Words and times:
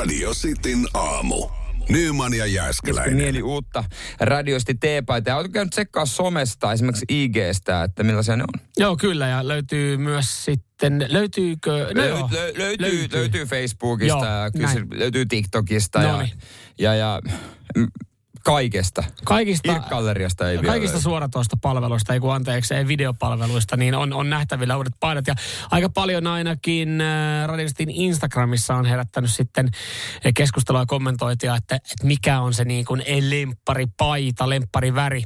Radio 0.00 0.34
Cityn 0.34 0.86
aamu. 0.94 1.48
Nyman 1.88 2.34
ja 2.34 2.46
Jääskeläinen. 2.46 3.16
mieli 3.16 3.42
uutta 3.42 3.84
radiosti 4.20 4.74
teepaita. 4.74 5.36
Oletko 5.36 5.52
käynyt 5.52 5.70
tsekkaa 5.70 6.06
somesta, 6.06 6.72
esimerkiksi 6.72 7.04
IGstä, 7.08 7.82
että 7.84 8.02
millaisia 8.04 8.36
ne 8.36 8.42
on? 8.42 8.66
Joo, 8.78 8.96
kyllä. 8.96 9.28
Ja 9.28 9.48
löytyy 9.48 9.96
myös 9.96 10.44
sitten, 10.44 11.06
löytyykö... 11.08 11.70
No 11.94 12.02
Lö- 12.02 12.06
joo, 12.06 12.28
lö- 12.32 12.58
löytyy, 12.58 13.08
löytyy. 13.12 13.44
Facebookista 13.44 14.26
Joo, 14.26 14.62
ja 14.62 14.68
se 14.68 14.80
löytyy 14.90 15.26
TikTokista 15.26 16.02
ja, 16.02 16.12
Noniin. 16.12 16.32
ja, 16.78 16.94
ja 16.94 17.20
mm, 17.76 17.86
kaikesta. 18.44 19.04
Kaikista, 19.24 19.72
Irk-galleriasta 19.72 20.50
ei 20.50 20.56
vielä 20.60 20.72
kaikista 20.72 20.94
löydy. 20.94 21.02
suoratoista 21.02 21.56
palveluista, 21.62 22.14
ei 22.14 22.20
kun 22.20 22.34
anteeksi, 22.34 22.74
ei 22.74 22.86
videopalveluista, 22.86 23.76
niin 23.76 23.94
on, 23.94 24.12
on 24.12 24.30
nähtävillä 24.30 24.76
uudet 24.76 24.92
paidat. 25.00 25.26
Ja 25.26 25.34
aika 25.70 25.88
paljon 25.88 26.26
ainakin 26.26 27.00
äh, 27.00 27.46
Radiostin 27.48 27.90
Instagramissa 27.90 28.74
on 28.74 28.86
herättänyt 28.86 29.30
sitten 29.30 29.68
keskustelua 30.34 30.80
ja 30.80 30.86
kommentointia, 30.86 31.56
että, 31.56 31.74
että 31.74 32.06
mikä 32.06 32.40
on 32.40 32.54
se 32.54 32.64
niin 32.64 32.84
kuin 32.84 33.02
lemppari 33.20 33.86
paita, 33.96 34.48
lemppari 34.48 34.94
väri. 34.94 35.22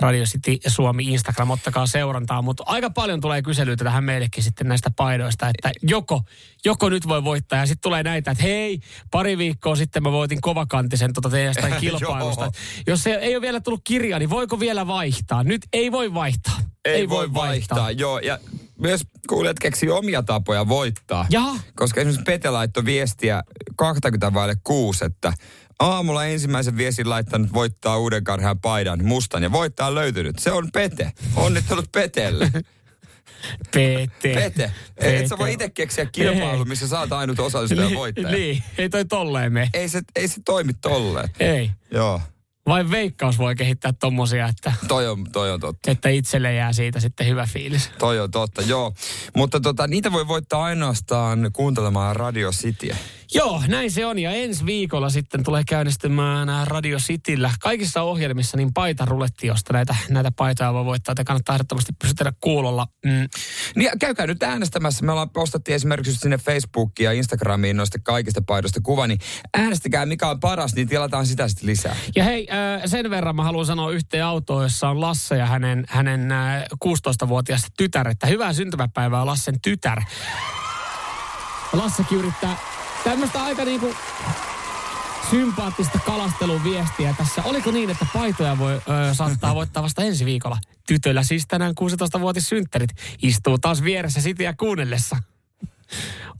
Radio 0.00 0.24
City 0.24 0.56
Suomi 0.66 1.04
Instagram, 1.04 1.50
ottakaa 1.50 1.86
seurantaa. 1.86 2.42
Mutta 2.42 2.62
aika 2.66 2.90
paljon 2.90 3.20
tulee 3.20 3.42
kyselyitä 3.42 3.84
tähän 3.84 4.04
meillekin 4.04 4.42
sitten 4.42 4.68
näistä 4.68 4.90
paidoista, 4.96 5.48
että 5.48 5.70
joko, 5.82 6.22
joko 6.64 6.88
nyt 6.88 7.08
voi 7.08 7.24
voittaa. 7.24 7.58
Ja 7.58 7.66
sitten 7.66 7.82
tulee 7.82 8.02
näitä, 8.02 8.30
että 8.30 8.42
hei, 8.42 8.80
pari 9.10 9.38
viikkoa 9.38 9.76
sitten 9.76 10.02
mä 10.02 10.12
voitin 10.12 10.40
kovakantisen 10.40 11.12
tota 11.12 11.30
teidän 11.30 11.54
kilpailusta. 11.80 12.52
Jos 12.86 13.02
se 13.02 13.14
ei 13.14 13.34
ole 13.34 13.42
vielä 13.42 13.60
tullut 13.60 13.80
kirjaa, 13.84 14.18
niin 14.18 14.30
voiko 14.30 14.60
vielä 14.60 14.86
vaihtaa? 14.86 15.42
Nyt 15.44 15.62
ei 15.72 15.92
voi 15.92 16.14
vaihtaa. 16.14 16.58
Ei, 16.84 17.08
voi 17.08 17.34
vaihtaa. 17.34 17.90
joo. 17.90 18.18
Ja 18.18 18.38
myös 18.80 19.00
kuulijat 19.28 19.58
keksii 19.58 19.90
omia 19.90 20.22
tapoja 20.22 20.68
voittaa. 20.68 21.26
Jaha. 21.30 21.60
Koska 21.76 22.00
esimerkiksi 22.00 22.24
Pete 22.24 22.50
laittoi 22.50 22.84
viestiä 22.84 23.42
20 23.76 24.34
vaille 24.34 24.54
kuusi, 24.64 25.04
että 25.04 25.32
aamulla 25.78 26.24
ensimmäisen 26.24 26.76
viestin 26.76 27.10
laittanut 27.10 27.52
voittaa 27.52 27.98
uuden 27.98 28.24
karhean 28.24 28.60
paidan 28.60 29.04
mustan 29.04 29.42
ja 29.42 29.52
voittaa 29.52 29.94
löytynyt. 29.94 30.38
Se 30.38 30.52
on 30.52 30.68
Pete. 30.72 31.12
Onnittelut 31.36 31.92
Petelle. 31.92 32.50
Pete. 33.74 34.34
Pete. 34.34 34.70
Et 34.96 35.28
sä 35.28 35.38
voi 35.38 35.52
itse 35.52 35.70
keksiä 35.70 36.06
kilpailu, 36.06 36.64
missä 36.64 36.88
saat 36.88 37.12
ainut 37.12 37.40
osallistuja 37.40 37.86
Niin, 37.86 37.98
voittaja. 37.98 38.30
Niin, 38.30 38.62
ei 38.78 38.88
toi 38.88 39.04
tolleen 39.04 39.52
me. 39.52 39.70
Ei 39.74 39.88
se, 39.88 40.00
ei 40.16 40.28
se 40.28 40.40
toimi 40.44 40.72
tolleen. 40.74 41.28
Ei. 41.40 41.70
Joo, 41.90 42.20
Vai 42.66 42.90
veikkaus 42.90 43.38
voi 43.38 43.54
kehittää 43.54 43.92
tommosia, 43.92 44.48
että, 44.48 44.72
toi 44.88 45.08
on, 45.08 45.26
toi 45.32 45.50
on 45.50 45.60
totta. 45.60 45.90
että 45.90 46.08
itselle 46.08 46.54
jää 46.54 46.72
siitä 46.72 47.00
sitten 47.00 47.26
hyvä 47.26 47.46
fiilis. 47.52 47.90
Toi 47.98 48.20
on 48.20 48.30
totta, 48.30 48.62
joo. 48.62 48.92
Mutta 49.36 49.60
tota, 49.60 49.86
niitä 49.86 50.12
voi 50.12 50.28
voittaa 50.28 50.64
ainoastaan 50.64 51.50
kuuntelemaan 51.52 52.16
Radio 52.16 52.50
Cityä. 52.50 52.96
Joo, 53.34 53.62
näin 53.68 53.90
se 53.90 54.06
on. 54.06 54.18
Ja 54.18 54.30
ensi 54.30 54.66
viikolla 54.66 55.10
sitten 55.10 55.44
tulee 55.44 55.62
käynnistymään 55.68 56.66
Radio 56.66 56.98
Cityllä 56.98 57.50
kaikissa 57.60 58.02
ohjelmissa 58.02 58.56
niin 58.56 58.74
paita 58.74 59.04
ruletti, 59.04 59.46
josta 59.46 59.72
näitä, 59.72 59.96
näitä 60.10 60.32
paitoja 60.36 60.72
voi 60.72 60.84
voittaa. 60.84 61.14
Te 61.14 61.24
kannattaa 61.24 61.54
ehdottomasti 61.54 61.92
pysytellä 62.02 62.32
kuulolla. 62.40 62.86
Mm. 63.04 63.28
Niin 63.76 63.90
käykää 63.98 64.26
nyt 64.26 64.42
äänestämässä. 64.42 65.04
Me 65.04 65.12
ollaan 65.12 65.30
postattiin 65.30 65.74
esimerkiksi 65.76 66.16
sinne 66.16 66.38
Facebookiin 66.38 67.04
ja 67.04 67.12
Instagramiin 67.12 67.76
noista 67.76 67.98
kaikista 68.02 68.42
paidoista 68.46 68.80
kuva, 68.80 69.06
niin 69.06 69.18
äänestäkää 69.54 70.06
mikä 70.06 70.28
on 70.28 70.40
paras, 70.40 70.74
niin 70.74 70.88
tilataan 70.88 71.26
sitä 71.26 71.48
sitten 71.48 71.66
lisää. 71.66 71.96
Ja 72.16 72.24
hei, 72.24 72.48
äh, 72.50 72.82
sen 72.86 73.10
verran 73.10 73.36
mä 73.36 73.44
haluan 73.44 73.66
sanoa 73.66 73.90
yhteen 73.90 74.24
autoon, 74.24 74.62
jossa 74.62 74.88
on 74.88 75.00
Lasse 75.00 75.36
ja 75.36 75.46
hänen, 75.46 75.84
hänen 75.88 76.32
äh, 76.32 76.62
16-vuotias 76.84 77.66
tytär, 77.76 78.08
että 78.08 78.26
hyvää 78.26 78.52
syntymäpäivää 78.52 79.26
Lassen 79.26 79.60
tytär. 79.60 80.02
Lassekin 81.72 82.18
yrittää 82.18 82.75
tämmöistä 83.10 83.42
aika 83.42 83.64
niinku 83.64 83.94
sympaattista 85.30 85.98
kalastelun 85.98 86.64
viestiä 86.64 87.14
tässä. 87.18 87.42
Oliko 87.42 87.70
niin, 87.70 87.90
että 87.90 88.06
paitoja 88.12 88.58
voi 88.58 88.74
ö, 88.74 89.14
saattaa 89.14 89.54
voittaa 89.54 89.82
vasta 89.82 90.02
ensi 90.02 90.24
viikolla? 90.24 90.58
Tytöllä 90.86 91.22
siis 91.22 91.46
tänään 91.48 91.74
16-vuotis 91.80 92.48
synttärit. 92.48 92.90
Istuu 93.22 93.58
taas 93.58 93.82
vieressä 93.82 94.20
sitiä 94.20 94.54
kuunnellessa. 94.58 95.16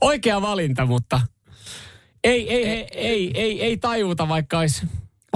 Oikea 0.01 0.41
valinta, 0.41 0.85
mutta 0.85 1.21
ei, 2.23 2.53
ei, 2.53 2.65
ei, 2.65 2.87
ei, 2.91 3.31
ei, 3.35 3.63
ei 3.63 3.77
tajuta, 3.77 4.27
vaikka 4.27 4.59
olisi, 4.59 4.87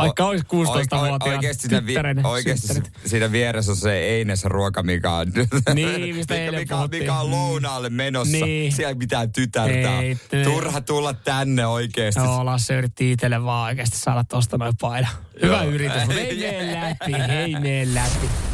vaikka 0.01 0.25
olisi 0.25 0.43
16-vuotias 0.45 1.33
Oikeasti 1.35 1.67
siinä, 1.67 1.85
vi- 1.85 1.95
oikeasti 2.23 2.81
siinä 3.05 3.31
vieressä 3.31 3.71
on 3.71 3.77
se 3.77 3.93
Eines 3.99 4.45
ruoka, 4.45 4.83
mikä 4.83 5.11
on, 5.11 5.27
Niin, 5.73 6.15
mistä 6.15 6.33
mikä, 6.45 6.51
mikä, 6.51 6.75
mikä 6.91 7.15
on 7.15 7.31
lounaalle 7.31 7.89
menossa. 7.89 8.45
Niin. 8.45 8.71
Siellä 8.71 8.93
mitään 8.95 9.31
tytärtä 9.31 9.91
on. 9.91 10.03
Ei. 10.03 10.17
Turha 10.43 10.81
tulla 10.81 11.13
tänne 11.13 11.65
oikeasti. 11.67 12.21
Joo, 12.21 12.45
Lasse 12.45 12.73
yritti 12.77 13.11
itselle 13.11 13.43
vaan 13.43 13.65
oikeasti 13.65 13.97
saada 13.97 14.23
tosta 14.23 14.57
noin 14.57 14.73
paidan. 14.81 15.11
Hyvä 15.41 15.63
Joo. 15.63 15.71
yritys, 15.71 16.05
mutta 16.05 16.19
ei 16.21 16.37
mene 16.51 16.73
läpi, 16.89 17.31
ei 17.33 17.51
mene 17.53 17.93
läpi. 17.93 18.50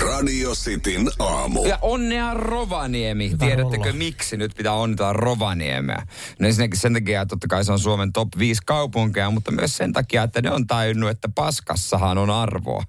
Radio 0.00 0.54
Cityn 0.54 1.10
aamu. 1.18 1.64
Ja 1.64 1.78
onnea 1.82 2.34
Rovaniemi. 2.34 3.30
Hyvä 3.30 3.46
Tiedättekö 3.46 3.84
rolla. 3.84 3.98
miksi 3.98 4.36
nyt 4.36 4.52
pitää 4.56 4.72
onnitella 4.72 5.12
Rovaniemeä? 5.12 6.06
No 6.38 6.46
ensinnäkin 6.46 6.80
sen 6.80 6.92
takia, 6.92 7.22
että 7.22 7.30
totta 7.30 7.46
kai 7.48 7.64
se 7.64 7.72
on 7.72 7.78
Suomen 7.78 8.12
top 8.12 8.28
5 8.38 8.60
kaupunkeja, 8.66 9.30
mutta 9.30 9.50
myös 9.50 9.76
sen 9.76 9.92
takia, 9.92 10.22
että 10.22 10.42
ne 10.42 10.50
on 10.50 10.66
tajunnut, 10.66 11.10
että 11.10 11.28
paskassahan 11.34 12.18
on 12.18 12.30
arvoa. 12.30 12.82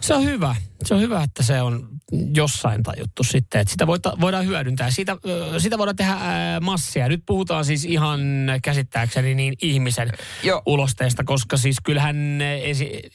Se 0.00 0.14
on 0.14 0.24
hyvä. 0.24 0.56
Se 0.84 0.94
on 0.94 1.00
hyvä, 1.00 1.22
että 1.22 1.42
se 1.42 1.62
on 1.62 1.88
jossain 2.34 2.82
tajuttu 2.82 3.24
sitten, 3.24 3.60
että 3.60 3.72
sitä 3.72 3.86
voidaan 4.20 4.46
hyödyntää. 4.46 4.90
Siitä, 4.90 5.16
sitä 5.58 5.78
voidaan 5.78 5.96
tehdä 5.96 6.16
massia. 6.60 7.08
Nyt 7.08 7.22
puhutaan 7.26 7.64
siis 7.64 7.84
ihan 7.84 8.20
käsittääkseni 8.62 9.34
niin 9.34 9.54
ihmisen 9.62 10.12
Joo. 10.42 10.62
ulosteesta, 10.66 11.24
koska 11.24 11.56
siis 11.56 11.76
kyllähän 11.84 12.38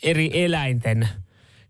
eri 0.04 0.44
eläinten 0.44 1.10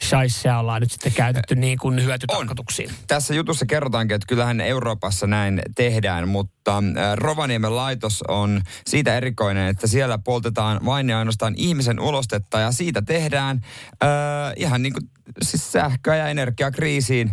shaisseja 0.04 0.60
ollaan 0.60 0.82
nyt 0.82 0.92
sitten 0.92 1.12
käytetty 1.12 1.56
niin 1.56 1.78
kuin 1.78 2.04
hyötytarkoituksiin. 2.04 2.90
Tässä 3.08 3.34
jutussa 3.34 3.66
kerrotaankin, 3.66 4.16
että 4.16 4.28
kyllähän 4.28 4.62
Euroopassa 4.62 5.28
näin 5.28 5.62
tehdään, 5.76 6.28
mutta 6.28 6.78
äh, 6.78 7.16
Rovaniemen 7.16 7.76
laitos 7.76 8.24
on 8.28 8.62
siitä 8.88 9.18
erikoinen, 9.18 9.68
että 9.68 9.88
siellä 9.88 10.18
poltetaan 10.18 10.80
vain 10.86 11.10
ja 11.10 11.20
ainoastaan 11.20 11.54
ihmisen 11.58 12.00
ulostetta 12.00 12.60
ja 12.60 12.72
siitä 12.72 13.02
tehdään 13.02 13.62
äh, 14.04 14.10
ihan 14.56 14.84
niin 14.84 14.94
kuin 14.94 15.10
siis 15.42 15.72
sähköä 15.72 16.16
ja 16.16 16.28
energiakriisiin 16.28 17.32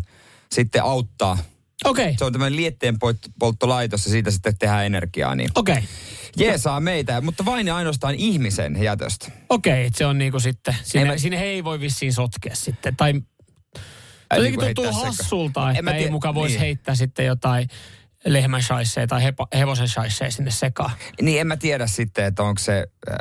sitten 0.52 0.82
auttaa. 0.82 1.38
Okei, 1.84 2.14
Se 2.18 2.24
on 2.24 2.32
tämmöinen 2.32 2.56
lietteen 2.56 2.96
polttolaitos 3.38 4.04
ja 4.04 4.10
siitä 4.10 4.30
sitten 4.30 4.58
tehdään 4.58 4.86
energiaa, 4.86 5.34
niin 5.34 5.50
okei. 5.54 5.82
Jeesaa 6.38 6.81
meitä, 6.81 7.21
mutta 7.21 7.44
vain 7.44 7.66
ja 7.66 7.76
ainoastaan 7.76 8.15
ihmisen 8.15 8.82
jätöstä. 8.82 9.31
Okei, 9.49 9.87
että 9.87 9.99
se 9.99 10.06
on 10.06 10.19
niinku 10.19 10.41
sitten, 10.41 10.76
sinne, 10.82 11.06
mä- 11.06 11.19
sinne 11.19 11.38
he 11.38 11.44
ei 11.44 11.65
voi 11.65 11.81
vissiin 11.81 12.12
sotkea 12.12 12.56
sitten. 12.56 12.97
Tai 12.97 13.15
Ai, 14.31 14.38
jotenkin 14.38 14.60
niin 14.60 14.75
tuntuu 14.75 14.93
sekaan. 14.93 15.06
hassulta, 15.16 15.71
En 15.71 15.77
että 15.77 15.91
ei 15.91 15.98
tiedä- 15.98 16.12
muka 16.12 16.34
voisi 16.34 16.54
niin. 16.54 16.60
heittää 16.60 16.94
sitten 16.94 17.27
jotain 17.27 17.69
lehmän 18.25 18.62
shaisseja 18.62 19.06
tai 19.06 19.22
hepo, 19.22 19.47
hevosen 19.54 19.88
shaisseja 19.88 20.31
sinne 20.31 20.50
sekaan. 20.50 20.91
Niin 21.22 21.41
en 21.41 21.47
mä 21.47 21.56
tiedä 21.56 21.87
sitten, 21.87 22.25
että 22.25 22.43
onko 22.43 22.59
se, 22.59 22.87
äh, 23.10 23.16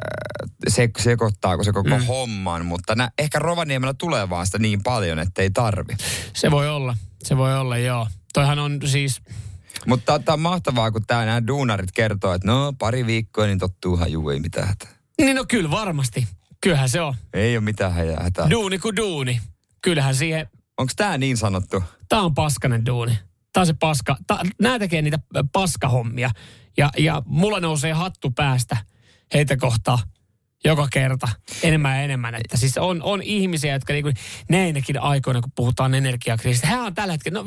se 0.67 0.89
sekoittaako 0.99 1.63
se 1.63 1.71
koko 1.73 1.89
mm. 1.97 2.05
homman, 2.05 2.65
mutta 2.65 2.95
nä, 2.95 3.09
ehkä 3.17 3.39
Rovaniemellä 3.39 3.93
tulee 3.93 4.29
vaan 4.29 4.45
sitä 4.45 4.59
niin 4.59 4.83
paljon, 4.83 5.19
että 5.19 5.41
ei 5.41 5.49
tarvi. 5.49 5.93
Se 6.33 6.51
voi 6.51 6.69
olla, 6.69 6.97
se 7.23 7.37
voi 7.37 7.57
olla, 7.57 7.77
joo. 7.77 8.07
Toihan 8.33 8.59
on 8.59 8.79
siis, 8.85 9.21
Mutta 9.85 10.19
tämä 10.19 10.33
on 10.33 10.39
mahtavaa, 10.39 10.91
kun 10.91 11.01
tää 11.07 11.25
nämä 11.25 11.47
duunarit 11.47 11.91
kertoo, 11.91 12.33
että 12.33 12.47
no 12.47 12.73
pari 12.79 13.05
viikkoa, 13.05 13.45
niin 13.45 13.59
tottuuhan 13.59 14.11
juu, 14.11 14.29
ei 14.29 14.39
mitään 14.39 14.67
hätää. 14.67 14.89
niin 15.17 15.35
no 15.35 15.45
kyllä 15.47 15.71
varmasti. 15.71 16.27
Kyllähän 16.61 16.89
se 16.89 17.01
on. 17.01 17.15
Ei 17.33 17.57
ole 17.57 17.63
mitään 17.63 17.93
hätää. 18.21 18.49
Duuni 18.49 18.79
kuin 18.79 18.95
duuni. 18.95 19.41
Kyllähän 19.81 20.15
siihen, 20.15 20.47
Onko 20.77 20.93
tämä 20.95 21.17
niin 21.17 21.37
sanottu? 21.37 21.83
tää 22.09 22.21
on 22.21 22.33
paskanen 22.33 22.85
duuni. 22.85 23.19
Tää 23.53 23.61
on 23.61 23.67
se 23.67 23.73
paska, 23.79 24.17
tää, 24.27 24.39
nää 24.61 24.79
tekee 24.79 25.01
niitä 25.01 25.19
paskahommia. 25.51 26.31
Ja, 26.77 26.89
ja 26.97 27.21
mulla 27.25 27.59
nousee 27.59 27.93
hattu 27.93 28.31
päästä 28.31 28.77
heitä 29.33 29.57
kohtaa 29.57 29.99
joka 30.65 30.87
kerta 30.93 31.27
enemmän 31.63 31.95
ja 31.95 32.01
enemmän. 32.01 32.35
Että 32.35 32.57
siis 32.57 32.77
on, 32.77 33.03
on 33.03 33.21
ihmisiä, 33.23 33.73
jotka 33.73 33.93
niinku, 33.93 34.11
näinäkin 34.49 35.01
aikoina, 35.01 35.41
kun 35.41 35.51
puhutaan 35.55 35.95
energiakriisistä, 35.95 36.67
he 36.67 36.77
on 36.77 36.95
tällä 36.95 37.13
hetkellä, 37.13 37.39
no 37.39 37.45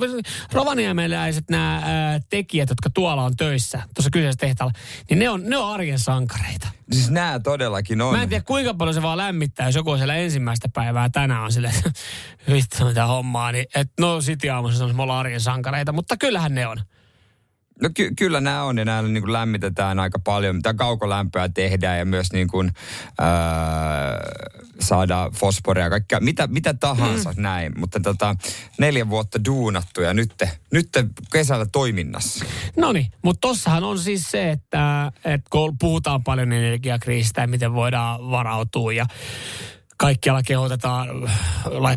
rovaniemeläiset 0.53 1.45
nämä 1.51 1.83
ää, 1.85 2.21
tekijät, 2.31 2.69
jotka 2.69 2.91
tuolla 2.91 3.23
on 3.23 3.37
töissä, 3.37 3.83
tuossa 3.95 4.11
kyseisessä 4.11 4.41
tehtaalla, 4.41 4.73
niin 5.11 5.19
ne 5.19 5.29
on, 5.29 5.43
ne 5.45 5.57
on 5.57 5.75
arjen 5.75 5.99
sankareita. 5.99 6.69
Siis 6.93 7.11
nämä 7.11 7.41
todellakin 7.41 8.03
on. 8.03 8.17
Mä 8.17 8.23
en 8.23 8.29
tiedä 8.29 8.45
kuinka 8.45 8.75
paljon 8.75 8.95
se 8.95 9.03
vaan 9.03 9.19
lämmittää, 9.19 9.69
jos 9.69 9.75
joku 9.75 9.91
on 9.91 9.99
siellä 9.99 10.15
ensimmäistä 10.15 10.69
päivää 10.75 11.09
tänään 11.09 11.43
on 11.43 11.53
silleen, 11.53 11.75
että 11.77 11.91
vittu 12.53 12.85
mitä 12.85 13.07
hommaa, 13.07 13.53
niin 13.53 13.67
et 13.75 13.91
no 14.01 14.21
City 14.21 14.49
aamussa 14.49 14.85
on 14.85 14.97
me 14.97 15.03
ollaan 15.03 15.21
arjen 15.21 15.41
sankareita, 15.41 15.93
mutta 15.93 16.17
kyllähän 16.17 16.55
ne 16.55 16.67
on. 16.67 16.81
No 17.81 17.91
ky- 17.95 18.11
kyllä 18.19 18.41
nämä 18.41 18.63
on 18.63 18.79
ja 18.79 18.85
näillä 18.85 19.09
niin 19.09 19.23
kuin 19.23 19.33
lämmitetään 19.33 19.99
aika 19.99 20.19
paljon, 20.19 20.57
mitä 20.57 20.75
kaukolämpöä 20.75 21.49
tehdään 21.49 21.99
ja 21.99 22.05
myös 22.05 22.33
niin 22.33 22.49
kuin, 22.49 22.73
öö, 23.21 23.27
saada 24.81 25.31
fosforia 25.35 25.85
ja 25.85 25.91
kaikkea, 25.91 26.21
mitä, 26.21 26.47
mitä 26.47 26.75
tahansa 26.75 27.33
mm. 27.37 27.43
näin. 27.43 27.73
Mutta 27.79 28.01
tota, 28.01 28.37
neljä 28.79 29.09
vuotta 29.09 29.45
duunattu 29.45 30.01
ja 30.01 30.15
nyt, 30.15 30.35
nyt 30.73 30.89
kesällä 31.33 31.67
toiminnassa. 31.73 32.45
No 32.77 32.93
niin, 32.93 33.07
mutta 33.23 33.49
tossahan 33.49 33.85
on 33.85 33.99
siis 33.99 34.31
se, 34.31 34.51
että, 34.51 35.13
että 35.25 35.51
kun 35.51 35.79
puhutaan 35.79 36.25
paljon 36.25 36.53
energiakriisistä 36.53 37.41
ja 37.41 37.49
miten 37.49 37.73
voidaan 37.73 38.31
varautua 38.31 38.93
ja 38.93 39.07
kaikkialla 39.97 40.43
kehotetaan 40.43 41.09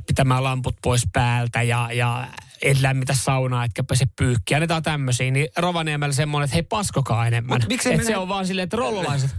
pitämään 0.07 0.43
lamput 0.43 0.75
pois 0.81 1.03
päältä 1.13 1.61
ja, 1.61 1.89
ja 1.93 2.27
et 2.63 2.81
lämmitä 2.81 3.13
saunaa, 3.13 3.65
etkä 3.65 3.83
pese 3.83 4.05
pyykkiä. 4.15 4.57
Annetaan 4.57 4.83
tämmöisiä. 4.83 5.31
Niin 5.31 5.47
Rovaniemellä 5.57 6.13
semmoinen, 6.13 6.45
että 6.45 6.55
hei 6.55 6.63
paskokaa 6.63 7.27
enemmän. 7.27 7.61
Mut 7.61 7.71
että 7.85 8.03
se 8.05 8.17
on 8.17 8.27
vaan 8.27 8.47
silleen, 8.47 8.63
että 8.63 8.77
rollolaiset 8.77 9.35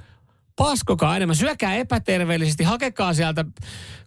paskokaa 0.57 1.17
enemmän, 1.17 1.37
syökää 1.37 1.75
epäterveellisesti, 1.75 2.65
hakekaa 2.65 3.15
sieltä 3.15 3.45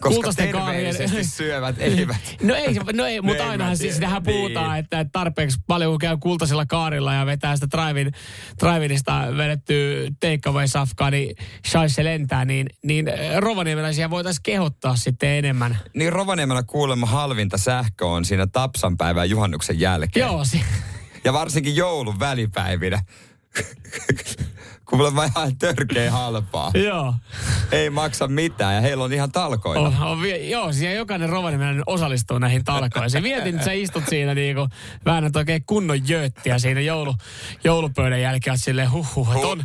Koska 0.01 0.33
terveellisesti 0.33 1.23
syövät 1.37 1.75
eivät. 1.79 2.35
no 2.41 2.55
ei, 2.55 2.73
no 2.93 3.05
ei 3.05 3.21
mutta 3.21 3.49
ainahan 3.49 3.77
siis 3.77 3.99
tähän 3.99 4.23
niin. 4.23 4.35
puhutaan, 4.35 4.79
että 4.79 5.05
tarpeeksi 5.11 5.59
paljon 5.67 5.91
kun 5.91 5.99
käy 5.99 6.17
kultaisella 6.17 6.65
kaarilla 6.65 7.13
ja 7.13 7.25
vetää 7.25 7.55
sitä 7.55 7.67
drive 7.77 8.11
drivinista 8.59 9.23
vedettyä 9.37 10.09
takeaway-safkaa, 10.19 11.11
niin 11.11 11.35
shaisse 11.67 12.03
lentää, 12.03 12.45
niin, 12.45 12.67
niin 12.83 13.05
rovaniemeläisiä 13.37 14.09
voitaisiin 14.09 14.43
kehottaa 14.43 14.95
sitten 14.95 15.29
enemmän. 15.29 15.77
Niin 15.93 16.13
Rovaniemellä 16.13 16.63
kuulemma 16.63 17.05
halvinta 17.05 17.57
sähkö 17.57 18.05
on 18.05 18.25
siinä 18.25 18.47
Tapsan 18.47 18.97
päivän 18.97 19.29
juhannuksen 19.29 19.79
jälkeen. 19.79 20.25
Joo. 20.27 20.45
Si- 20.45 20.63
ja 21.23 21.33
varsinkin 21.33 21.75
joulun 21.75 22.19
välipäivinä 22.19 23.01
kuulemma 24.89 25.23
ihan 25.23 25.57
törkeä 25.57 26.11
halpaa. 26.11 26.71
Joo. 26.87 27.13
Ei 27.71 27.89
maksa 27.89 28.27
mitään 28.27 28.75
ja 28.75 28.81
heillä 28.81 29.03
on 29.03 29.13
ihan 29.13 29.31
talkoita. 29.31 29.81
On, 29.81 29.95
on, 30.01 30.49
joo, 30.49 30.73
siellä 30.73 30.95
jokainen 30.95 31.29
rovanimeläinen 31.29 31.83
osallistuu 31.85 32.39
näihin 32.39 32.63
talkoisiin. 32.63 33.23
Mietin, 33.23 33.55
että 33.55 33.65
sä 33.65 33.71
istut 33.71 34.03
siinä 34.09 34.33
niinku, 34.33 34.67
väännät 35.05 35.35
oikein 35.35 35.63
kunnon 35.65 36.09
jöttiä 36.09 36.59
siinä 36.59 36.81
joulu, 36.81 37.15
joulupöydän 37.63 38.21
jälkeen, 38.21 38.57
silleen 38.57 38.91
huhhuh, 38.91 39.35
että 39.35 39.47
on, 39.47 39.63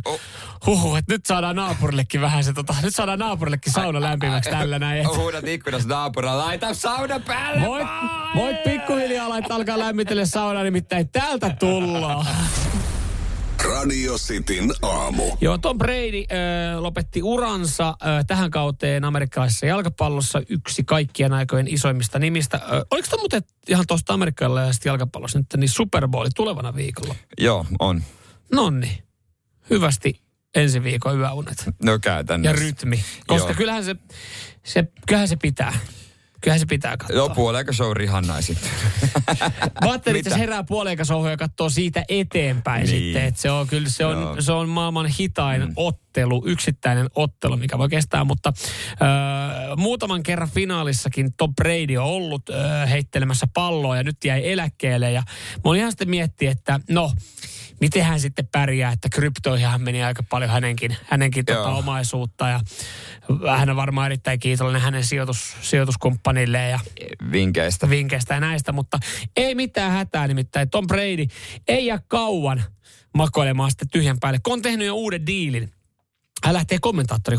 huhhuh, 0.65 0.97
että 0.97 1.13
nyt 1.13 1.25
saadaan 1.25 1.55
naapurillekin 1.55 2.21
vähän 2.21 2.43
se, 2.43 2.53
tota, 2.53 2.75
nyt 2.81 2.95
saadaan 2.95 3.19
naapurillekin 3.19 3.73
sauna 3.73 4.01
lämpimäksi 4.09 4.49
tällä 4.49 4.79
näin. 4.79 5.07
Huudat 5.17 5.47
ikkunassa 5.47 5.89
naapurilla, 5.89 6.37
laita 6.37 6.73
sauna 6.73 7.19
päälle 7.19 7.67
Voit, 7.67 7.87
voit 8.35 8.63
pikkuhiljaa 8.63 9.29
laittaa 9.29 9.57
alkaa 9.57 9.79
lämmitellä 9.79 10.25
saunaa, 10.25 10.63
nimittäin 10.63 11.09
täältä 11.09 11.49
tullaan. 11.59 12.25
Radio 13.83 14.17
Cityn 14.17 14.73
aamu. 14.81 15.23
Joo, 15.41 15.57
Tom 15.57 15.77
Brady 15.77 16.23
äh, 16.31 16.79
lopetti 16.79 17.23
uransa 17.23 17.87
äh, 17.89 18.25
tähän 18.27 18.51
kauteen 18.51 19.03
amerikkalaisessa 19.03 19.65
jalkapallossa 19.65 20.41
yksi 20.49 20.83
kaikkien 20.83 21.33
aikojen 21.33 21.67
isoimmista 21.67 22.19
nimistä. 22.19 22.57
Äh, 22.57 22.81
oliko 22.91 23.07
tämä 23.09 23.21
muuten 23.21 23.41
ihan 23.67 23.85
tuosta 23.87 24.13
amerikkalaisesta 24.13 24.87
jalkapallossa 24.87 25.39
nyt 25.39 25.47
niin 25.57 25.69
Super 25.69 26.07
Bowl 26.07 26.27
tulevana 26.35 26.75
viikolla? 26.75 27.15
Joo, 27.37 27.65
on. 27.79 28.03
Nonni. 28.51 29.03
Hyvästi 29.69 30.21
ensi 30.55 30.83
viikon 30.83 31.19
yöunet. 31.19 31.65
No 31.83 31.99
käytännössä. 31.99 32.63
Ja 32.63 32.65
rytmi. 32.65 33.03
Koska 33.27 33.49
Joo. 33.49 33.57
kyllähän 33.57 33.83
se, 33.83 33.95
se, 34.63 34.83
kyllähän 35.07 35.27
se 35.27 35.35
pitää. 35.35 35.73
Kyllähän 36.43 36.59
se 36.59 36.65
pitää 36.65 36.97
katsoa. 36.97 37.17
Joo, 37.17 37.29
puoleika 37.29 37.73
show 37.73 37.91
rihannai 37.93 38.43
sitten. 38.43 38.69
Mä 39.83 39.91
ajattelin, 39.91 40.19
että 40.19 40.37
herää 40.37 40.63
puoleika 40.63 41.05
show 41.05 41.29
ja 41.29 41.37
katsoo 41.37 41.69
siitä 41.69 42.03
eteenpäin 42.09 42.85
niin. 42.85 43.03
sitten. 43.03 43.23
Että 43.23 43.41
se 43.41 43.51
on 43.51 43.67
kyllä 43.67 43.89
se 43.89 44.05
on, 44.05 44.21
no. 44.21 44.35
se 44.41 44.51
on 44.51 44.69
maailman 44.69 45.05
hitain 45.05 45.61
mm. 45.61 45.73
ottelu, 45.75 46.43
yksittäinen 46.45 47.07
ottelu, 47.15 47.57
mikä 47.57 47.77
voi 47.77 47.89
kestää. 47.89 48.23
Mutta 48.23 48.53
äh, 48.89 49.77
muutaman 49.77 50.23
kerran 50.23 50.49
finaalissakin 50.49 51.33
Tom 51.37 51.55
Brady 51.55 51.97
on 51.97 52.05
ollut 52.05 52.49
äh, 52.49 52.89
heittelemässä 52.89 53.47
palloa 53.53 53.97
ja 53.97 54.03
nyt 54.03 54.25
jäi 54.25 54.51
eläkkeelle. 54.51 55.11
Ja 55.11 55.23
mä 55.55 55.61
olin 55.63 55.79
ihan 55.79 55.91
sitten 55.91 56.09
miettiä, 56.09 56.51
että 56.51 56.79
no 56.89 57.11
miten 57.83 58.03
hän 58.03 58.19
sitten 58.19 58.47
pärjää, 58.51 58.91
että 58.91 59.09
kryptoihin 59.09 59.67
meni 59.77 60.03
aika 60.03 60.23
paljon 60.23 60.51
hänenkin, 60.51 60.97
hänenkin 61.05 61.45
tota 61.45 61.69
omaisuutta 61.69 62.47
ja 62.47 62.59
hän 63.57 63.69
on 63.69 63.75
varmaan 63.75 64.05
erittäin 64.05 64.39
kiitollinen 64.39 64.81
hänen 64.81 65.03
sijoitus, 65.03 65.55
sijoituskumppanille 65.61 66.69
ja 66.69 66.79
vinkeistä. 67.31 67.89
vinkeistä 67.89 68.33
ja 68.33 68.39
näistä, 68.39 68.71
mutta 68.71 68.99
ei 69.35 69.55
mitään 69.55 69.91
hätää 69.91 70.27
nimittäin. 70.27 70.69
Tom 70.69 70.87
Brady 70.87 71.25
ei 71.67 71.85
jää 71.85 71.99
kauan 72.07 72.63
makoilemaan 73.17 73.71
sitten 73.71 73.89
tyhjän 73.89 74.19
päälle, 74.19 74.39
kun 74.43 74.53
on 74.53 74.61
tehnyt 74.61 74.87
jo 74.87 74.95
uuden 74.95 75.25
diilin. 75.25 75.71
Hän 76.43 76.53
lähtee 76.53 76.77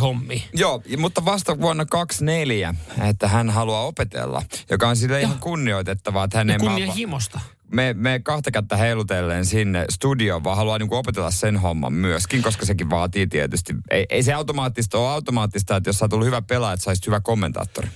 hommiin. 0.00 0.42
Joo, 0.52 0.82
mutta 0.98 1.24
vasta 1.24 1.60
vuonna 1.60 1.86
24, 1.86 2.74
että 3.08 3.28
hän 3.28 3.50
haluaa 3.50 3.82
opetella, 3.82 4.42
joka 4.70 4.88
on 4.88 4.96
sille 4.96 5.20
ihan 5.20 5.38
kunnioitettavaa. 5.40 6.24
Että 6.24 6.38
hän 6.38 6.48
ja 6.48 6.58
kunnianhimosta. 6.58 7.40
Mä 7.40 7.63
me, 7.74 7.94
me 7.94 8.20
kahta 8.20 8.50
kättä 8.50 8.76
heilutellen 8.76 9.46
sinne 9.46 9.84
studioon, 9.90 10.44
vaan 10.44 10.56
haluaa 10.56 10.78
niinku 10.78 10.96
opetella 10.96 11.30
sen 11.30 11.56
homman 11.56 11.92
myöskin, 11.92 12.42
koska 12.42 12.66
sekin 12.66 12.90
vaatii 12.90 13.26
tietysti. 13.26 13.74
Ei, 13.90 14.06
ei 14.08 14.22
se 14.22 14.32
automaattista 14.32 14.98
ole 14.98 15.08
automaattista, 15.08 15.76
että 15.76 15.88
jos 15.88 15.98
sä 15.98 16.08
tullut 16.08 16.26
hyvä 16.26 16.42
pelaaja, 16.42 16.74
että 16.74 16.84
saisit 16.84 17.06
hyvä 17.06 17.20
kommentaattori. 17.20 17.88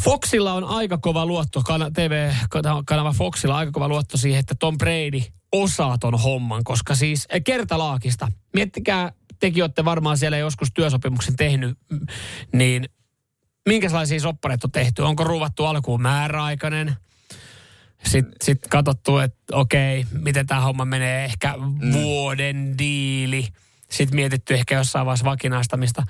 Foxilla 0.00 0.52
on 0.52 0.64
aika 0.64 0.98
kova 0.98 1.26
luotto, 1.26 1.62
TV-kanava 1.94 3.12
Foxilla 3.12 3.54
on 3.54 3.58
aika 3.58 3.72
kova 3.72 3.88
luotto 3.88 4.16
siihen, 4.16 4.40
että 4.40 4.54
Tom 4.54 4.78
Brady 4.78 5.20
osaa 5.52 5.98
ton 5.98 6.20
homman, 6.20 6.64
koska 6.64 6.94
siis 6.94 7.26
eh, 7.30 7.44
kertalaakista. 7.44 8.28
Miettikää, 8.54 9.12
tekin 9.40 9.62
olette 9.62 9.84
varmaan 9.84 10.18
siellä 10.18 10.38
joskus 10.38 10.68
työsopimuksen 10.74 11.36
tehnyt, 11.36 11.78
niin 12.52 12.88
minkälaisia 13.68 14.20
soppareita 14.20 14.66
on 14.66 14.72
tehty? 14.72 15.02
Onko 15.02 15.24
ruuvattu 15.24 15.64
alkuun 15.64 16.02
määräaikainen? 16.02 16.96
Sitten 18.06 18.32
sit 18.42 18.58
katsottu, 18.70 19.18
että 19.18 19.38
okei, 19.52 20.06
miten 20.12 20.46
tämä 20.46 20.60
homma 20.60 20.84
menee, 20.84 21.24
ehkä 21.24 21.54
mm. 21.56 21.92
vuoden 21.92 22.78
diili. 22.78 23.48
Sitten 23.90 24.16
mietitty 24.16 24.54
ehkä 24.54 24.74
jossain 24.74 25.06
vaiheessa 25.06 25.24
vakinaistamista. 25.24 26.02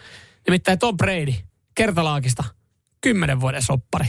Nimittäin 0.47 0.79
Tom 0.79 0.97
Brady, 0.97 1.35
kertalaakista, 1.75 2.45
kymmenen 3.01 3.41
vuoden 3.41 3.63
soppari. 3.63 4.07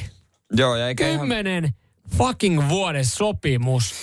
Joo, 0.52 0.76
ja 0.76 0.88
eikä 0.88 1.04
Kymmenen 1.06 1.64
ihan... 1.64 1.76
fucking 2.18 2.70
vuoden 2.70 3.06
sopimus. 3.06 3.94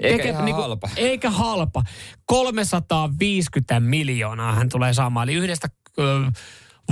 Eikä 0.00 0.24
Eikä, 0.24 0.42
niinku, 0.42 0.62
halpa. 0.62 0.88
Eikä 0.96 1.30
halpa. 1.30 1.82
350 2.26 3.80
miljoonaa 3.80 4.54
hän 4.54 4.68
tulee 4.68 4.94
saamaan. 4.94 5.28
Eli 5.28 5.38
yhdestä 5.38 5.68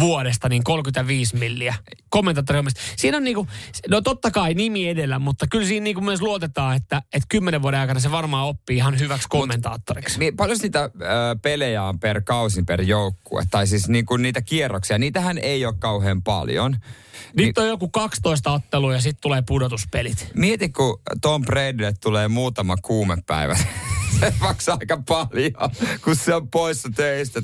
vuodesta, 0.00 0.48
niin 0.48 0.64
35 0.64 1.37
milliä 1.37 1.75
kommentaattorihommista. 2.08 2.81
Siinä 2.96 3.16
on 3.16 3.25
niinku, 3.25 3.46
no 3.88 4.00
totta 4.00 4.31
kai 4.31 4.54
nimi 4.54 4.88
edellä, 4.88 5.19
mutta 5.19 5.46
kyllä 5.50 5.66
siinä 5.66 5.84
niinku 5.84 6.00
myös 6.00 6.20
luotetaan, 6.20 6.76
että, 6.76 7.02
että 7.12 7.26
kymmenen 7.28 7.62
vuoden 7.62 7.81
aikana 7.81 8.00
se 8.00 8.10
varmaan 8.10 8.46
oppii 8.46 8.76
ihan 8.76 8.98
hyväksi 8.98 9.28
kommentaattoriksi. 9.28 10.25
Mut, 10.25 10.37
paljon 10.37 10.58
niitä 10.62 10.82
äh, 10.82 10.90
pelejä 11.43 11.82
on 11.82 12.00
per 12.00 12.22
kausin 12.22 12.66
per 12.66 12.82
joukkue, 12.82 13.43
tai 13.50 13.66
siis 13.66 13.88
niinku 13.88 14.16
niitä 14.16 14.43
kierroksia, 14.43 14.98
niitähän 14.98 15.38
ei 15.38 15.66
ole 15.66 15.75
kauhean 15.78 16.23
paljon. 16.23 16.76
Nyt 17.37 17.59
on 17.59 17.68
joku 17.68 17.88
12 17.88 18.52
ottelua 18.52 18.94
ja 18.94 19.00
sitten 19.00 19.21
tulee 19.21 19.42
pudotuspelit. 19.47 20.30
Mieti, 20.35 20.68
kun 20.68 21.00
Tom 21.23 21.42
Bradylle 21.42 21.94
tulee 22.02 22.28
muutama 22.28 22.76
kuumepäivä 22.76 23.56
se 24.20 24.35
maksaa 24.40 24.76
aika 24.80 25.02
paljon, 25.08 25.52
kun 26.04 26.16
se 26.16 26.35
on 26.35 26.49
poissa 26.49 26.88
töistä. 26.96 27.42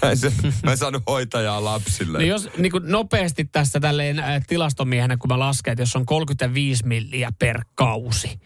Tai 0.00 0.16
se, 0.16 0.32
mä 0.64 0.70
en 0.70 0.78
saanut 0.78 1.02
hoitajaa 1.06 1.64
lapsille. 1.64 2.18
Niin 2.18 2.28
jos 2.28 2.50
niin 2.58 2.72
kuin 2.72 2.82
nopeasti 2.86 3.44
tässä 3.44 3.80
tälleen 3.80 4.18
äh, 4.18 4.42
tilastomiehenä, 4.46 5.16
kun 5.16 5.28
mä 5.28 5.38
lasken, 5.38 5.72
että 5.72 5.82
jos 5.82 5.96
on 5.96 6.06
35 6.06 6.86
milliä 6.86 7.30
per 7.38 7.60
kausi, 7.74 8.40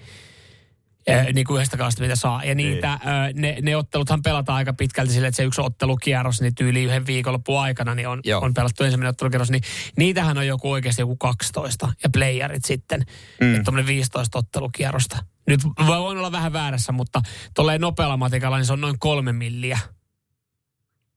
äh, 1.11 1.27
niin 1.33 1.47
kuin 1.47 1.57
yhdestä 1.57 1.77
kaudesta, 1.77 2.03
mitä 2.03 2.17
saa. 2.17 2.45
Ja 2.45 2.55
niitä, 2.55 2.99
niin. 3.05 3.15
Äh, 3.15 3.35
ne, 3.35 3.59
ne 3.63 3.77
otteluthan 3.77 4.23
pelataan 4.23 4.57
aika 4.57 4.73
pitkälti 4.73 5.13
sille, 5.13 5.29
että 5.29 5.37
se 5.37 5.45
yksi 5.45 5.61
ottelukierros, 5.61 6.41
niin 6.41 6.55
tyyli 6.55 6.85
yhden 6.85 7.07
viikonlopun 7.07 7.61
aikana 7.61 7.95
niin 7.95 8.09
on, 8.09 8.23
on 8.41 8.55
pelattu 8.55 8.85
ensimmäinen 8.85 9.11
ottelukierros. 9.11 9.51
Niin 9.51 9.63
niitähän 9.97 10.39
on 10.39 10.47
joku 10.47 10.71
oikeasti 10.71 11.03
joku 11.03 11.17
12 11.17 11.93
ja 12.03 12.11
playerit 12.11 12.65
sitten. 12.65 13.05
Mm. 13.41 13.55
Että 13.55 13.73
15 13.87 14.39
ottelukierrosta. 14.39 15.17
Nyt 15.49 15.61
voi 15.87 15.97
olla 15.97 16.33
vähän 16.33 16.53
väärässä, 16.53 16.93
mutta 16.93 17.21
tolleen 17.55 17.81
nopealla 17.81 18.17
matikalla 18.17 18.57
niin 18.57 18.67
se 18.67 18.73
on 18.73 18.81
noin 18.81 18.99
kolme 18.99 19.33
milliä 19.33 19.79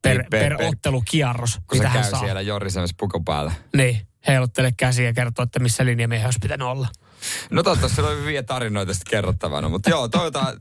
per, 0.01 0.17
niin, 0.17 0.29
per, 0.29 0.57
per 0.57 0.67
ottelukierros. 0.67 1.59
Kun 1.67 1.77
se 1.77 1.89
käy 1.93 2.03
saa. 2.03 2.19
siellä 2.19 2.41
jorisemassa 2.41 2.95
puku 2.99 3.23
päällä. 3.23 3.51
Niin, 3.77 4.07
heiluttele 4.27 4.71
käsiä 4.77 5.05
ja 5.05 5.13
kertoo, 5.13 5.43
että 5.43 5.59
missä 5.59 5.85
linjamiehen 5.85 6.27
olisi 6.27 6.39
pitänyt 6.41 6.67
olla. 6.67 6.87
No 7.49 7.63
toivottavasti 7.63 8.01
on 8.01 8.17
hyviä 8.17 8.43
tarinoita 8.43 8.93
sitten 8.93 9.11
kerrottavana, 9.11 9.69
mutta 9.69 9.89
joo, 9.89 10.07
toivotaan, 10.07 10.59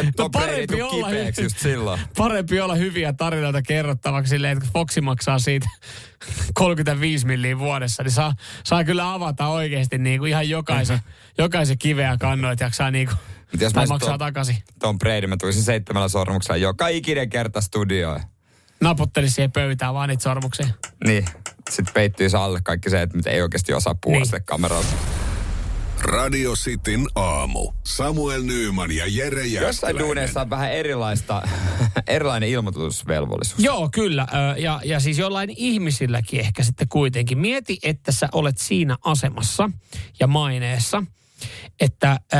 että 0.00 0.22
no 0.22 0.30
parempi 0.30 0.82
olla 0.82 1.08
kipeäksi 1.08 1.42
just 1.42 1.58
silloin. 1.58 2.00
Parempi 2.16 2.60
olla 2.60 2.74
hyviä 2.74 3.12
tarinoita 3.12 3.62
kerrottavaksi 3.62 4.30
silleen, 4.30 4.56
että 4.58 4.70
Foxi 4.72 5.00
maksaa 5.00 5.38
siitä 5.38 5.68
35 6.54 7.26
milliä 7.26 7.58
vuodessa, 7.58 8.02
niin 8.02 8.10
saa, 8.12 8.32
saa 8.64 8.84
kyllä 8.84 9.12
avata 9.12 9.46
oikeasti 9.46 9.98
niin 9.98 10.18
kuin 10.18 10.28
ihan 10.30 10.48
jokaisen, 10.48 11.00
jokaisen 11.38 11.78
kiveä 11.78 12.16
kannoit 12.20 12.60
jaksaa 12.60 12.90
niin 12.90 13.06
kuin 13.06 13.18
Mut 13.52 13.60
jos 13.60 13.72
Tai 13.72 13.86
maksaa 13.86 14.14
Tom- 14.14 14.18
takaisin. 14.18 14.56
Tom 14.78 14.98
Brady, 14.98 15.26
mä 15.26 15.36
tulisin 15.40 15.62
seitsemällä 15.62 16.08
sormuksella 16.08 16.56
joka 16.56 16.88
ikinen 16.88 17.30
kerta 17.30 17.60
studioon. 17.60 18.20
Naputtelisi 18.80 19.34
siihen 19.34 19.52
pöytään 19.52 19.94
vaan 19.94 20.08
niitä 20.08 20.22
sormuksia. 20.22 20.66
Niin, 21.06 21.24
sitten 21.70 21.94
peittyisi 21.94 22.36
alle 22.36 22.60
kaikki 22.62 22.90
se, 22.90 23.02
että 23.02 23.30
ei 23.30 23.42
oikeasti 23.42 23.72
osaa 23.74 23.94
puhua 23.94 24.18
Niin. 24.20 24.30
niin. 24.30 25.29
Radio 26.02 26.52
Cityn 26.56 27.06
aamu. 27.14 27.72
Samuel 27.86 28.42
Nyyman 28.42 28.92
ja 28.92 29.04
Jere 29.06 29.42
Jossain 29.46 29.62
Jääskeläinen. 29.62 30.04
duuneissa 30.04 30.40
on 30.40 30.50
vähän 30.50 30.72
erilaista, 30.72 31.42
erilainen 32.06 32.48
ilmoitusvelvollisuus. 32.48 33.64
Joo, 33.64 33.88
kyllä. 33.92 34.26
Ja, 34.56 34.80
ja 34.84 35.00
siis 35.00 35.18
jollain 35.18 35.50
ihmisilläkin 35.56 36.40
ehkä 36.40 36.62
sitten 36.62 36.88
kuitenkin. 36.88 37.38
Mieti, 37.38 37.78
että 37.82 38.12
sä 38.12 38.28
olet 38.32 38.58
siinä 38.58 38.96
asemassa 39.04 39.70
ja 40.20 40.26
maineessa, 40.26 41.02
että 41.80 42.20
ö, 42.32 42.36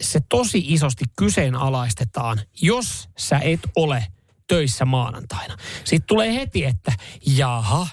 se 0.00 0.20
tosi 0.28 0.64
isosti 0.66 1.04
kyseenalaistetaan, 1.18 2.40
jos 2.62 3.08
sä 3.18 3.38
et 3.38 3.60
ole 3.76 4.06
töissä 4.46 4.84
maanantaina. 4.84 5.56
Sitten 5.84 6.06
tulee 6.06 6.34
heti, 6.34 6.64
että 6.64 6.92
jaha, 7.26 7.88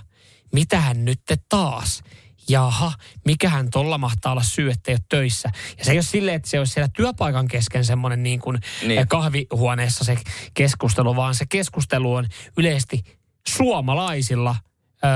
mitähän 0.54 1.06
nyt 1.06 1.20
te 1.28 1.38
taas? 1.50 2.04
Jaha, 2.50 2.94
mikähän 3.26 3.70
tolla 3.70 3.98
mahtaa 3.98 4.32
olla 4.32 4.44
syy, 4.44 4.72
että 4.72 4.92
ei 4.92 4.96
ole 4.96 5.06
töissä. 5.10 5.50
Ja 5.78 5.86
se 5.86 5.92
ei 5.92 5.98
ole 5.98 6.04
silleen, 6.04 6.36
että 6.36 6.50
se 6.50 6.60
olisi 6.60 6.74
siellä 6.74 6.90
työpaikan 6.96 7.48
kesken 7.48 7.86
semmoinen 7.86 8.24
niin 8.24 8.40
kuin 8.40 8.60
Niin. 8.88 9.00
eh, 9.00 9.08
kahvihuoneessa 9.08 10.04
se 10.04 10.18
keskustelu, 10.54 11.16
vaan 11.16 11.36
se 11.36 11.46
keskustelu 11.50 12.14
on 12.14 12.28
yleisesti 12.58 13.04
suomalaisilla 13.48 14.56
ö, 14.96 15.08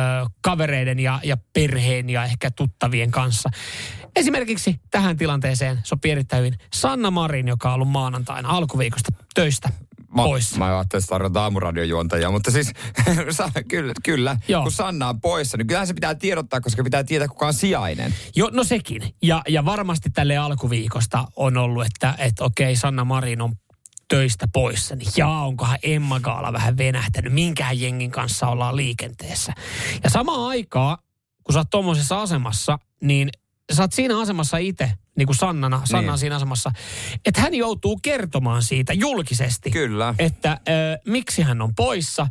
kavereiden 0.41 0.99
ja, 0.99 1.19
ja 1.23 1.37
perheen 1.53 2.09
ja 2.09 2.23
ehkä 2.23 2.51
tuttavien 2.51 3.11
kanssa. 3.11 3.49
Esimerkiksi 4.15 4.79
tähän 4.91 5.17
tilanteeseen 5.17 5.79
sopii 5.83 6.11
erittäin 6.11 6.45
hyvin 6.45 6.59
Sanna 6.73 7.11
Marin, 7.11 7.47
joka 7.47 7.69
on 7.69 7.75
ollut 7.75 7.89
maanantaina 7.89 8.49
alkuviikosta 8.49 9.11
töistä 9.35 9.69
Mä, 10.15 10.23
pois. 10.23 10.57
mä 10.57 10.65
ajattelin, 10.65 11.03
että 11.03 11.09
tarvitaan 11.09 11.43
aamuradiojuontajia, 11.43 12.31
mutta 12.31 12.51
siis 12.51 12.71
kyllä, 13.67 13.93
kyllä 14.03 14.37
Joo. 14.47 14.63
kun 14.63 14.71
Sanna 14.71 15.09
on 15.09 15.21
poissa, 15.21 15.57
niin 15.57 15.67
kyllähän 15.67 15.87
se 15.87 15.93
pitää 15.93 16.15
tiedottaa, 16.15 16.61
koska 16.61 16.83
pitää 16.83 17.03
tietää, 17.03 17.27
kuka 17.27 17.47
on 17.47 17.53
sijainen. 17.53 18.13
Jo, 18.35 18.49
no 18.53 18.63
sekin. 18.63 19.01
Ja, 19.21 19.41
ja 19.47 19.65
varmasti 19.65 20.09
tälle 20.09 20.37
alkuviikosta 20.37 21.27
on 21.35 21.57
ollut, 21.57 21.85
että, 21.85 22.15
että 22.17 22.43
okei, 22.43 22.75
Sanna 22.75 23.05
Marin 23.05 23.41
on 23.41 23.53
töistä 24.07 24.47
poissa, 24.53 24.95
niin 24.95 25.11
jaa, 25.17 25.45
onkohan 25.45 25.77
Emma 25.83 26.19
Gaala 26.19 26.53
vähän 26.53 26.77
venähtänyt, 26.77 27.33
minkähän 27.33 27.79
jengin 27.79 28.11
kanssa 28.11 28.47
ollaan 28.47 28.75
liikenteessä. 28.75 29.53
Ja 30.03 30.09
samaan 30.09 30.49
aikaan, 30.49 30.97
kun 31.43 31.53
sä 31.53 31.59
oot 31.59 31.69
tuommoisessa 31.69 32.21
asemassa, 32.21 32.79
niin 33.01 33.29
sä 33.73 33.83
oot 33.83 33.93
siinä 33.93 34.19
asemassa 34.19 34.57
itse, 34.57 34.91
niin 35.19 35.27
kuin 35.27 35.37
Sannana, 35.37 35.81
Sanna 35.85 35.99
on 35.99 36.13
Niin. 36.13 36.19
siinä 36.19 36.35
asemassa, 36.35 36.71
että 37.25 37.41
hän 37.41 37.53
joutuu 37.53 37.99
kertomaan 38.01 38.63
siitä 38.63 38.93
julkisesti, 38.93 39.71
Kyllä. 39.71 40.15
että 40.19 40.59
ö, 40.67 40.99
miksi 41.05 41.41
hän 41.41 41.61
on 41.61 41.75
poissa. 41.75 42.27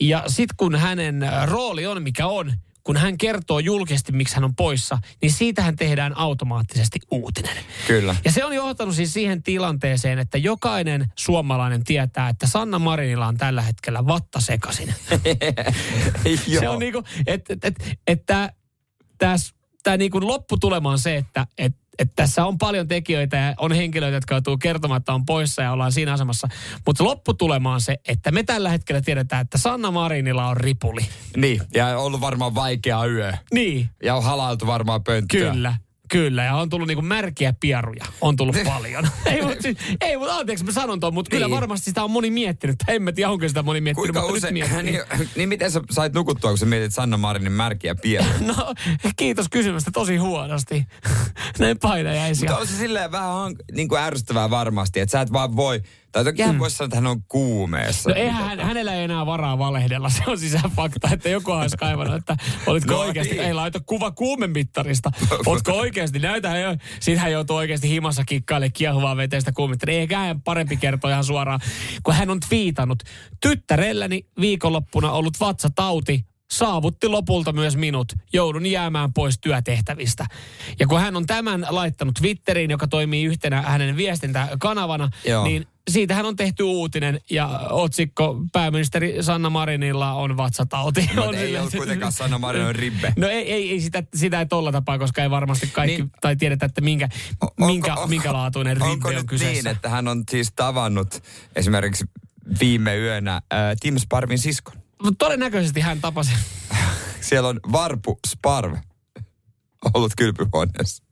Ja 0.00 0.24
sitten 0.26 0.56
kun 0.56 0.76
hänen 0.76 1.20
rooli 1.44 1.86
on 1.86 2.02
mikä 2.02 2.26
on, 2.26 2.52
kun 2.84 2.96
hän 2.96 3.18
kertoo 3.18 3.58
julkisesti, 3.58 4.12
miksi 4.12 4.34
hän 4.34 4.44
on 4.44 4.54
poissa, 4.54 4.98
niin 5.22 5.32
siitähän 5.32 5.76
tehdään 5.76 6.16
automaattisesti 6.18 6.98
uutinen. 7.10 7.56
Kyllä. 7.86 8.16
Ja 8.24 8.32
se 8.32 8.44
on 8.44 8.54
johtanut 8.54 8.94
siis 8.94 9.12
siihen 9.12 9.42
tilanteeseen, 9.42 10.18
että 10.18 10.38
jokainen 10.38 11.12
suomalainen 11.16 11.84
tietää, 11.84 12.28
että 12.28 12.46
Sanna 12.46 12.78
Marinilla 12.78 13.26
on 13.26 13.36
tällä 13.36 13.62
hetkellä 13.62 14.06
vatta 14.06 14.40
sekasin. 14.40 14.94
Se 16.60 16.68
on 16.68 16.78
niinku, 16.78 17.04
että 17.26 17.52
et, 17.52 17.64
et, 17.64 17.98
et 18.06 18.22
tämä 19.88 19.96
tää 19.96 20.04
niinku 20.04 20.26
lopputulema 20.26 20.90
on 20.90 20.98
se, 20.98 21.16
että 21.16 21.46
et, 21.58 21.74
et 21.98 22.12
tässä 22.16 22.46
on 22.46 22.58
paljon 22.58 22.88
tekijöitä 22.88 23.36
ja 23.36 23.54
on 23.58 23.72
henkilöitä, 23.72 24.16
jotka 24.16 24.34
joutuu 24.34 24.58
kertomaan, 24.58 24.98
että 24.98 25.12
on 25.14 25.26
poissa 25.26 25.62
ja 25.62 25.72
ollaan 25.72 25.92
siinä 25.92 26.12
asemassa. 26.12 26.48
Mutta 26.86 27.04
lopputulema 27.04 27.72
on 27.74 27.80
se, 27.80 27.96
että 28.08 28.30
me 28.30 28.42
tällä 28.42 28.70
hetkellä 28.70 29.00
tiedetään, 29.00 29.42
että 29.42 29.58
Sanna 29.58 29.90
Marinilla 29.90 30.48
on 30.48 30.56
ripuli. 30.56 31.00
Niin, 31.36 31.60
ja 31.74 31.86
on 31.86 32.04
ollut 32.04 32.20
varmaan 32.20 32.54
vaikea 32.54 33.04
yö. 33.04 33.32
Niin, 33.52 33.90
Ja 34.02 34.14
on 34.14 34.22
halailtu 34.22 34.66
varmaan 34.66 35.04
pönttöä. 35.04 35.52
kyllä. 35.52 35.74
Kyllä, 36.10 36.44
ja 36.44 36.54
on 36.56 36.68
tullut 36.68 36.88
niinku 36.88 37.02
märkiä 37.02 37.52
pieruja. 37.60 38.04
On 38.20 38.36
tullut 38.36 38.56
paljon. 38.74 39.08
ei, 39.26 39.42
mutta 39.42 39.62
siis, 39.62 39.76
ei, 40.00 40.16
mut 40.16 40.28
anteeksi 40.30 40.64
mä 40.64 40.72
sanon 40.72 41.00
ton, 41.00 41.14
mutta 41.14 41.30
kyllä 41.30 41.46
Niin. 41.46 41.56
varmasti 41.56 41.84
sitä 41.84 42.04
on 42.04 42.10
moni 42.10 42.30
miettinyt. 42.30 42.76
En 42.88 43.02
mä 43.02 43.12
tiedä, 43.12 43.30
onko 43.30 43.48
sitä 43.48 43.62
moni 43.62 43.80
miettinyt, 43.80 44.04
Kuinka 44.12 44.20
mutta 44.20 44.36
usein, 44.36 44.54
nyt 44.54 44.70
miettii. 44.70 44.92
niin, 45.18 45.28
niin 45.36 45.48
miten 45.48 45.70
sä 45.70 45.80
sait 45.90 46.14
nukuttua, 46.14 46.50
kun 46.50 46.58
sä 46.58 46.66
mietit 46.66 46.94
Sanna 46.94 47.16
Marinin 47.16 47.52
märkiä 47.52 47.94
pieniä? 47.94 48.28
No, 48.56 48.74
kiitos 49.16 49.46
kysymästä 49.50 49.90
tosi 49.90 50.16
huonosti. 50.16 50.86
Näin 51.58 51.78
painajaisia. 51.78 52.50
Mutta 52.50 52.60
on 52.60 52.66
se 52.66 52.76
silleen 52.76 53.12
vähän 53.12 53.30
hank- 53.30 53.64
niin 53.72 53.88
kuin 53.88 54.00
ärsyttävää 54.00 54.50
varmasti, 54.50 55.00
että 55.00 55.10
sä 55.12 55.20
et 55.20 55.32
vaan 55.32 55.56
voi, 55.56 55.82
tai 56.12 56.24
toki 56.24 56.42
hän 56.42 56.58
voisi 56.58 56.76
sanoa, 56.76 56.86
että 56.86 56.96
hän 56.96 57.06
on 57.06 57.22
kuumeessa. 57.28 58.10
No 58.10 58.16
eihän 58.16 58.44
hän, 58.44 58.60
hänellä 58.60 58.94
ei 58.94 59.04
enää 59.04 59.26
varaa 59.26 59.58
valehdella. 59.58 60.10
Se 60.10 60.22
on 60.26 60.38
ihan 60.44 60.70
fakta, 60.76 61.08
että 61.12 61.28
joku 61.28 61.50
olisi 61.50 61.76
kaivannut, 61.76 62.16
että 62.16 62.36
olitko 62.66 62.92
No 62.92 62.98
oikeasti, 62.98 63.34
niin. 63.34 63.44
ei 63.44 63.54
laita 63.54 63.80
kuva 63.86 64.10
kuumemittarista. 64.10 65.10
Oletko 65.46 65.72
oikeasti, 65.72 66.18
näytä 66.18 66.58
jo. 66.58 66.76
Sitten 67.00 67.18
hän 67.18 67.32
joutuu 67.32 67.56
oikeasti 67.56 67.88
himassa 67.88 68.24
kikkailemaan 68.24 68.72
kiehuvaa 68.72 69.16
veteistä 69.16 69.52
kuumittaria. 69.52 70.00
Eikä 70.00 70.18
hän 70.18 70.42
parempi 70.42 70.76
kertoa 70.76 71.10
ihan 71.10 71.24
suoraan, 71.24 71.60
kun 72.02 72.14
hän 72.14 72.30
on 72.30 72.40
twiitannut. 72.48 73.02
Tyttärelläni 73.40 74.26
viikonloppuna 74.40 75.12
ollut 75.12 75.40
vatsatauti 75.40 76.24
saavutti 76.50 77.08
lopulta 77.08 77.52
myös 77.52 77.76
minut. 77.76 78.12
Joudun 78.32 78.66
jäämään 78.66 79.12
pois 79.12 79.38
työtehtävistä. 79.40 80.26
Ja 80.80 80.86
kun 80.86 81.00
hän 81.00 81.16
on 81.16 81.26
tämän 81.26 81.66
laittanut 81.68 82.14
Twitteriin, 82.14 82.70
joka 82.70 82.86
toimii 82.88 83.24
yhtenä 83.24 83.62
hänen 83.62 83.96
viestintäkanavana, 83.96 85.10
Joo. 85.26 85.44
niin 85.44 85.66
siitähän 85.88 86.26
on 86.26 86.36
tehty 86.36 86.62
uutinen 86.62 87.20
ja 87.30 87.48
otsikko 87.70 88.36
pääministeri 88.52 89.16
Sanna 89.20 89.50
Marinilla 89.50 90.12
on 90.12 90.36
vatsatauti. 90.36 91.00
Mutta 91.00 91.22
on 91.22 91.34
ei 91.34 91.40
silleen- 91.40 91.60
ollut 91.62 91.74
kuitenkaan 91.76 92.12
Sanna 92.12 92.38
Marinin 92.38 92.74
ribbe. 92.74 93.12
No 93.16 93.28
ei, 93.28 93.52
ei, 93.52 93.70
ei 93.70 93.80
sitä, 93.80 94.02
sitä 94.14 94.38
ei 94.40 94.46
tolla 94.46 94.72
tapaa, 94.72 94.98
koska 94.98 95.22
ei 95.22 95.30
varmasti 95.30 95.66
kaikki, 95.66 95.96
Niin. 95.96 96.10
tai 96.20 96.36
tiedetä, 96.36 96.66
että 96.66 96.80
minkä, 96.80 97.08
O- 97.44 97.66
minkä, 97.66 97.94
onko- 97.94 98.06
minkälaatuinen 98.06 98.82
Onko 98.82 98.94
ribbe 98.94 99.08
on 99.08 99.14
nyt 99.14 99.26
kyseessä. 99.26 99.52
niin, 99.54 99.76
että 99.76 99.88
hän 99.88 100.08
on 100.08 100.24
siis 100.30 100.52
tavannut 100.56 101.22
esimerkiksi 101.56 102.04
viime 102.60 102.96
yönä 102.96 103.34
äh, 103.36 103.42
Tim 103.80 103.98
Sparvin 103.98 104.38
siskon? 104.38 104.74
Todennäköisesti 105.18 105.80
hän 105.80 106.00
tapasi. 106.00 106.30
Siellä 107.20 107.48
on 107.48 107.60
Varpu 107.72 108.18
Sparv 108.26 108.74
ollut 109.94 110.12
kylpyhuoneessa. 110.16 111.04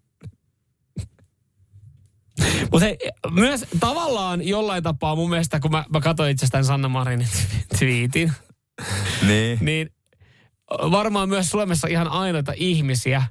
Mutta 2.72 2.86
myös 3.30 3.64
tavallaan 3.80 4.48
jollain 4.48 4.82
tapaa 4.82 5.16
mun 5.16 5.30
mielestä, 5.30 5.60
kun 5.60 5.70
mä, 5.70 5.84
mä 5.88 6.00
katsoin 6.00 6.30
itsestään 6.30 6.64
Sanna 6.64 6.88
Marinin 6.88 7.28
twiitin, 7.78 8.32
Niin. 9.26 9.58
niin 9.60 9.90
varmaan 10.70 11.28
myös 11.28 11.50
Suomessa 11.50 11.88
ihan 11.88 12.08
ainoita 12.08 12.52
ihmisiä, 12.56 13.22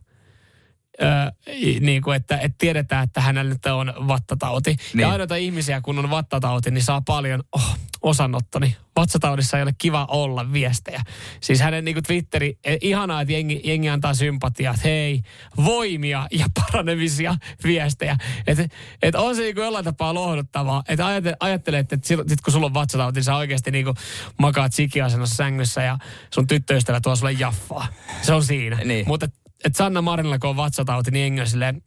Öö, 1.02 1.32
niin 1.80 2.02
kuin, 2.02 2.16
että, 2.16 2.38
että 2.38 2.56
tiedetään, 2.58 3.04
että 3.04 3.22
hänellä 3.22 3.54
nyt 3.54 3.66
on 3.66 3.94
vattatauti. 4.08 4.76
Niin. 4.94 5.02
Ja 5.02 5.12
ainoita 5.12 5.36
ihmisiä, 5.36 5.82
kun 5.82 6.00
on 6.00 6.10
vattatauti, 6.10 6.72
niin 6.72 6.84
saa 6.84 7.02
paljon 7.02 7.44
oh, 7.52 7.78
osanottoni. 8.02 8.76
Vatsataudissa 8.96 9.58
ei 9.58 9.64
ole 9.64 9.74
kiva 9.78 10.06
olla 10.06 10.54
viestejä. 10.54 11.02
Siis 11.42 11.60
hänen 11.60 11.86
niin 11.86 11.96
kuin 11.96 12.04
Twitteri, 12.04 12.58
eh, 12.64 12.78
ihanaa, 12.82 13.22
että 13.22 13.34
jengi, 13.34 13.62
jengi 13.64 13.90
antaa 13.90 14.14
sympatiaa, 14.14 14.74
että 14.74 14.88
hei, 14.88 15.22
voimia 15.66 16.28
ja 16.32 16.46
paranemisia 16.54 17.36
viestejä. 17.64 18.18
Että 18.48 18.68
et 19.02 19.16
on 19.16 19.36
se 19.36 19.42
niin 19.42 19.56
kuin 19.56 19.66
jollain 19.66 19.86
tapaa 19.86 20.14
lohduttavaa. 20.14 20.84
Että 20.88 21.06
ajattele, 21.06 21.36
ajattelee, 21.40 21.80
että 21.80 21.98
sit, 22.04 22.20
sit 22.28 22.42
kun 22.42 22.54
sulla 22.54 22.66
on 22.66 22.74
vatsatauti, 22.74 23.18
niin 23.18 23.24
sä 23.24 23.36
oikeasti 23.36 23.72
niin 23.72 23.86
kuin 23.86 23.96
makaat 24.40 24.74
sikiasennossa 24.74 25.36
sängyssä 25.36 25.84
ja 25.84 25.98
sun 26.34 26.48
tyttöystävä 26.48 27.02
tuo 27.02 27.16
sulle 27.16 27.32
jaffaa. 27.32 27.88
Se 28.22 28.34
on 28.34 28.44
siinä. 28.44 28.80
Niin. 28.84 29.08
Mutta 29.08 29.28
että 29.66 29.78
Sanna 29.78 30.02
Marinilla, 30.02 30.40
kun 30.40 30.50
on 30.50 30.58
vatsatauti, 30.58 31.12
niin 31.12 31.22
jengi 31.22 31.42
on 31.42 31.48
silleen, 31.48 31.82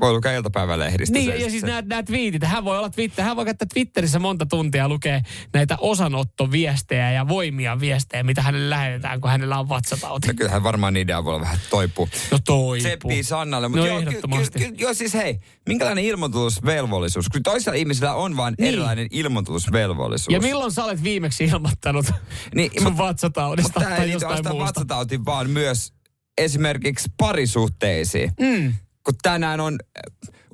Voi 0.00 0.12
lukea 0.12 0.32
iltapäivälehdistä. 0.32 1.12
niin, 1.18 1.30
se- 1.32 1.36
ja 1.36 1.50
siis 1.50 1.62
nämä, 1.62 1.82
nämä 1.82 2.02
twiitit, 2.02 2.42
hän 2.44 2.64
voi 2.64 2.78
olla 2.78 2.90
Twitter, 2.90 3.24
hän 3.24 3.36
voi 3.36 3.44
käyttää 3.44 3.66
Twitterissä 3.74 4.18
monta 4.18 4.46
tuntia 4.46 4.88
lukea 4.88 5.20
näitä 5.54 5.76
osanottoviestejä 5.80 7.12
ja 7.12 7.28
voimia 7.28 7.80
viestejä, 7.80 8.22
mitä 8.22 8.42
hänelle 8.42 8.70
lähetetään, 8.70 9.20
kun 9.20 9.30
hänellä 9.30 9.58
on 9.58 9.68
vatsatauti. 9.68 10.28
No 10.28 10.34
kyllähän 10.36 10.62
varmaan 10.62 10.94
niiden 10.94 11.16
avulla 11.16 11.40
vähän 11.40 11.58
toipuu. 11.70 12.08
No 12.30 12.38
toipuu. 12.44 12.76
Tseppii 12.88 13.22
Sannalle. 13.22 13.68
No 13.68 13.86
joo, 13.86 14.00
ky- 14.00 14.06
ehdottomasti. 14.08 14.58
ky- 14.58 14.68
ky- 14.68 14.74
joo, 14.78 14.94
siis 14.94 15.14
hei, 15.14 15.40
minkälainen 15.68 16.04
ilmoitusvelvollisuus? 16.04 17.28
Kun 17.28 17.42
toisilla 17.42 17.76
ihmisillä 17.76 18.14
on 18.14 18.36
vain 18.36 18.54
Niin. 18.58 18.68
erilainen 18.68 19.06
ilmoitusvelvollisuus. 19.10 20.34
Ja 20.34 20.40
milloin 20.40 20.72
sä 20.72 20.84
olet 20.84 21.02
viimeksi 21.02 21.44
ilmoittanut 21.44 22.06
Niin, 22.54 22.70
sun 22.82 22.98
vatsataudista 22.98 23.80
Mutta 23.80 23.96
tai 23.96 24.10
jostain 24.10 24.34
muusta? 24.48 24.58
vatsatautiin, 24.58 25.24
vaan 25.24 25.50
myös 25.50 25.92
esimerkiksi 26.40 27.08
parisuhteisiin. 27.16 28.32
Mm, 28.40 28.74
Kun 29.04 29.14
tänään 29.22 29.60
on 29.60 29.78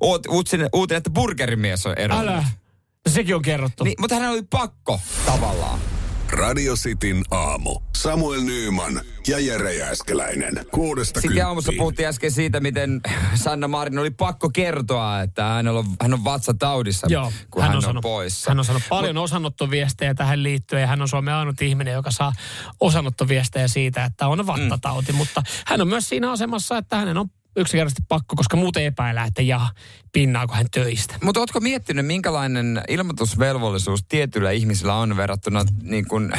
uut- 0.04 0.28
uutinen, 0.30 0.68
uutinen, 0.72 0.98
että 0.98 1.10
burgerimies 1.10 1.86
on 1.86 1.94
eronnut. 1.98 2.28
älä. 2.28 2.44
No 3.06 3.12
sekin 3.12 3.34
on 3.34 3.42
kerrottu. 3.42 3.84
Niin, 3.84 3.96
mutta 4.00 4.14
hän 4.14 4.30
oli 4.30 4.42
pakko 4.50 5.00
tavallaan. 5.26 5.78
Radio 6.30 6.74
Cityn 6.74 7.22
aamu. 7.30 7.80
Samuel 7.96 8.40
Nyyman 8.40 9.00
ja 9.28 9.38
Jere 9.38 9.74
Jääskeläinen. 9.74 10.66
Kuudesta 10.72 11.20
Sitten 11.20 11.46
aamussa 11.46 11.72
puhuttiin 11.78 12.08
äsken 12.08 12.32
siitä, 12.32 12.60
miten 12.60 13.00
Sanna 13.34 13.68
Marin 13.68 13.98
oli 13.98 14.10
pakko 14.10 14.50
kertoa, 14.50 15.20
että 15.20 15.44
hän 15.44 15.68
on, 15.68 15.84
hän 16.02 16.14
on 16.14 16.24
vatsataudissa, 16.24 17.06
Joo, 17.10 17.32
kun 17.50 17.62
hän, 17.62 17.68
hän 17.68 17.76
on, 17.76 17.82
sanonut, 17.82 18.02
poissa. 18.02 18.50
Hän 18.50 18.58
on 18.58 18.64
saanut 18.64 18.82
paljon 18.88 19.16
osanottoviestejä 19.16 20.14
tähän 20.14 20.42
liittyen 20.42 20.82
ja 20.82 20.86
hän 20.86 21.02
on 21.02 21.08
Suomen 21.08 21.34
ainut 21.34 21.62
ihminen, 21.62 21.94
joka 21.94 22.10
saa 22.10 22.32
osanottoviestejä 22.80 23.68
siitä, 23.68 24.04
että 24.04 24.28
on 24.28 24.46
vattatauti. 24.46 25.12
Mm. 25.12 25.18
Mutta 25.18 25.42
hän 25.66 25.80
on 25.80 25.88
myös 25.88 26.08
siinä 26.08 26.30
asemassa, 26.30 26.78
että 26.78 26.96
hänen 26.96 27.16
on 27.16 27.30
yksinkertaisesti 27.56 28.02
pakko, 28.08 28.36
koska 28.36 28.56
muuten 28.56 28.84
epäilää, 28.84 29.24
että 29.24 29.42
ja 29.42 29.68
pinnaako 30.12 30.54
hän 30.54 30.66
töistä. 30.70 31.14
Mutta 31.24 31.40
ootko 31.40 31.60
miettinyt, 31.60 32.06
minkälainen 32.06 32.82
ilmoitusvelvollisuus 32.88 34.04
tietyillä 34.08 34.50
ihmisillä 34.50 34.94
on 34.94 35.16
verrattuna 35.16 35.64
niin 35.82 36.08
kuin, 36.08 36.32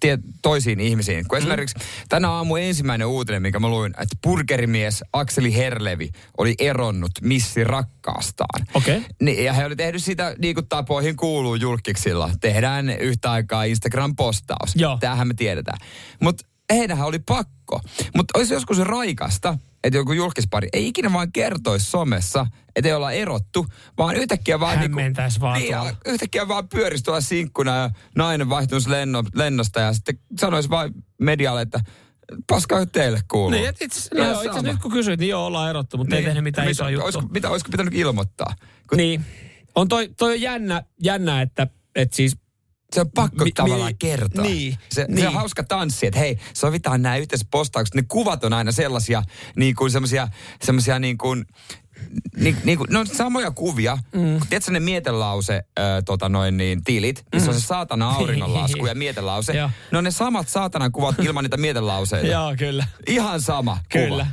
tie, 0.00 0.18
toisiin 0.42 0.80
ihmisiin? 0.80 1.28
Kun 1.28 1.38
mm. 1.38 1.38
esimerkiksi 1.38 1.78
tänä 2.08 2.30
aamu 2.30 2.56
ensimmäinen 2.56 3.06
uutinen, 3.06 3.42
mikä 3.42 3.60
mä 3.60 3.68
luin, 3.68 3.90
että 3.90 4.16
burgerimies 4.22 5.04
Akseli 5.12 5.56
Herlevi 5.56 6.10
oli 6.38 6.54
eronnut 6.58 7.12
missi 7.20 7.64
rakkaastaan. 7.64 8.66
Okei. 8.74 8.96
Okay. 8.96 9.08
Niin, 9.20 9.44
ja 9.44 9.52
he 9.52 9.64
oli 9.64 9.76
tehnyt 9.76 10.04
sitä, 10.04 10.34
niin 10.38 10.54
kuin 10.54 10.68
tapoihin 10.68 11.16
kuuluu 11.16 11.54
julkiksilla. 11.54 12.30
Tehdään 12.40 12.90
yhtä 12.90 13.30
aikaa 13.30 13.64
Instagram-postaus. 13.64 14.72
Joo. 14.74 14.96
Tämähän 15.00 15.28
me 15.28 15.34
tiedetään. 15.34 15.78
Mutta 16.20 16.49
heidänhän 16.70 17.06
oli 17.06 17.18
pakko. 17.18 17.80
Mutta 18.16 18.38
olisi 18.38 18.54
joskus 18.54 18.78
raikasta, 18.78 19.58
että 19.84 19.96
joku 19.96 20.12
julkispari 20.12 20.68
ei 20.72 20.86
ikinä 20.88 21.12
vaan 21.12 21.32
kertoisi 21.32 21.86
somessa, 21.86 22.46
että 22.76 22.88
ei 22.88 22.94
olla 22.94 23.12
erottu, 23.12 23.66
vaan 23.98 24.16
yhtäkkiä 24.16 24.60
vaan... 24.60 24.78
Hän 24.78 24.90
niinku, 24.90 25.20
vaan 25.40 25.60
niin, 25.60 25.74
yhtäkkiä 26.06 26.48
vaan 26.48 26.68
pyörisi 26.68 27.04
tuolla 27.04 27.20
sinkkuna 27.20 27.76
ja 27.76 27.90
nainen 28.16 28.48
vaihtuisi 28.48 28.90
lenno, 28.90 29.24
lennosta 29.34 29.80
ja 29.80 29.92
sitten 29.92 30.18
sanoisi 30.40 30.70
vaan 30.70 30.94
medialle, 31.20 31.62
että 31.62 31.80
paska 32.46 32.86
teille 32.86 33.20
kuuluu. 33.30 33.50
Niin, 33.50 33.74
itse, 33.80 34.14
no, 34.14 34.42
itse 34.42 34.62
nyt 34.62 34.80
kun 34.82 34.92
kysyit, 34.92 35.20
niin 35.20 35.30
joo, 35.30 35.46
ollaan 35.46 35.70
erottu, 35.70 35.96
mutta 35.96 36.14
niin, 36.14 36.18
ei 36.18 36.24
tehnyt 36.24 36.44
mitään 36.44 36.70
isoa 36.70 36.90
juttua. 36.90 37.04
Olisiko, 37.04 37.26
mitä, 37.26 37.50
olisiko 37.50 37.70
pitänyt 37.70 37.94
ilmoittaa? 37.94 38.54
Kun... 38.88 38.96
Niin. 38.96 39.24
On 39.74 39.88
toi, 39.88 40.08
toi 40.18 40.32
on 40.32 40.40
jännä, 40.40 40.82
jännä 41.02 41.42
että, 41.42 41.66
että 41.94 42.16
siis 42.16 42.36
se 42.94 43.00
on 43.00 43.10
pakko 43.10 43.44
mi, 43.44 43.52
tavallaan 43.52 43.92
mi, 43.92 43.96
kertoa. 43.98 44.44
Niin, 44.44 44.78
se, 44.92 45.04
niin. 45.08 45.20
se 45.20 45.28
on 45.28 45.34
hauska 45.34 45.64
tanssi, 45.64 46.06
että 46.06 46.18
hei, 46.18 46.38
sovitaan 46.54 47.02
nämä 47.02 47.16
yhteiset 47.16 47.48
postaukset. 47.50 47.94
Ne 47.94 48.02
kuvat 48.08 48.44
on 48.44 48.52
aina 48.52 48.72
sellaisia, 48.72 49.22
niin 49.56 49.74
kuin 49.74 49.90
semmoisia, 49.90 50.28
semmoisia 50.62 50.98
niin 50.98 51.18
kuin, 51.18 51.44
niin, 52.36 52.56
niin 52.64 52.78
kuin, 52.78 52.86
no 52.90 53.04
samoja 53.04 53.50
kuvia. 53.50 53.98
Mm. 54.12 54.40
Tiedätkö 54.48 54.72
ne 54.72 54.80
mietelause, 54.80 55.54
äh, 55.54 55.84
tota 56.04 56.28
noin 56.28 56.56
niin, 56.56 56.84
tilit, 56.84 57.24
missä 57.32 57.50
mm. 57.50 57.54
on 57.54 57.60
se 57.60 57.66
saatana 57.66 58.10
auringonlasku 58.10 58.86
ja 58.86 58.94
mietelause. 58.94 59.52
ne 59.92 59.98
on 59.98 60.04
ne 60.04 60.10
samat 60.10 60.48
saatanan 60.48 60.92
kuvat 60.92 61.18
ilman 61.18 61.44
niitä 61.44 61.56
mietelauseita. 61.56 62.26
Joo, 62.36 62.54
kyllä. 62.58 62.86
Ihan 63.06 63.40
sama 63.40 63.78
Kyllä. 63.88 64.24
Kuva. 64.24 64.26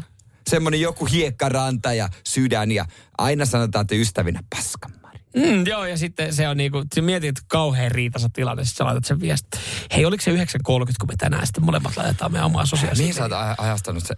Semmoinen 0.49 0.81
joku 0.81 1.05
hiekkaranta 1.05 1.93
ja 1.93 2.09
sydän 2.27 2.71
ja 2.71 2.85
aina 3.17 3.45
sanotaan, 3.45 3.81
että 3.81 3.95
ystävinä 3.95 4.43
paskama. 4.55 5.06
Mm, 5.35 5.67
joo, 5.67 5.85
ja 5.85 5.97
sitten 5.97 6.33
se 6.33 6.47
on 6.47 6.57
niinku, 6.57 6.83
se 6.95 7.01
mietit, 7.01 7.35
kauhean 7.47 7.91
riitasa 7.91 8.29
tilanne, 8.33 8.65
sitten 8.65 8.77
sä 8.77 8.85
laitat 8.85 9.05
sen 9.05 9.19
viesti. 9.19 9.57
Hei, 9.95 10.05
oliko 10.05 10.23
se 10.23 10.31
9.30, 10.31 10.39
kun 10.69 10.85
me 11.07 11.15
tänään 11.17 11.47
sitten 11.47 11.65
molemmat 11.65 11.97
laitetaan 11.97 12.31
meidän 12.31 12.45
omaa 12.45 12.65
sosiaalista? 12.65 13.03
Niin 13.03 13.13
sä 13.13 13.23
oot 13.23 13.31
ajastanut 13.57 14.03
se. 14.05 14.15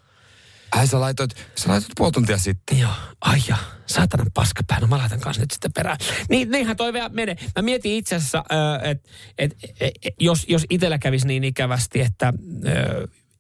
Ai 0.71 0.87
sä 0.87 0.99
laitoit, 0.99 1.35
sä 1.55 1.69
laitoit 1.69 1.91
puoli 1.97 2.11
tuntia 2.11 2.37
sitten. 2.37 2.79
Joo, 2.79 2.91
ai 3.21 3.39
ja, 3.47 3.57
saatanan 3.85 4.31
paskapää, 4.33 4.79
no 4.79 4.87
mä 4.87 4.97
laitan 4.97 5.19
kanssa 5.19 5.41
nyt 5.41 5.51
sitten 5.51 5.73
perään. 5.73 5.97
Niin, 6.29 6.51
niinhän 6.51 6.77
toi 6.77 6.93
vielä 6.93 7.09
menee. 7.09 7.35
Mä 7.55 7.61
mietin 7.61 7.91
itse 7.91 8.15
asiassa, 8.15 8.43
että 8.83 9.09
et, 9.37 9.57
et, 9.79 9.93
et, 10.03 10.13
jos, 10.19 10.45
jos 10.47 10.65
itsellä 10.69 10.99
kävisi 10.99 11.27
niin 11.27 11.43
ikävästi, 11.43 12.01
että 12.01 12.33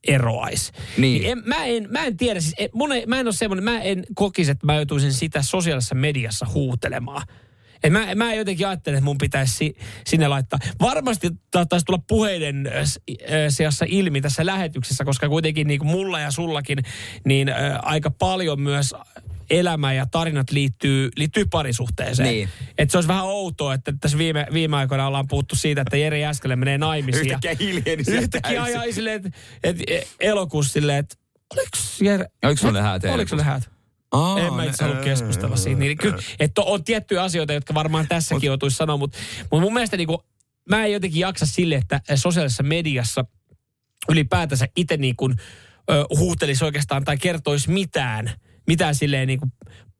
eroaisi. 0.07 0.71
Niin. 0.97 1.21
niin 1.21 1.31
en, 1.31 1.41
mä, 1.45 1.65
en, 1.65 1.87
mä 1.91 2.05
en 2.05 2.17
tiedä, 2.17 2.39
siis 2.39 2.55
en, 2.57 2.69
mun 2.73 2.91
ei, 2.91 3.05
mä 3.05 3.19
en 3.19 3.27
ole 3.27 3.33
semmoinen, 3.33 3.63
mä 3.63 3.81
en 3.81 4.05
kokisi, 4.15 4.51
että 4.51 4.65
mä 4.65 4.75
joutuisin 4.75 5.13
sitä 5.13 5.41
sosiaalisessa 5.41 5.95
mediassa 5.95 6.47
huutelemaan. 6.53 7.27
Et 7.83 7.93
mä, 7.93 8.15
mä 8.15 8.33
jotenkin 8.33 8.67
ajattelen, 8.67 8.97
että 8.97 9.05
mun 9.05 9.17
pitäisi 9.17 9.75
sinne 10.07 10.27
laittaa. 10.27 10.59
Varmasti 10.81 11.29
taisi 11.51 11.85
tulla 11.85 12.03
puheiden 12.07 12.67
äh, 12.67 12.73
äh, 12.75 12.85
seassa 13.49 13.85
ilmi 13.87 14.21
tässä 14.21 14.45
lähetyksessä, 14.45 15.05
koska 15.05 15.29
kuitenkin 15.29 15.67
niin 15.67 15.79
kuin 15.79 15.89
mulla 15.89 16.19
ja 16.19 16.31
sullakin, 16.31 16.77
niin 17.25 17.49
ä, 17.49 17.67
äh, 17.67 17.79
aika 17.81 18.11
paljon 18.11 18.61
myös 18.61 18.95
elämä 19.49 19.93
ja 19.93 20.05
tarinat 20.05 20.51
liittyy, 20.51 21.09
liittyy 21.15 21.45
parisuhteeseen. 21.45 22.29
Niin. 22.29 22.49
Että 22.77 22.91
se 22.91 22.97
olisi 22.97 23.07
vähän 23.07 23.25
outoa, 23.25 23.73
että 23.73 23.93
tässä 24.01 24.17
viime, 24.17 24.47
viime 24.53 24.77
aikoina 24.77 25.07
ollaan 25.07 25.27
puhuttu 25.27 25.55
siitä, 25.55 25.81
että 25.81 25.97
Jere 25.97 26.19
Jäskele 26.19 26.55
menee 26.55 26.77
naimisiin. 26.77 27.25
Yhtäkkiä 27.25 27.55
hiljeni 27.59 28.03
Yhtäkkiä 28.07 28.63
ajaa 28.63 28.83
silleen, 28.91 29.15
että 29.15 29.29
et, 29.63 29.77
et, 29.87 30.07
elokuussa 30.19 30.73
silleen, 30.73 30.97
että 30.97 31.15
oliko 31.53 31.69
Jere... 32.01 32.25
Oliko 32.43 32.61
sulle 32.61 32.81
häät? 32.81 33.03
Oliko 33.03 33.29
sulle 33.29 33.43
häät? 33.43 33.78
Aa, 34.11 34.39
en 34.39 34.53
mä 34.53 34.63
itse 34.63 34.83
halua 34.83 35.01
keskustella 35.01 35.55
siitä. 35.55 35.79
Niin, 35.79 35.97
kyllä, 35.97 36.17
että 36.39 36.61
on 36.61 36.83
tiettyjä 36.83 37.23
asioita, 37.23 37.53
jotka 37.53 37.73
varmaan 37.73 38.07
tässäkin 38.07 38.47
joutuisi 38.47 38.77
sanoa, 38.77 38.97
mutta, 38.97 39.17
mutta 39.41 39.61
mun 39.61 39.73
mielestä 39.73 39.97
niin 39.97 40.07
kuin, 40.07 40.17
mä 40.69 40.85
en 40.85 40.91
jotenkin 40.91 41.19
jaksa 41.19 41.45
sille, 41.45 41.75
että 41.75 42.01
sosiaalisessa 42.15 42.63
mediassa 42.63 43.25
ylipäätänsä 44.09 44.67
itse 44.75 44.97
niin 44.97 45.15
kuin, 45.15 45.35
huutelisi 46.17 46.65
oikeastaan 46.65 47.03
tai 47.03 47.17
kertoisi 47.17 47.69
mitään, 47.69 48.31
mitään 48.67 48.95
silleen 48.95 49.27
niin 49.27 49.39
kuin 49.39 49.51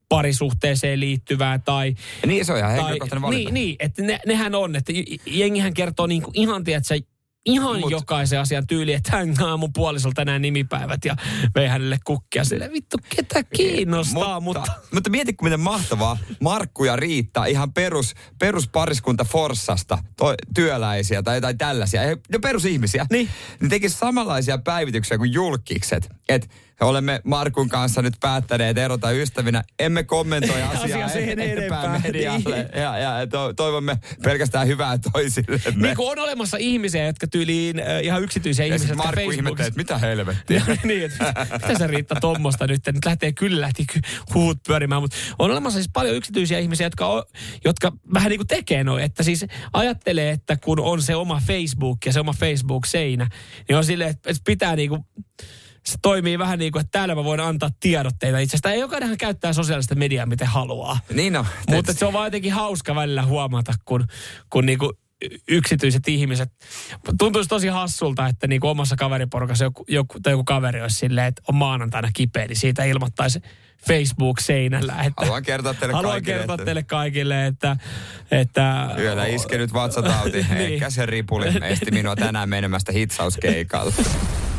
parisuhteeseen 0.08 1.00
liittyvää 1.00 1.58
tai... 1.58 1.94
Niin 2.26 2.44
se 2.44 2.52
on 2.52 2.58
ihan 2.58 2.70
henkilökohtainen 2.70 3.22
valinta. 3.22 3.52
Niin, 3.52 3.54
niin 3.54 3.76
että 3.78 4.02
ne, 4.02 4.20
nehän 4.26 4.54
on, 4.54 4.76
että 4.76 4.92
jengihän 5.26 5.74
kertoo 5.74 6.06
niin 6.06 6.22
kuin 6.22 6.38
ihan, 6.38 6.64
tiedätkö, 6.64 6.94
ihan 7.46 7.80
Mut, 7.80 7.90
jokaisen 7.90 8.40
asian 8.40 8.66
tyyli, 8.66 8.92
että 8.92 9.16
hän 9.16 9.34
aamun 9.42 9.72
puolisolta 9.72 10.14
tänään 10.14 10.42
nimipäivät 10.42 11.04
ja 11.04 11.16
vei 11.54 11.68
hänelle 11.68 11.98
kukkia 12.04 12.44
sille. 12.44 12.70
Vittu, 12.72 12.96
ketä 13.16 13.42
kiinnostaa, 13.42 14.40
mutta... 14.40 14.60
Mutta, 14.60 14.80
mutta 14.94 15.10
mieti, 15.10 15.34
miten 15.42 15.60
mahtavaa. 15.60 16.18
Markku 16.40 16.84
ja 16.84 16.96
Riitta, 16.96 17.44
ihan 17.44 17.72
perus, 17.72 18.14
peruspariskunta 18.38 19.24
Forssasta, 19.24 19.98
to, 20.16 20.34
työläisiä 20.54 21.22
tai 21.22 21.36
jotain 21.36 21.58
tällaisia, 21.58 22.04
ja 22.04 22.38
perusihmisiä, 22.42 23.06
niin, 23.10 23.28
niin 23.60 23.70
tekisi 23.70 23.98
samanlaisia 23.98 24.58
päivityksiä 24.58 25.18
kuin 25.18 25.32
julkikset. 25.32 26.08
Että 26.28 26.48
olemme 26.86 27.20
Markun 27.24 27.68
kanssa 27.68 28.02
nyt 28.02 28.14
päättäneet 28.20 28.78
erota 28.78 29.10
ystävinä. 29.10 29.64
Emme 29.78 30.04
kommentoi 30.04 30.62
asiaa 30.74 31.06
Asia 31.06 31.20
enempää 31.20 32.00
medialle. 32.04 32.56
Niin. 32.56 32.82
Ja, 32.82 32.98
ja 32.98 33.26
to, 33.26 33.52
toivomme 33.52 33.98
pelkästään 34.22 34.66
hyvää 34.66 34.98
toisillemme. 35.12 35.86
Niin 35.86 35.96
kuin 35.96 36.10
on 36.10 36.18
olemassa 36.18 36.56
ihmisiä, 36.56 37.06
jotka 37.06 37.26
tyyliin 37.26 37.78
äh, 37.78 38.02
ihan 38.02 38.22
yksityisiä 38.22 38.64
ja 38.64 38.74
ihmisiä, 38.74 38.88
jotka 38.88 39.04
Markku 39.04 39.30
ihmettelee, 39.30 39.68
että 39.68 39.80
mitä 39.80 39.98
helvettiä. 39.98 40.62
niin, 40.84 41.04
että 41.04 41.34
mitä 41.52 41.78
se 41.78 41.86
riittää 41.86 42.20
tuommoista 42.20 42.66
nyt? 42.66 42.82
Nyt 42.86 43.04
lähtee 43.04 43.32
kyllä 43.32 43.60
lähti 43.60 43.86
huut 44.34 44.58
pyörimään. 44.66 45.02
Mutta 45.02 45.16
on 45.38 45.50
olemassa 45.50 45.78
siis 45.78 45.90
paljon 45.92 46.16
yksityisiä 46.16 46.58
ihmisiä, 46.58 46.86
jotka, 46.86 47.06
on, 47.06 47.22
jotka 47.64 47.92
vähän 48.14 48.30
niin 48.30 48.38
kuin 48.38 48.46
tekee 48.46 48.84
noin. 48.84 49.04
Että 49.04 49.22
siis 49.22 49.46
ajattelee, 49.72 50.30
että 50.30 50.56
kun 50.56 50.80
on 50.80 51.02
se 51.02 51.14
oma 51.14 51.42
Facebook 51.46 51.98
ja 52.06 52.12
se 52.12 52.20
oma 52.20 52.32
Facebook-seinä, 52.32 53.28
niin 53.68 53.76
on 53.76 53.84
silleen, 53.84 54.10
että 54.10 54.30
pitää 54.44 54.76
niin 54.76 54.88
kuin 54.88 55.04
se 55.86 55.98
toimii 56.02 56.38
vähän 56.38 56.58
niin 56.58 56.72
kuin, 56.72 56.80
että 56.80 56.98
täällä 56.98 57.14
mä 57.14 57.24
voin 57.24 57.40
antaa 57.40 57.70
tiedotteita 57.80 58.38
itsestä. 58.38 58.74
Jokainenhan 58.74 59.18
käyttää 59.18 59.52
sosiaalista 59.52 59.94
mediaa 59.94 60.26
miten 60.26 60.46
haluaa. 60.46 60.98
Niin 61.12 61.32
no. 61.32 61.46
Mutta 61.70 61.92
se 61.92 62.06
on 62.06 62.12
vaan 62.12 62.26
jotenkin 62.26 62.52
hauska 62.52 62.94
välillä 62.94 63.22
huomata, 63.22 63.74
kun, 63.84 64.06
kun 64.50 64.66
niin 64.66 64.78
kuin 64.78 64.92
yksityiset 65.48 66.08
ihmiset. 66.08 66.48
Tuntuisi 67.18 67.48
tosi 67.48 67.68
hassulta, 67.68 68.26
että 68.26 68.46
niin 68.46 68.60
kuin 68.60 68.70
omassa 68.70 68.96
kaveriporukassa 68.96 69.64
joku, 69.64 69.84
joku, 69.88 70.20
tai 70.20 70.32
joku 70.32 70.44
kaveri 70.44 70.82
olisi 70.82 70.96
silleen, 70.96 71.26
että 71.26 71.42
on 71.48 71.54
maanantaina 71.54 72.08
kipeä, 72.14 72.46
niin 72.46 72.56
siitä 72.56 72.84
ilmoittaisi 72.84 73.40
Facebook-seinällä. 73.86 74.92
Että 74.92 75.22
haluan 75.22 75.42
kertoa 75.42 75.74
teille 75.74 75.94
haluan 75.94 76.12
kaikille. 76.12 76.38
kertoa 76.38 76.54
että... 76.54 76.64
teille 76.64 76.82
kaikille, 76.82 77.46
että... 77.46 77.76
että 78.30 78.94
Yöllä 78.98 79.26
iskenyt 79.26 79.72
vatsatauti. 79.72 80.46
niin. 80.48 80.56
Eikä 80.66 80.90
se 80.90 81.06
ripuli 81.06 81.46
esti 81.62 81.90
minua 81.90 82.16
tänään 82.16 82.48
menemästä 82.48 82.92
hitsauskeikalle. 82.92 83.92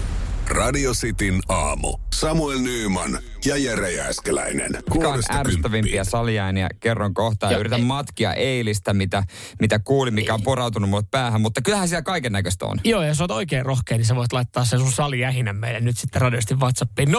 Radio 0.52 0.94
Cityn 0.94 1.40
aamu. 1.50 1.98
Samuel 2.14 2.60
Nyyman 2.60 3.20
ja 3.46 3.58
Jere 3.58 3.92
Jääskeläinen. 3.92 4.72
Mikä 4.94 5.10
on 5.10 5.22
ärsyttävimpiä 5.32 6.04
saliääniä? 6.04 6.70
Kerron 6.80 7.14
kohta 7.14 7.52
ja 7.52 7.58
yritän 7.58 7.80
ei. 7.80 7.86
matkia 7.86 8.34
eilistä, 8.34 8.94
mitä, 8.94 9.24
mitä 9.62 9.80
kuulin, 9.80 10.14
mikä 10.14 10.34
on 10.34 10.42
porautunut 10.42 10.90
mulle 10.90 11.04
päähän. 11.12 11.42
Mutta 11.42 11.62
kyllähän 11.62 11.88
siellä 11.88 12.02
kaiken 12.02 12.32
näköistä 12.32 12.66
on. 12.66 12.80
Joo, 12.84 13.02
ja 13.02 13.08
jos 13.08 13.22
oot 13.22 13.32
oikein 13.32 13.66
rohkea, 13.66 13.98
niin 13.98 14.06
sä 14.06 14.16
voit 14.16 14.34
laittaa 14.34 14.66
sen 14.66 14.80
sun 14.80 14.92
saliähinän 14.92 15.56
meille 15.56 15.80
nyt 15.80 15.98
sitten 15.98 16.22
radiosti 16.22 16.56
WhatsAppiin 16.56 17.10
0447255854. 17.10 17.14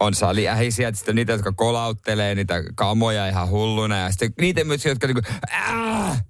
On 0.00 0.14
saliähisiä, 0.14 0.92
sitten 0.92 1.14
niitä, 1.14 1.32
jotka 1.32 1.52
kolauttelee, 1.52 2.34
niitä 2.34 2.62
kamoja 2.74 3.28
ihan 3.28 3.48
hulluna. 3.48 3.98
Ja 3.98 4.10
sitten 4.10 4.32
niitä 4.40 4.64
myös, 4.64 4.86
jotka 4.86 5.06
niinku, 5.06 5.22
äh, 5.52 6.24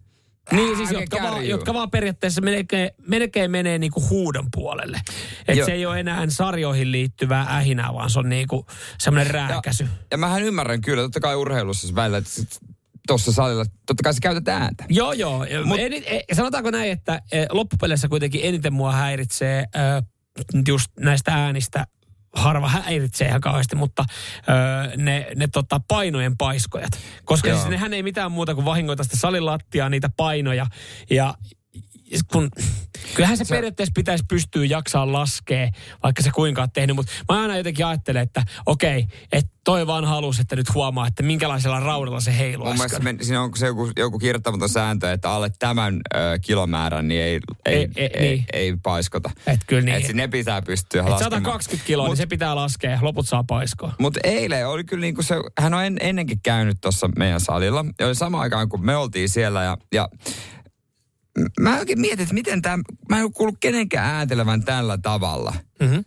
niin 0.52 0.76
siis, 0.76 0.90
jotka 0.90 1.22
vaan, 1.22 1.48
jotka 1.48 1.74
vaan 1.74 1.90
periaatteessa 1.90 2.40
melkein, 2.40 2.90
melkein 3.08 3.50
menee 3.50 3.78
niinku 3.78 4.08
huudon 4.10 4.48
puolelle. 4.54 5.00
Että 5.48 5.64
se 5.64 5.72
ei 5.72 5.86
ole 5.86 6.00
enää 6.00 6.24
sarjoihin 6.28 6.92
liittyvää 6.92 7.46
ähinää, 7.56 7.94
vaan 7.94 8.10
se 8.10 8.18
on 8.18 8.28
niinku 8.28 8.66
semmoinen 8.98 9.34
rääkäsy. 9.34 9.84
Ja, 9.84 9.90
ja 10.10 10.18
mähän 10.18 10.42
ymmärrän 10.42 10.80
kyllä, 10.80 11.02
totta 11.02 11.20
kai 11.20 11.34
urheilussa 11.34 11.94
välillä, 11.94 12.18
että 12.18 12.30
tuossa 13.06 13.32
salilla, 13.32 13.64
totta 13.86 14.02
kai 14.02 14.14
sä 14.14 14.20
käytät 14.22 14.48
ääntä. 14.48 14.84
Joo, 14.88 15.12
joo. 15.12 15.46
Mut, 15.64 15.78
Eni, 15.80 16.02
e, 16.06 16.34
sanotaanko 16.34 16.70
näin, 16.70 16.92
että 16.92 17.22
e, 17.32 17.46
loppupeleissä 17.50 18.08
kuitenkin 18.08 18.40
eniten 18.44 18.72
mua 18.72 18.92
häiritsee 18.92 19.64
just 20.68 20.90
näistä 21.00 21.34
äänistä 21.34 21.86
harva 22.36 22.68
häiritsee 22.68 23.28
ihan 23.28 23.40
kauheasti, 23.40 23.76
mutta 23.76 24.04
öö, 24.48 24.96
ne, 24.96 25.26
ne 25.36 25.48
tota, 25.52 25.80
painojen 25.88 26.36
paiskojat. 26.36 26.92
Koska 27.24 27.54
siis 27.54 27.68
nehän 27.68 27.94
ei 27.94 28.02
mitään 28.02 28.32
muuta 28.32 28.54
kuin 28.54 28.64
vahingoita 28.64 29.04
sitä 29.04 29.16
salin 29.16 29.46
lattiaa, 29.46 29.88
niitä 29.88 30.10
painoja. 30.16 30.66
Ja 31.10 31.34
kun, 32.32 32.50
kyllähän 33.14 33.36
se, 33.36 33.44
se 33.44 33.54
periaatteessa 33.54 33.92
pitäisi 33.94 34.24
pystyä 34.28 34.64
jaksaa 34.64 35.12
laskea, 35.12 35.68
vaikka 36.02 36.22
se 36.22 36.30
kuinka 36.30 36.62
on 36.62 36.70
tehnyt. 36.70 36.96
Mutta 36.96 37.12
mä 37.28 37.40
aina 37.42 37.56
jotenkin 37.56 37.86
ajattelen, 37.86 38.22
että 38.22 38.42
okei, 38.66 39.06
että 39.32 39.56
toi 39.64 39.86
vaan 39.86 40.04
halusi, 40.04 40.40
että 40.40 40.56
nyt 40.56 40.74
huomaa, 40.74 41.06
että 41.06 41.22
minkälaisella 41.22 41.80
raudalla 41.80 42.20
se 42.20 42.38
heiluu 42.38 42.66
Mun 42.66 42.76
mielestä 42.76 42.98
me, 42.98 43.16
siinä 43.20 43.42
on 43.42 43.50
se 43.56 43.66
joku, 43.66 43.90
joku 43.96 44.18
kirjoittamaton 44.18 44.68
sääntö, 44.68 45.12
että 45.12 45.30
alle 45.30 45.50
tämän 45.58 46.00
ö, 46.14 46.18
kilomäärän 46.40 47.08
niin 47.08 47.22
ei, 47.22 47.40
ei, 47.66 47.74
ei, 47.74 47.88
ei, 47.96 48.10
ei, 48.14 48.20
niin. 48.20 48.44
ei 48.52 48.76
paiskota. 48.82 49.30
Et 49.46 49.60
kyllä 49.66 49.82
niin. 49.82 49.96
Et 49.96 50.14
ne 50.14 50.28
pitää 50.28 50.62
pystyä 50.62 51.02
Et 51.02 51.08
laskemaan. 51.08 51.42
120 51.42 51.86
kiloa, 51.86 52.04
niin 52.04 52.10
Mut, 52.10 52.18
niin 52.18 52.22
se 52.22 52.26
pitää 52.26 52.56
laskea, 52.56 52.98
loput 53.02 53.28
saa 53.28 53.44
paiskoa. 53.44 53.92
Mutta 53.98 54.20
eilen 54.24 54.68
oli 54.68 54.84
kyllä 54.84 55.00
niinku 55.00 55.22
se, 55.22 55.34
hän 55.58 55.74
on 55.74 55.84
en, 55.84 55.96
ennenkin 56.00 56.40
käynyt 56.42 56.78
tuossa 56.80 57.08
meidän 57.18 57.40
salilla. 57.40 57.84
Ja 58.00 58.06
oli 58.06 58.14
sama 58.14 58.40
aikaan, 58.40 58.68
kun 58.68 58.84
me 58.84 58.96
oltiin 58.96 59.28
siellä 59.28 59.62
ja, 59.62 59.76
ja 59.92 60.08
mä 61.60 61.78
oikein 61.78 62.00
mietin, 62.00 62.22
että 62.22 62.34
miten 62.34 62.62
tämä, 62.62 62.82
mä 63.08 63.18
en 63.18 63.24
ole 63.24 63.32
kuullut 63.34 63.56
kenenkään 63.60 64.14
äätelevän 64.14 64.64
tällä 64.64 64.98
tavalla. 64.98 65.54
Mm-hmm. 65.80 66.04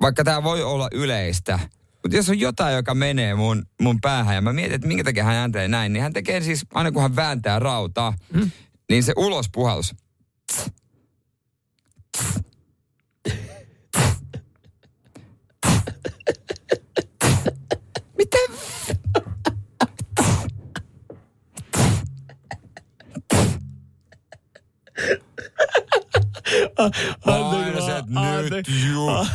Vaikka 0.00 0.24
tämä 0.24 0.42
voi 0.42 0.62
olla 0.62 0.88
yleistä. 0.92 1.58
Mutta 2.02 2.16
jos 2.16 2.30
on 2.30 2.40
jotain, 2.40 2.76
joka 2.76 2.94
menee 2.94 3.34
mun, 3.34 3.66
mun 3.80 4.00
päähän 4.00 4.34
ja 4.34 4.40
mä 4.40 4.52
mietin, 4.52 4.74
että 4.74 4.88
minkä 4.88 5.04
takia 5.04 5.24
hän 5.24 5.34
ääntelee 5.34 5.68
näin, 5.68 5.92
niin 5.92 6.02
hän 6.02 6.12
tekee 6.12 6.40
siis, 6.40 6.66
aina 6.74 6.92
kun 6.92 7.02
hän 7.02 7.16
vääntää 7.16 7.58
rautaa, 7.58 8.14
mm. 8.32 8.50
niin 8.90 9.02
se 9.02 9.12
ulospuhallus. 9.16 9.94
Aina 27.24 27.80
se, 28.42 28.50
nyt 28.50 28.68
juu. 28.88 29.10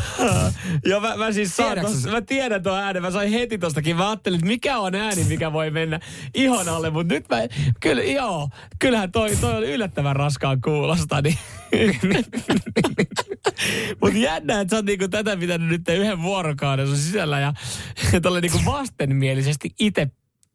Ja 0.86 1.00
mä, 1.00 1.18
mä 1.18 1.32
siis 1.32 1.56
saan 1.56 1.80
tossa, 1.82 2.12
mä 2.12 2.22
tiedän 2.22 2.64
tuon 2.64 2.80
äänen, 2.80 3.02
mä 3.02 3.12
sain 3.12 3.32
heti 3.32 3.58
tostakin. 3.58 3.96
Mä 3.96 4.10
ajattelin, 4.10 4.38
että 4.38 4.48
mikä 4.48 4.78
on 4.78 4.96
ääni, 4.96 5.24
mikä 5.24 5.54
voi 5.54 5.72
mennä 5.72 6.00
ihon 6.34 6.70
alle, 6.70 6.90
mutta 6.90 7.14
nyt 7.14 7.30
mä, 7.30 7.38
kyllä, 7.80 8.04
joo, 8.04 8.50
kyllähän 8.80 9.12
toi, 9.12 9.36
toi 9.36 9.54
on 9.54 9.64
yllättävän 9.64 10.16
raskaan 10.16 10.62
kuulosta, 10.62 11.22
niin. 11.22 11.38
Mutta 14.02 14.18
jännä, 14.18 14.62
että 14.62 14.72
sä 14.72 14.76
oot 14.76 14.86
niinku 14.86 15.08
tätä 15.08 15.38
pitänyt 15.38 15.70
nyt 15.70 15.82
yhden 15.90 16.22
vuorokauden 16.22 16.88
sun 16.88 16.98
sisällä 16.98 17.40
ja 17.40 17.54
tolle 18.22 18.42
niinku 18.42 18.60
vastenmielisesti 18.66 19.70
itse 19.80 20.08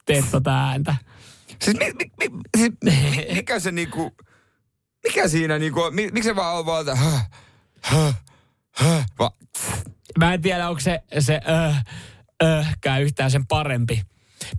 teet 0.07 0.25
tota 0.31 0.69
ääntä. 0.69 0.97
Siis, 1.63 1.79
mi, 1.79 1.93
mi, 1.93 2.11
mi, 2.29 2.43
siis 2.57 2.73
mikä 3.35 3.61
se 3.61 3.73
niinku 3.73 4.13
mikä 5.07 5.29
siinä 5.29 5.59
niinku, 5.59 5.81
miksi 5.91 6.23
se 6.23 6.37
vaan 6.37 6.59
on 6.59 6.67
vaan, 6.67 6.81
että 6.81 6.95
höh, 6.95 7.31
höh, 7.81 8.15
höh, 8.77 9.07
va. 9.19 9.31
Mä 10.19 10.35
en 10.35 10.43
tiedä, 10.43 10.69
onko 10.69 10.81
se, 10.81 11.01
se 11.19 11.41
öh, 11.49 11.85
öhkää 12.43 12.99
yhtään 12.99 13.31
sen 13.31 13.47
parempi. 13.47 14.03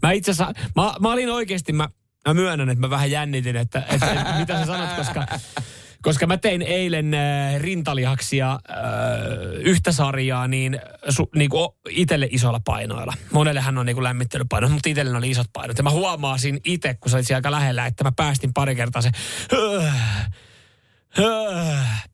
Mä 0.02 0.12
itse 0.12 0.32
asiassa, 0.32 0.54
mä, 0.76 0.94
mä 1.00 1.12
olin 1.12 1.30
oikeasti, 1.30 1.74
mä, 1.74 1.90
mä 2.28 2.34
myönnän, 2.34 2.70
että 2.70 2.82
mä 2.82 2.90
vähän 2.90 3.12
jännitin, 3.12 3.56
että, 3.56 3.84
että, 3.90 4.12
että 4.14 4.40
mitä 4.40 4.60
sä 4.60 4.66
sanot, 4.66 4.94
koska 4.94 5.26
koska 6.02 6.28
mä 6.28 6.38
tein 6.38 6.62
eilen 6.62 7.14
äh, 7.14 7.62
rintalihaksia 7.62 8.52
äh, 8.52 8.60
yhtä 9.60 9.92
sarjaa 9.92 10.48
niin, 10.48 10.80
su, 11.10 11.30
niin 11.36 11.50
kuin 11.50 11.70
itselle 11.90 12.28
isoilla 12.32 12.62
painoilla. 12.66 13.14
Monellehan 13.32 13.78
on 13.78 13.86
niin 13.86 13.96
kuin 13.96 14.04
mutta 14.72 14.90
itselle 14.90 15.18
oli 15.18 15.30
isot 15.30 15.48
painot. 15.54 15.78
Ja 15.78 15.84
mä 15.84 15.90
huomaasin 15.90 16.60
itse, 16.64 16.94
kun 16.94 17.12
olit 17.14 17.28
siellä 17.28 17.38
aika 17.38 17.52
lähellä, 17.52 17.86
että 17.86 18.04
mä 18.04 18.12
päästin 18.16 18.54
pari 18.54 18.76
kertaa 18.76 19.02
se... 19.02 19.10
Äh, 19.84 20.30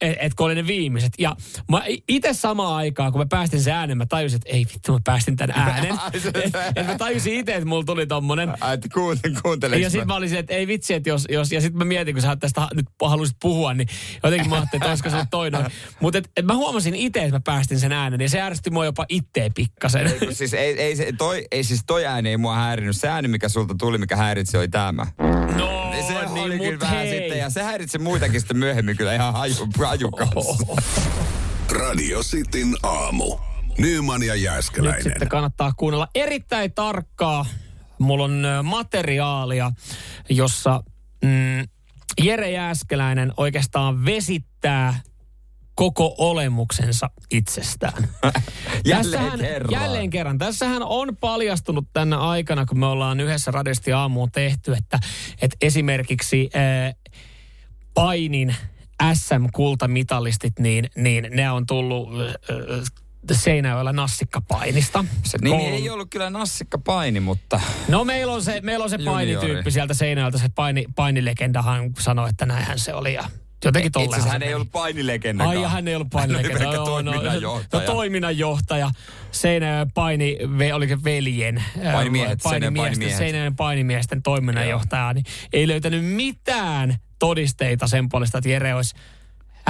et, 0.01 0.17
et 0.19 0.33
kun 0.33 0.45
oli 0.45 0.55
ne 0.55 0.67
viimeiset. 0.67 1.13
Ja 1.19 1.35
mä 1.71 1.83
itse 2.07 2.33
samaan 2.33 2.75
aikaan, 2.75 3.11
kun 3.11 3.21
mä 3.21 3.25
päästin 3.29 3.61
sen 3.61 3.73
äänen, 3.73 3.97
mä 3.97 4.05
tajusin, 4.05 4.35
että 4.35 4.49
ei 4.49 4.65
vittu, 4.73 4.91
mä 4.91 4.99
päästin 5.03 5.35
tämän 5.35 5.57
äänen. 5.59 5.91
et, 6.13 6.55
et 6.75 6.87
mä 6.87 6.97
tajusin 6.97 7.33
itse, 7.33 7.53
että 7.55 7.65
mulla 7.65 7.83
tuli 7.83 8.07
tommonen. 8.07 8.49
Että 8.49 8.89
kuuntele, 8.93 9.35
kuuntele. 9.43 9.77
Ja 9.77 9.89
sitten 9.89 10.07
mä 10.07 10.15
olisin, 10.15 10.37
että 10.37 10.53
ei 10.53 10.67
vitsi, 10.67 10.93
että 10.93 11.09
jos, 11.09 11.25
jos 11.29 11.51
ja 11.51 11.61
sitten 11.61 11.77
mä 11.77 11.85
mietin, 11.85 12.15
kun 12.15 12.21
sä 12.21 12.35
tästä 12.35 12.67
nyt 12.73 12.85
haluaisit 13.05 13.37
puhua, 13.41 13.73
niin 13.73 13.87
jotenkin 14.23 14.49
mä 14.49 14.55
ajattelin, 14.55 14.83
että 14.83 14.89
olisiko 14.89 15.09
se 15.09 15.17
toinen. 15.31 15.65
Mutta 16.01 16.17
et, 16.17 16.29
et 16.37 16.45
mä 16.45 16.55
huomasin 16.55 16.95
itse, 16.95 17.19
että 17.19 17.35
mä 17.35 17.39
päästin 17.39 17.79
sen 17.79 17.91
äänen, 17.91 18.21
ja 18.21 18.29
se 18.29 18.41
ärsytti 18.41 18.69
mua 18.69 18.85
jopa 18.85 19.05
itteen 19.09 19.53
pikkasen. 19.53 20.07
Ei, 20.07 20.35
siis, 20.35 20.53
ei, 20.53 20.81
ei, 20.81 20.95
se, 20.95 21.13
toi, 21.17 21.45
ei 21.51 21.63
siis 21.63 21.81
toi 21.87 22.05
ääni 22.05 22.29
ei 22.29 22.37
mua 22.37 22.55
häirinyt. 22.55 22.95
Se 22.95 23.07
ääni, 23.07 23.27
mikä 23.27 23.49
sulta 23.49 23.75
tuli, 23.79 23.97
mikä 23.97 24.15
häiritsi, 24.15 24.57
oli 24.57 24.67
tämä. 24.67 25.07
No, 25.57 25.94
se 26.07 26.33
niin, 26.33 26.45
oli 26.45 26.59
kyllä 26.59 26.79
vähän 26.79 27.07
sitten, 27.07 27.37
ja 27.37 27.49
se 27.49 27.63
häiritsi 27.63 27.97
muitakin 27.97 28.39
sitten 28.39 28.57
myöhemmin 28.57 28.97
kyllä 28.97 29.13
ihan 29.13 29.33
haju, 29.33 29.53
haju 29.77 30.11
Radio 31.71 32.23
Cityn 32.23 32.75
aamu. 32.83 33.37
Nyman 33.77 34.23
ja 34.23 34.35
Jääskeläinen. 34.35 35.03
Nyt 35.03 35.03
sitten 35.03 35.29
kannattaa 35.29 35.73
kuunnella 35.77 36.07
erittäin 36.15 36.73
tarkkaa. 36.73 37.45
Mulla 37.99 38.23
on 38.23 38.43
materiaalia, 38.63 39.71
jossa 40.29 40.83
mm, 41.23 41.67
Jere 42.23 42.51
Jääskeläinen 42.51 43.33
oikeastaan 43.37 44.05
vesittää 44.05 45.01
koko 45.75 46.15
olemuksensa 46.17 47.09
itsestään. 47.31 48.07
jälleen 48.85 49.11
Tässähän, 49.11 49.39
kerran. 49.39 49.71
Jälleen 49.71 50.09
kerran. 50.09 50.37
Tässähän 50.37 50.83
on 50.83 51.17
paljastunut 51.17 51.85
tänä 51.93 52.17
aikana, 52.17 52.65
kun 52.65 52.79
me 52.79 52.85
ollaan 52.85 53.19
yhdessä 53.19 53.51
radesti 53.51 53.93
aamuun 53.93 54.31
tehty, 54.31 54.73
että, 54.73 54.99
että 55.41 55.57
esimerkiksi 55.61 56.49
äh, 56.55 56.95
painin 57.93 58.55
SM-kultamitalistit, 59.13 60.59
niin, 60.59 60.89
niin 60.95 61.27
ne 61.31 61.51
on 61.51 61.65
tullut 61.65 62.09
äh, 62.21 62.35
Seinäjoella 63.33 63.93
nassikkapainista. 63.93 65.05
Se 65.23 65.37
nimi 65.37 65.57
Koulun. 65.57 65.73
ei 65.73 65.89
ollut 65.89 66.09
kyllä 66.09 66.29
nassikkapaini, 66.29 67.19
mutta... 67.19 67.61
No 67.87 68.03
meillä 68.03 68.33
on 68.33 68.43
se, 68.43 68.61
meillä 68.61 68.83
on 68.83 68.89
se 68.89 68.97
painityyppi 69.05 69.71
sieltä 69.71 69.93
Seinäjoelta. 69.93 70.37
Se 70.37 70.49
paini, 70.55 70.85
painilegendahan 70.95 71.91
sanoi, 71.99 72.29
että 72.29 72.45
näinhän 72.45 72.79
se 72.79 72.93
oli. 72.93 73.13
Ja 73.13 73.23
jotenkin 73.65 73.91
tolleen. 73.91 74.19
Itse 74.19 74.29
hän 74.29 74.43
ei 74.43 74.53
ollut 74.53 74.71
painilegenda. 74.71 75.43
Ai 75.43 75.63
hän 75.63 75.87
ei 75.87 75.95
ollut 75.95 76.09
painilegenda. 76.09 76.71
no, 76.71 76.85
toiminnanjohtaja. 76.85 77.81
No, 77.81 77.87
no, 77.87 77.93
toiminnanjohtaja. 77.93 78.91
Seinäjoen 79.31 79.91
paini, 79.91 80.37
ve, 80.57 80.73
oliko 80.73 80.95
veljen? 81.03 81.63
Painimiehet, 81.91 82.39
painimiesten, 82.43 83.17
Seinäjoen 83.17 83.55
painimiesten 83.55 84.21
toiminnanjohtaja. 84.23 85.13
Niin 85.13 85.25
ei 85.53 85.67
löytänyt 85.67 86.05
mitään 86.05 86.97
todisteita 87.19 87.87
sen 87.87 88.09
puolesta, 88.09 88.37
että 88.37 88.49
Jere 88.49 88.75
olisi 88.75 88.95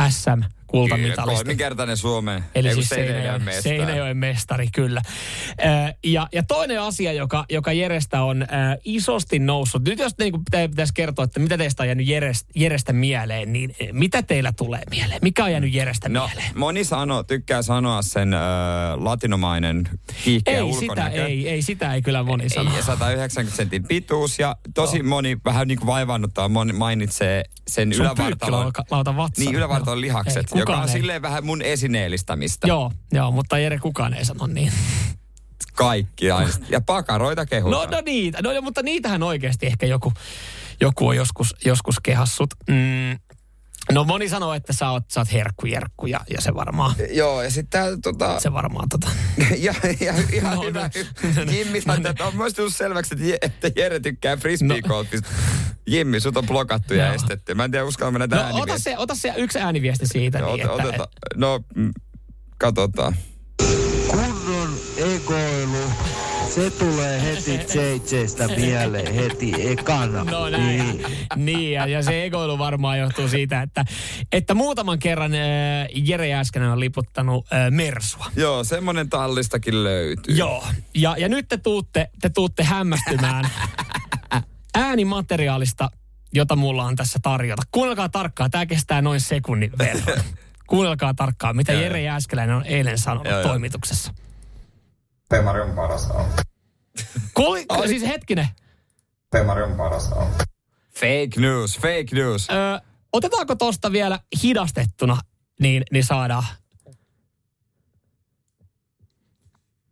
SM 0.10 0.44
kultamitalisti. 0.80 1.36
Kolminkertainen 1.36 1.98
Suomeen. 1.98 2.44
Eli 2.56 2.74
siis 2.74 2.90
Seinäjoen, 2.90 3.44
mestari. 3.44 3.78
Seinäjoen 3.78 4.18
mestari, 4.18 4.68
kyllä. 4.74 5.02
ja, 6.04 6.28
ja 6.32 6.44
toinen 6.44 6.82
asia, 6.82 7.14
joka, 7.14 7.46
joka 7.50 7.74
Jerestä 7.74 8.24
on 8.24 8.48
isosti 8.84 9.40
noussut. 9.40 9.84
Nyt 9.84 10.00
jos 10.00 10.14
niin 10.20 10.34
pitäisi 10.70 10.94
kertoa, 10.94 11.26
että 11.26 11.40
mitä 11.40 11.58
teistä 11.58 11.84
on 11.84 11.88
jäänyt 11.88 12.08
Jerestä, 12.08 12.52
Jerestä 12.56 12.94
mieleen, 12.94 13.54
niin 13.54 13.76
mitä 13.92 14.24
teillä 14.24 14.52
tulee 14.52 14.82
mieleen? 14.90 15.20
Mikä 15.22 15.44
on 15.44 15.52
jäänyt 15.52 15.74
Jerestä 15.74 16.10
no, 16.10 16.28
mieleen? 16.28 16.52
Moni 16.56 16.84
sano, 16.84 17.24
tykkää 17.24 17.62
sanoa 17.62 18.02
sen 18.02 18.34
äh, 18.34 18.42
latinomainen 18.96 19.90
kiihkeä 20.24 20.56
ei 20.56 20.62
ulkonäkö. 20.62 21.10
Sitä, 21.10 21.26
ei, 21.26 21.50
ei, 21.50 21.62
sitä 21.62 21.94
ei 21.94 22.02
kyllä 22.02 22.24
moni 22.24 22.50
sano. 22.50 22.76
Ei, 22.76 22.84
190 22.84 23.58
sentin 23.58 23.84
pituus 23.84 24.40
ja 24.40 24.56
tosi 24.74 25.00
no. 25.00 25.10
moni 25.10 25.38
vähän 25.46 25.68
niin 25.68 25.78
kuin 25.78 25.88
vaivannuttaa 25.88 26.50
moni 26.50 26.74
mainitsee 26.74 27.44
sen 27.68 27.94
Se 27.94 28.02
ylävartalon. 28.02 28.72
Niin, 29.38 29.56
ylävartalon 29.56 30.02
lihakset, 30.02 30.48
Ei, 30.56 30.65
joka 30.72 30.82
on 30.82 30.90
ei. 30.90 30.94
silleen 30.94 31.22
vähän 31.22 31.46
mun 31.46 31.62
esineellistämistä. 31.62 32.68
Joo, 32.68 32.92
joo, 33.12 33.32
mutta 33.32 33.58
Jere 33.58 33.78
kukaan 33.80 34.14
ei 34.14 34.26
sano 34.26 34.48
niin. 34.48 34.72
Kaikki 35.74 36.32
aina. 36.32 36.52
Ja 36.70 36.82
pakaroita 36.82 37.46
kehutaan. 37.46 37.90
No, 37.90 37.98
no 37.98 38.02
niitä, 38.06 38.42
no, 38.42 38.62
mutta 38.62 38.84
niitähän 38.84 39.24
oikeasti 39.24 39.66
ehkä 39.66 39.86
joku, 39.86 40.14
joku 40.82 41.08
on 41.08 41.16
joskus, 41.16 41.56
joskus 41.66 41.96
kehassut. 42.04 42.50
Mm, 42.68 43.20
No 43.92 44.04
moni 44.04 44.30
sanoo, 44.30 44.54
että 44.54 44.74
sä 44.74 44.90
oot, 44.90 45.04
sä 45.12 45.20
oot 45.20 45.34
herkkujerkku 45.34 46.06
ja, 46.06 46.20
ja 46.30 46.42
se 46.42 46.56
varmaan... 46.56 46.96
Joo, 47.12 47.44
ja 47.44 47.52
sitten 47.52 48.02
tota... 48.02 48.40
Se 48.40 48.54
varmaan 48.54 48.90
tota... 48.90 49.08
ja, 49.58 49.74
ja 50.00 50.14
ihan 50.34 50.56
no, 50.56 50.64
hyvä. 50.64 50.90
No, 51.46 51.52
Jimmi 51.52 51.82
no, 51.86 51.96
no, 51.96 52.28
on 52.28 52.36
myös 52.36 52.54
tullut 52.54 52.76
selväksi, 52.76 53.34
että, 53.34 53.46
että 53.46 53.82
Jere 53.82 54.00
tykkää 54.00 54.38
frisbeegolfista. 54.38 55.30
No. 55.30 55.38
Jimmi, 55.88 56.20
sut 56.20 56.38
on 56.38 56.46
blokattu 56.46 56.94
ja 56.94 57.08
no. 57.08 57.14
estetty. 57.14 57.54
Mä 57.54 57.64
en 57.64 57.72
tiedä, 57.72 57.86
uskallan 57.86 58.14
mennä 58.14 58.50
no, 58.52 58.62
ota 58.62 58.80
se, 58.80 58.98
ota 58.98 59.16
se 59.16 59.34
yksi 59.38 59.60
ääniviesti 59.60 60.08
siitä. 60.08 60.40
No, 60.40 60.56
niin, 60.56 60.70
oteta, 60.70 60.90
että, 60.90 61.08
no, 61.36 61.60
mm, 61.76 61.92
katsotaan. 62.58 63.16
Kunnon 64.08 64.78
ekoilu 64.98 65.55
Se 66.56 66.72
tulee 66.72 67.22
heti 67.22 67.60
JJstä 67.76 68.48
mieleen 68.48 69.14
heti 69.14 69.70
ekana. 69.70 70.24
No 70.24 70.50
näin. 70.50 70.98
Niin, 70.98 71.06
niin 71.36 71.72
ja, 71.72 71.88
ja 71.88 72.04
se 72.04 72.26
egoilu 72.26 72.58
varmaan 72.58 73.00
johtuu 73.00 73.28
siitä, 73.28 73.62
että, 73.62 73.86
että 74.32 74.54
muutaman 74.54 75.00
kerran 75.00 75.34
äh, 75.34 75.40
Jere 75.96 76.28
Jääskänen 76.28 76.70
on 76.70 76.80
liputtanut 76.80 77.46
äh, 77.54 77.72
Mersua. 77.72 78.26
Joo, 78.36 78.64
semmonen 78.64 79.10
tallistakin 79.10 79.84
löytyy. 79.84 80.36
Joo, 80.36 80.68
ja, 80.94 81.16
ja 81.18 81.30
nyt 81.30 81.48
te 81.48 81.58
tuutte, 81.58 82.10
te 82.22 82.30
tuutte 82.30 82.64
hämmästymään 82.64 83.50
äänimateriaalista, 84.76 85.90
jota 86.34 86.56
mulla 86.56 86.84
on 86.84 86.96
tässä 86.96 87.20
tarjota. 87.22 87.64
Kuunnelkaa 87.72 88.10
tarkkaan, 88.10 88.52
tämä 88.52 88.66
kestää 88.66 89.02
noin 89.02 89.22
sekunnin 89.22 89.72
verran. 89.78 90.24
Kuunnelkaa 90.68 91.14
tarkkaan, 91.14 91.56
mitä 91.56 91.74
Jere 91.74 92.02
Jääskeläinen 92.02 92.56
on 92.56 92.66
eilen 92.66 92.98
sanonut 92.98 93.28
Joo, 93.28 93.40
joo. 93.42 94.25
Pemari 95.30 95.62
on 95.62 95.72
paras 95.72 96.12
auto. 96.12 96.42
Kuuli, 97.34 97.66
siis 97.88 98.04
hetkinen, 98.04 98.48
Pemari 99.32 99.64
on 99.64 99.76
paras 99.76 100.12
auto. 100.12 100.44
Fake 100.94 101.32
news, 101.38 101.80
fake 101.80 102.08
news. 102.12 102.48
Ö, 102.50 102.82
otetaanko 103.14 103.56
tosta 103.56 103.92
vielä 103.92 104.20
hidastettuna, 104.44 105.18
niin, 105.60 105.84
niin 105.92 106.04
saadaan. 106.04 106.44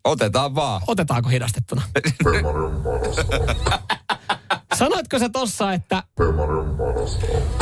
Otetaan 0.04 0.56
vaan. 0.56 0.82
Otetaanko 0.88 1.30
hidastettuna? 1.30 1.82
Sanoitko 4.84 5.20
sä 5.20 5.30
tossa, 5.30 5.74
että... 5.74 6.04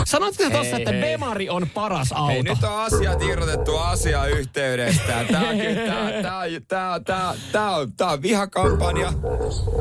Sanoitko 0.06 0.44
sä 0.44 0.50
tossa, 0.50 0.76
Hei, 0.76 0.82
että 0.82 0.92
hei. 0.92 1.02
Bemari 1.02 1.50
on 1.50 1.70
paras 1.74 2.12
auto? 2.12 2.28
Hei, 2.32 2.44
nyt 2.44 2.64
on 2.64 2.82
asiat 2.82 3.22
irrotettu 3.22 3.78
asiayhteydestä. 3.78 5.26
Tää 5.32 5.50
on, 5.50 5.58
kyllä- 5.58 5.92
tää, 5.92 6.22
tää, 6.22 6.60
tää, 6.68 7.00
tää, 7.00 7.34
tää, 7.52 7.72
on, 7.76 7.94
tää 7.94 8.08
on 8.08 8.22
vihakampanja. 8.22 9.14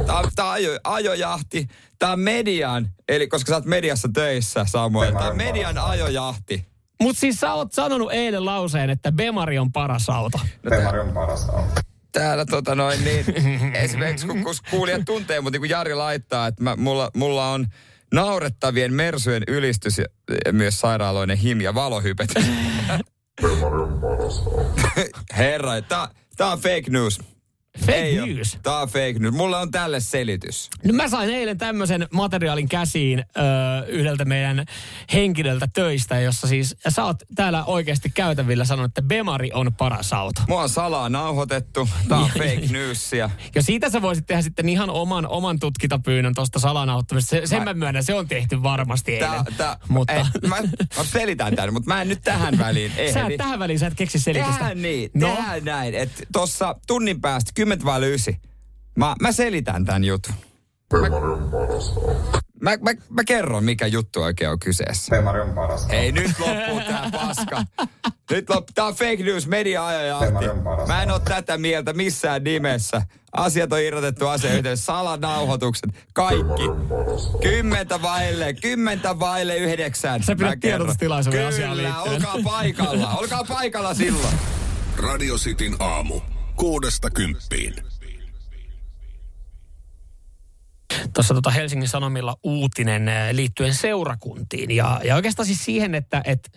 Tää, 0.06 0.18
on- 0.18 0.30
tää 0.36 0.44
on 0.46 0.52
ajo, 0.52 0.78
ajojahti. 0.84 1.68
Tää 1.98 2.12
on 2.12 2.20
median, 2.20 2.88
eli 3.08 3.28
koska 3.28 3.48
sä 3.50 3.56
oot 3.56 3.64
mediassa 3.64 4.08
töissä, 4.14 4.64
Samuel. 4.68 5.12
Tää 5.12 5.30
on 5.30 5.36
median 5.36 5.78
ajojahti. 5.78 6.66
Mut 7.02 7.16
siis 7.18 7.40
sä 7.40 7.54
oot 7.54 7.72
sanonut 7.72 8.12
eilen 8.12 8.44
lauseen, 8.44 8.90
että 8.90 9.12
Bemari 9.12 9.58
on 9.58 9.72
paras 9.72 10.08
auto. 10.10 10.40
Pemari 10.70 11.00
on 11.00 11.12
paras 11.12 11.48
auto. 11.48 11.80
Täällä 12.12 12.44
tota 12.44 12.74
noin 12.74 13.04
niin, 13.04 13.24
esimerkiksi 13.84 14.26
kun, 14.26 14.44
kun 14.44 14.54
kuulijat 14.70 15.02
tuntee, 15.06 15.40
mutta 15.40 15.54
niin 15.54 15.60
kuin 15.60 15.70
Jari 15.70 15.94
laittaa, 15.94 16.46
että 16.46 16.62
mä, 16.62 16.76
mulla, 16.76 17.10
mulla 17.16 17.50
on 17.50 17.66
naurettavien 18.14 18.92
mersujen 18.92 19.42
ylistys 19.48 19.98
ja, 19.98 20.04
ja 20.44 20.52
myös 20.52 20.80
sairaaloinen 20.80 21.36
him 21.36 21.60
ja 21.60 21.74
valohypet. 21.74 22.34
Herra, 25.36 25.82
tää, 25.82 26.08
tää 26.36 26.52
on 26.52 26.58
fake 26.58 26.84
news. 26.88 27.20
Fake 27.80 27.92
Ei 27.98 28.16
news. 28.34 28.58
Tää 28.62 28.78
on 28.78 28.88
fake 28.88 29.14
news. 29.18 29.34
Mulla 29.34 29.58
on 29.58 29.70
tälle 29.70 30.00
selitys. 30.00 30.70
No 30.84 30.92
mä 30.92 31.08
sain 31.08 31.30
eilen 31.30 31.58
tämmöisen 31.58 32.06
materiaalin 32.12 32.68
käsiin 32.68 33.18
ö, 33.18 33.22
yhdeltä 33.86 34.24
meidän 34.24 34.64
henkilöltä 35.12 35.68
töistä, 35.74 36.20
jossa 36.20 36.46
siis 36.46 36.76
sä 36.88 37.04
oot 37.04 37.22
täällä 37.34 37.64
oikeasti 37.64 38.10
käytävillä 38.10 38.64
sanonut, 38.64 38.90
että 38.90 39.02
Bemari 39.02 39.50
on 39.54 39.74
paras 39.74 40.12
auto. 40.12 40.42
Mua 40.48 40.62
on 40.62 40.68
salaa 40.68 41.08
nauhoitettu. 41.08 41.88
Tää 42.08 42.18
on 42.18 42.30
fake 42.38 42.66
newsia. 42.70 43.30
Ja 43.54 43.62
siitä 43.62 43.90
sä 43.90 44.02
voisit 44.02 44.26
tehdä 44.26 44.42
sitten 44.42 44.68
ihan 44.68 44.90
oman, 44.90 45.26
oman 45.26 45.58
tutkintapyynnön 45.58 46.34
tuosta 46.34 46.58
salanauttamista. 46.58 47.30
Se, 47.30 47.42
sen 47.44 47.58
Mä- 47.58 47.64
mä 47.64 47.74
myönnän, 47.74 48.04
se 48.04 48.14
on 48.14 48.28
tehty 48.28 48.62
varmasti 48.62 49.12
eilen. 49.14 49.30
Tää, 49.30 49.44
tää, 49.56 49.76
mutta 49.88 50.12
ei, 50.12 50.22
mä, 50.48 50.56
mä 50.96 51.04
selitän 51.04 51.56
tämän, 51.56 51.72
mutta 51.72 51.88
mä 51.88 52.02
en 52.02 52.08
nyt 52.08 52.22
tähän 52.24 52.58
väliin 52.58 52.92
ehdi. 52.96 53.12
sä 53.20 53.26
et 53.26 53.36
tähän 53.36 53.58
väliin, 53.58 53.78
sä 53.78 53.86
et 53.86 53.94
keksi 53.94 54.18
selitystä. 54.18 54.52
Tehdään 54.58 54.82
niin, 54.82 55.10
No. 55.14 55.26
tehdään 55.26 55.64
näin, 55.64 55.94
että 55.94 56.22
tuossa 56.32 56.74
tunnin 56.86 57.20
päästä, 57.20 57.50
10 57.54 57.69
vai 57.84 58.06
9, 58.06 58.34
mä, 58.96 59.14
mä 59.20 59.32
selitän 59.32 59.84
tämän 59.84 60.04
jutun. 60.04 60.34
Mä, 62.60 62.70
mä, 62.70 62.90
mä 63.10 63.24
kerron, 63.26 63.64
mikä 63.64 63.86
juttu 63.86 64.22
oikein 64.22 64.50
on 64.50 64.58
kyseessä. 64.58 65.16
Pemari 65.16 65.40
on 65.40 65.50
paras. 65.54 65.86
Ei 65.90 66.12
nyt 66.12 66.38
loppuu 66.38 66.80
tää 66.88 67.10
paska. 67.12 67.64
Nyt 68.30 68.50
loppu. 68.50 68.72
Tää 68.74 68.84
on 68.84 68.94
fake 68.94 69.22
news, 69.24 69.46
media 69.46 69.82
paras. 70.64 70.88
Mä 70.88 71.02
en 71.02 71.10
oo 71.10 71.18
tätä 71.18 71.58
mieltä 71.58 71.92
missään 71.92 72.44
nimessä. 72.44 73.02
Asiat 73.32 73.72
on 73.72 73.80
irrotettu 73.80 74.28
asiayhteydessä, 74.28 74.84
salanauhoitukset, 74.84 75.90
kaikki. 76.14 76.62
Kymmentä 77.42 78.02
vaille, 78.02 78.52
kymmentä 78.54 79.18
vaille 79.18 79.56
yhdeksän. 79.56 80.22
Sä 80.22 80.36
pidät 80.36 80.60
tiedotustilaisuuden 80.60 81.46
asiaan 81.46 81.76
Kyllä, 81.76 81.92
liittyen. 81.92 82.14
olkaa 82.14 82.52
paikalla. 82.52 83.10
Olkaa 83.14 83.44
paikalla 83.44 83.94
silloin. 83.94 84.34
Radio 84.96 85.36
Cityn 85.36 85.76
aamu. 85.78 86.20
Kuudesta 86.60 87.10
kymppiin. 87.10 87.74
tuossa 91.14 91.34
tota 91.34 91.50
Helsingin 91.50 91.88
Sanomilla 91.88 92.36
uutinen 92.42 93.08
eh, 93.08 93.34
liittyen 93.34 93.74
seurakuntiin. 93.74 94.70
Ja, 94.70 95.00
ja 95.04 95.14
oikeastaan 95.14 95.46
siis 95.46 95.64
siihen, 95.64 95.94
että, 95.94 96.22
että, 96.24 96.50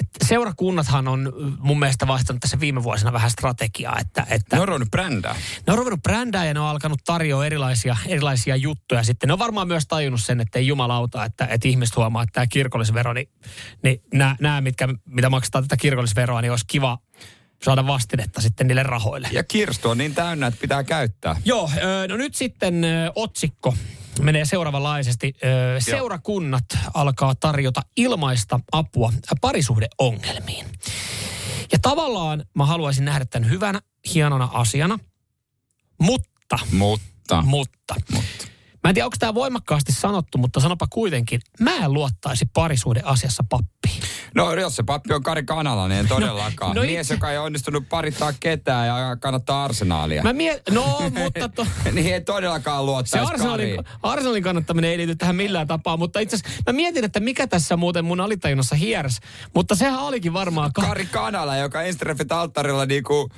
että 0.00 0.26
seurakunnathan 0.26 1.08
on 1.08 1.32
mm, 1.38 1.56
mun 1.58 1.78
mielestä 1.78 2.06
vaihtanut 2.06 2.40
tässä 2.40 2.60
viime 2.60 2.82
vuosina 2.82 3.12
vähän 3.12 3.30
strategiaa. 3.30 3.98
Että, 4.00 4.26
että 4.30 4.56
Ne 4.56 4.62
on 4.62 4.68
ruvennut 4.68 4.90
brändää. 4.90 5.36
ne 5.66 5.72
on 5.72 5.78
ruvennut 5.78 6.02
brändää 6.02 6.44
ja 6.44 6.54
ne 6.54 6.60
on 6.60 6.66
alkanut 6.66 7.00
tarjoa 7.04 7.46
erilaisia, 7.46 7.96
erilaisia 8.06 8.56
juttuja. 8.56 9.02
Sitten 9.02 9.28
ne 9.28 9.32
on 9.32 9.38
varmaan 9.38 9.68
myös 9.68 9.86
tajunnut 9.88 10.20
sen, 10.20 10.40
että 10.40 10.58
ei 10.58 10.66
jumalauta, 10.66 11.24
että, 11.24 11.46
että 11.46 11.68
ihmiset 11.68 11.96
huomaa, 11.96 12.22
että 12.22 12.32
tämä 12.32 12.46
kirkollisvero, 12.46 13.12
niin, 13.12 13.28
niin 13.82 14.02
nämä, 14.12 14.36
nämä 14.40 14.60
mitkä, 14.60 14.88
mitä 15.04 15.30
maksetaan 15.30 15.64
tätä 15.64 15.76
kirkollisveroa, 15.76 16.40
niin 16.40 16.50
olisi 16.50 16.64
kiva 16.66 16.98
saada 17.62 17.86
vastinetta 17.86 18.40
sitten 18.40 18.66
niille 18.66 18.82
rahoille. 18.82 19.28
Ja 19.32 19.44
kirstu 19.44 19.90
on 19.90 19.98
niin 19.98 20.14
täynnä, 20.14 20.46
että 20.46 20.60
pitää 20.60 20.84
käyttää. 20.84 21.36
Joo, 21.44 21.70
no 22.08 22.16
nyt 22.16 22.34
sitten 22.34 22.84
otsikko 23.14 23.74
menee 24.20 24.44
seuraavanlaisesti. 24.44 25.34
Seurakunnat 25.78 26.64
alkaa 26.94 27.34
tarjota 27.34 27.82
ilmaista 27.96 28.60
apua 28.72 29.12
parisuhdeongelmiin. 29.40 30.66
Ja 31.72 31.78
tavallaan 31.82 32.44
mä 32.54 32.66
haluaisin 32.66 33.04
nähdä 33.04 33.24
tämän 33.24 33.50
hyvänä, 33.50 33.80
hienona 34.14 34.48
asiana, 34.52 34.98
mutta, 36.00 36.58
Mutta. 36.72 37.42
mutta, 37.42 37.94
mä 38.88 38.90
en 38.90 38.94
tiedä, 38.94 39.06
onko 39.06 39.16
tämä 39.18 39.34
voimakkaasti 39.34 39.92
sanottu, 39.92 40.38
mutta 40.38 40.60
sanopa 40.60 40.86
kuitenkin, 40.90 41.40
mä 41.60 41.76
en 41.76 41.92
luottaisi 41.92 42.44
parisuhdeasiassa 42.54 43.44
pappiin. 43.48 44.02
No 44.34 44.52
jos 44.54 44.76
se 44.76 44.82
pappi 44.82 45.14
on 45.14 45.22
Kari 45.22 45.42
Kanalainen, 45.42 45.98
en 45.98 46.08
todellakaan. 46.16 46.76
no 46.76 46.82
no, 46.82 46.86
Mies, 46.86 47.06
itse- 47.06 47.14
joka 47.14 47.30
ei 47.32 47.38
onnistunut 47.38 47.88
parittaa 47.88 48.32
ketään 48.40 48.86
ja 48.86 49.16
kannattaa 49.20 49.64
arsenaalia. 49.64 50.22
Mä 50.22 50.32
mie- 50.32 50.62
no, 50.70 50.98
mutta 51.24 51.48
to, 51.48 51.66
niin 51.92 52.14
ei 52.14 52.20
todellakaan 52.20 52.78
Se 52.78 52.84
luottaisi 52.84 53.18
Arsenalin, 53.32 53.76
Kariin. 53.76 53.98
Arsenalin 54.02 54.42
kannattaminen 54.42 54.90
ei 54.90 54.96
liity 54.98 55.16
tähän 55.16 55.36
millään 55.36 55.66
tapaa, 55.66 55.96
mutta 55.96 56.20
itse 56.20 56.36
asiassa 56.36 56.62
mä 56.66 56.72
mietin, 56.72 57.04
että 57.04 57.20
mikä 57.20 57.46
tässä 57.46 57.76
muuten 57.76 58.04
mun 58.04 58.20
alitajunnassa 58.20 58.76
hieras. 58.76 59.20
Mutta 59.54 59.74
sehän 59.74 60.00
olikin 60.00 60.32
varmaan... 60.32 60.72
Ka- 60.72 60.82
Kari 60.82 61.06
Kanala, 61.06 61.56
joka 61.56 61.82
Enstreffit 61.82 62.32
alttarilla 62.32 62.86
niinku 62.86 63.28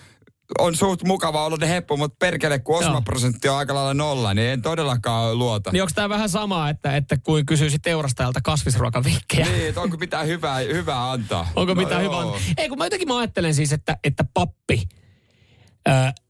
on 0.59 0.77
suht 0.77 1.03
mukava 1.05 1.45
ollut 1.45 1.61
heppu, 1.61 1.97
mutta 1.97 2.17
perkele, 2.19 2.59
kun 2.59 2.79
osmaprosentti 2.79 3.49
on 3.49 3.57
aika 3.57 3.75
lailla 3.75 3.95
nolla, 3.95 4.35
niin 4.35 4.49
en 4.49 4.63
todellakaan 4.63 5.39
luota. 5.39 5.71
niin 5.73 5.83
onko 5.83 5.93
tämä 5.95 6.09
vähän 6.09 6.29
sama, 6.29 6.69
että, 6.69 6.97
että 6.97 7.17
kuin 7.17 7.47
kysyisit 7.47 7.83
teurastajalta 7.83 8.41
kasvisruokavinkkejä? 8.41 9.47
Niin, 9.47 9.69
että 9.69 9.81
onko 9.81 9.99
pitää 10.07 10.23
hyvää, 10.23 10.59
hyvää 10.59 11.11
antaa. 11.11 11.49
Onko 11.57 11.75
no 11.75 11.81
mitään 11.81 12.05
joo. 12.05 12.23
hyvää? 12.23 12.41
Ei, 12.57 12.69
kun 12.69 12.79
mä 12.79 12.87
jotenkin 12.87 13.09
mä 13.09 13.19
ajattelen 13.19 13.55
siis, 13.55 13.73
että, 13.73 13.97
että 14.05 14.25
pappi 14.35 14.83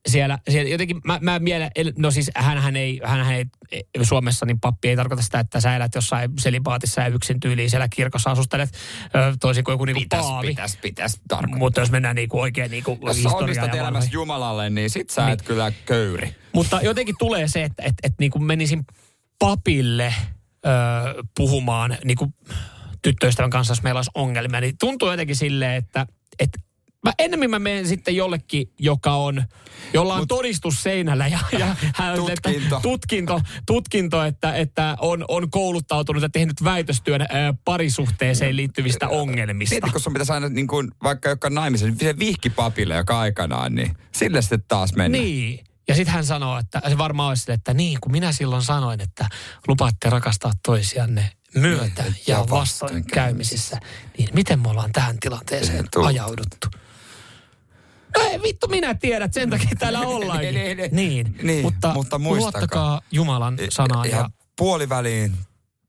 siellä, 0.09 0.39
siellä 0.51 0.71
jotenkin, 0.71 1.01
mä, 1.05 1.19
mä 1.23 1.39
mielen, 1.39 1.71
no 1.99 2.11
siis 2.11 2.31
hänhän 2.37 2.77
ei, 2.77 3.01
hänhän 3.05 3.35
ei, 3.35 3.45
Suomessa 4.03 4.47
niin 4.47 4.61
pappi 4.61 4.89
ei 4.89 4.97
tarkoita 4.97 5.23
sitä, 5.23 5.41
että 5.41 5.61
sä 5.61 5.77
elät 5.77 5.95
jossain 5.95 6.31
selibaatissa 6.39 7.01
ja 7.01 7.09
yksin 7.09 7.41
tyyliin 7.41 7.71
siellä 7.71 7.89
kirkossa 7.89 8.31
asustelet, 8.31 8.71
ö, 9.05 9.37
toisin 9.41 9.65
kuin 9.65 9.73
joku 9.73 9.85
niinku 9.85 10.01
Pitäis, 10.01 10.27
paavi. 10.27 10.47
pitäis, 10.47 10.77
pitäis 10.77 11.21
tarkoittaa. 11.29 11.59
Mutta 11.59 11.81
jos 11.81 11.91
mennään 11.91 12.17
niinku 12.17 12.41
oikein 12.41 12.71
niinku 12.71 12.99
Jos 13.03 13.23
ja 13.57 13.81
elämässä. 13.81 14.11
Jumalalle, 14.13 14.71
niin 14.71 14.91
sit 14.91 15.11
sä 15.11 15.31
et 15.31 15.43
kyllä 15.43 15.73
köyri. 15.87 16.35
Mutta 16.53 16.81
jotenkin 16.83 17.15
tulee 17.19 17.49
se, 17.49 17.65
että 17.65 17.83
et, 17.87 17.95
et 18.03 18.15
niinku 18.19 18.39
menisin 18.39 18.85
papille 19.39 20.15
ö, 20.67 20.71
puhumaan 21.37 21.97
niinku 22.05 22.33
tyttöystävän 23.03 23.51
kanssa, 23.51 23.73
jos 23.73 23.83
meillä 23.83 23.99
olisi 23.99 24.11
ongelmia. 24.15 24.61
Niin 24.61 24.79
tuntuu 24.79 25.11
jotenkin 25.11 25.37
silleen, 25.37 25.75
että 25.75 26.07
et, 26.39 26.51
mä, 27.05 27.13
ennemmin 27.19 27.51
mä 27.51 27.59
menen 27.59 27.89
sitten 27.89 28.17
jollekin, 28.17 28.73
joka 28.79 29.15
on, 29.15 29.45
jolla 29.93 30.15
on 30.15 30.21
Mut, 30.21 30.29
todistus 30.29 30.83
seinällä 30.83 31.27
ja, 31.27 31.39
ja 31.59 31.67
hän, 31.95 32.17
Tutkinto. 32.17 32.77
Että, 32.77 32.81
tutkinto, 32.83 33.41
tutkinto 33.67 34.25
että, 34.25 34.55
että 34.55 34.97
on, 35.01 35.25
on 35.29 35.51
kouluttautunut 35.51 36.23
ja 36.23 36.29
tehnyt 36.29 36.65
väitöstyön 36.65 37.21
ö, 37.21 37.27
parisuhteeseen 37.65 38.57
liittyvistä 38.57 39.09
ongelmista. 39.09 39.75
Mieti, 39.75 39.91
kun 39.91 40.01
sun 40.01 40.13
pitäisi 40.13 40.33
aina 40.33 40.49
niin 40.49 40.67
kuin, 40.67 40.91
vaikka 41.03 41.29
joka 41.29 41.51
naimisen, 41.51 41.97
se 42.01 42.19
vihki 42.19 42.51
papille 42.51 42.97
joka 42.97 43.21
aikanaan, 43.21 43.75
niin 43.75 43.97
sille 44.13 44.43
sitten 44.43 44.65
taas 44.69 44.95
mennään. 44.95 45.25
Niin. 45.25 45.65
Ja 45.89 45.95
sitten 45.95 46.15
hän 46.15 46.27
sanoo, 46.27 46.59
että 46.59 46.83
se 46.89 46.99
varmaan 46.99 47.29
olisi 47.29 47.43
sille, 47.43 47.55
että 47.55 47.75
niin, 47.75 47.99
kun 48.01 48.13
minä 48.13 48.33
silloin 48.33 48.63
sanoin, 48.63 49.01
että 49.01 49.29
lupaatte 49.69 50.11
rakastaa 50.11 50.53
toisianne 50.67 51.33
myötä 51.55 52.05
Ja 52.05 52.13
ja 52.27 52.47
vastoinkäymisissä. 52.51 53.81
niin 54.19 54.29
miten 54.35 54.61
me 54.61 54.69
ollaan 54.69 54.93
tähän 54.93 55.17
tilanteeseen 55.21 55.85
ajauduttu? 56.07 56.80
No 58.19 58.25
ei 58.31 58.43
vittu 58.43 58.69
minä 58.69 58.95
tiedät, 58.95 59.33
sen 59.35 59.51
takia 59.51 59.71
täällä 59.79 60.01
ollaankin. 60.01 60.55
Niin, 60.61 60.77
niin, 60.77 60.91
niin. 60.93 61.37
niin. 61.43 61.63
Mutta, 61.63 61.93
Mutta 61.95 62.19
muistakaa. 62.19 62.61
luottakaa 62.61 63.01
Jumalan 63.13 63.59
sanaan 63.69 64.11
ja, 64.11 64.17
ja 64.17 64.31
puoliväliin 64.57 65.33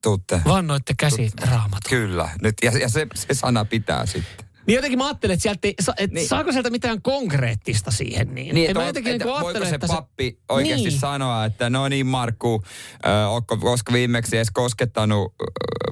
tuutte. 0.03 0.41
vannoitte 0.45 0.93
käsi 0.99 1.31
raamatun. 1.41 1.89
Kyllä. 1.89 2.29
Nyt, 2.41 2.55
ja, 2.63 2.71
ja 2.71 2.89
se, 2.89 3.07
se 3.15 3.33
sana 3.33 3.65
pitää 3.65 4.05
sitten. 4.05 4.45
Niin 4.67 4.75
jotenkin 4.75 4.99
mä 4.99 5.05
ajattelen, 5.05 5.33
että, 5.33 5.41
sieltä 5.41 5.67
ei, 5.67 5.73
sa, 5.81 5.93
et 5.97 6.11
Niin. 6.11 6.27
saako 6.27 6.51
sieltä 6.51 6.69
mitään 6.69 7.01
konkreettista 7.01 7.91
siihen 7.91 8.35
niin? 8.35 8.55
Niin, 8.55 8.69
että, 8.69 8.79
mä 8.79 8.87
jotenkin 8.87 9.13
että 9.13 9.25
niinku 9.25 9.33
voiko 9.33 9.47
ajattelen, 9.47 9.69
se 9.69 9.75
että 9.75 9.87
pappi 9.87 10.39
oikeasti 10.49 10.89
Niin. 10.89 10.99
sanoa, 10.99 11.45
että 11.45 11.69
no 11.69 11.87
niin 11.89 12.05
Markku, 12.07 12.63
äh, 13.07 13.31
ootko, 13.31 13.57
koska 13.57 13.93
viimeksi 13.93 14.37
edes 14.37 14.51
koskettanut 14.51 15.33
äh, 15.41 15.47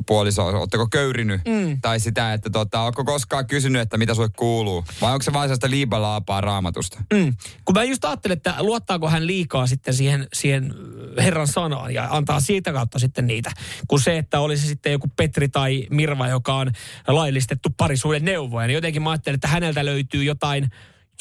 puolisoa, 0.07 0.59
ootteko 0.59 0.87
köyrinyt? 0.91 1.41
Mm. 1.47 1.81
Tai 1.81 1.99
sitä, 1.99 2.33
että 2.33 2.49
tota, 2.49 2.81
ootko 2.81 3.03
koskaan 3.05 3.47
kysynyt, 3.47 3.81
että 3.81 3.97
mitä 3.97 4.13
sulle 4.13 4.29
kuuluu? 4.37 4.83
Vai 5.01 5.13
onko 5.13 5.23
se 5.23 5.33
vain 5.33 5.47
sellaista 5.49 5.69
liibalaapaa 5.69 6.41
raamatusta? 6.41 7.03
Mm. 7.13 7.35
Kun 7.65 7.75
mä 7.75 7.83
just 7.83 8.05
ajattelin, 8.05 8.37
että 8.37 8.55
luottaako 8.59 9.09
hän 9.09 9.27
liikaa 9.27 9.67
sitten 9.67 9.93
siihen, 9.93 10.27
siihen 10.33 10.73
Herran 11.17 11.47
sanaan 11.47 11.93
ja 11.93 12.07
antaa 12.11 12.39
siitä 12.39 12.73
kautta 12.73 12.99
sitten 12.99 13.27
niitä. 13.27 13.51
Kun 13.87 13.99
se, 14.01 14.17
että 14.17 14.39
olisi 14.39 14.67
sitten 14.67 14.91
joku 14.91 15.07
Petri 15.17 15.49
tai 15.49 15.87
Mirva, 15.89 16.27
joka 16.27 16.53
on 16.55 16.71
laillistettu 17.07 17.69
parisuuden 17.77 18.25
neuvoja. 18.25 18.58
Niin 18.67 18.75
jotenkin 18.75 19.01
mä 19.01 19.09
ajattelin, 19.09 19.35
että 19.35 19.47
häneltä 19.47 19.85
löytyy 19.85 20.23
jotain, 20.23 20.69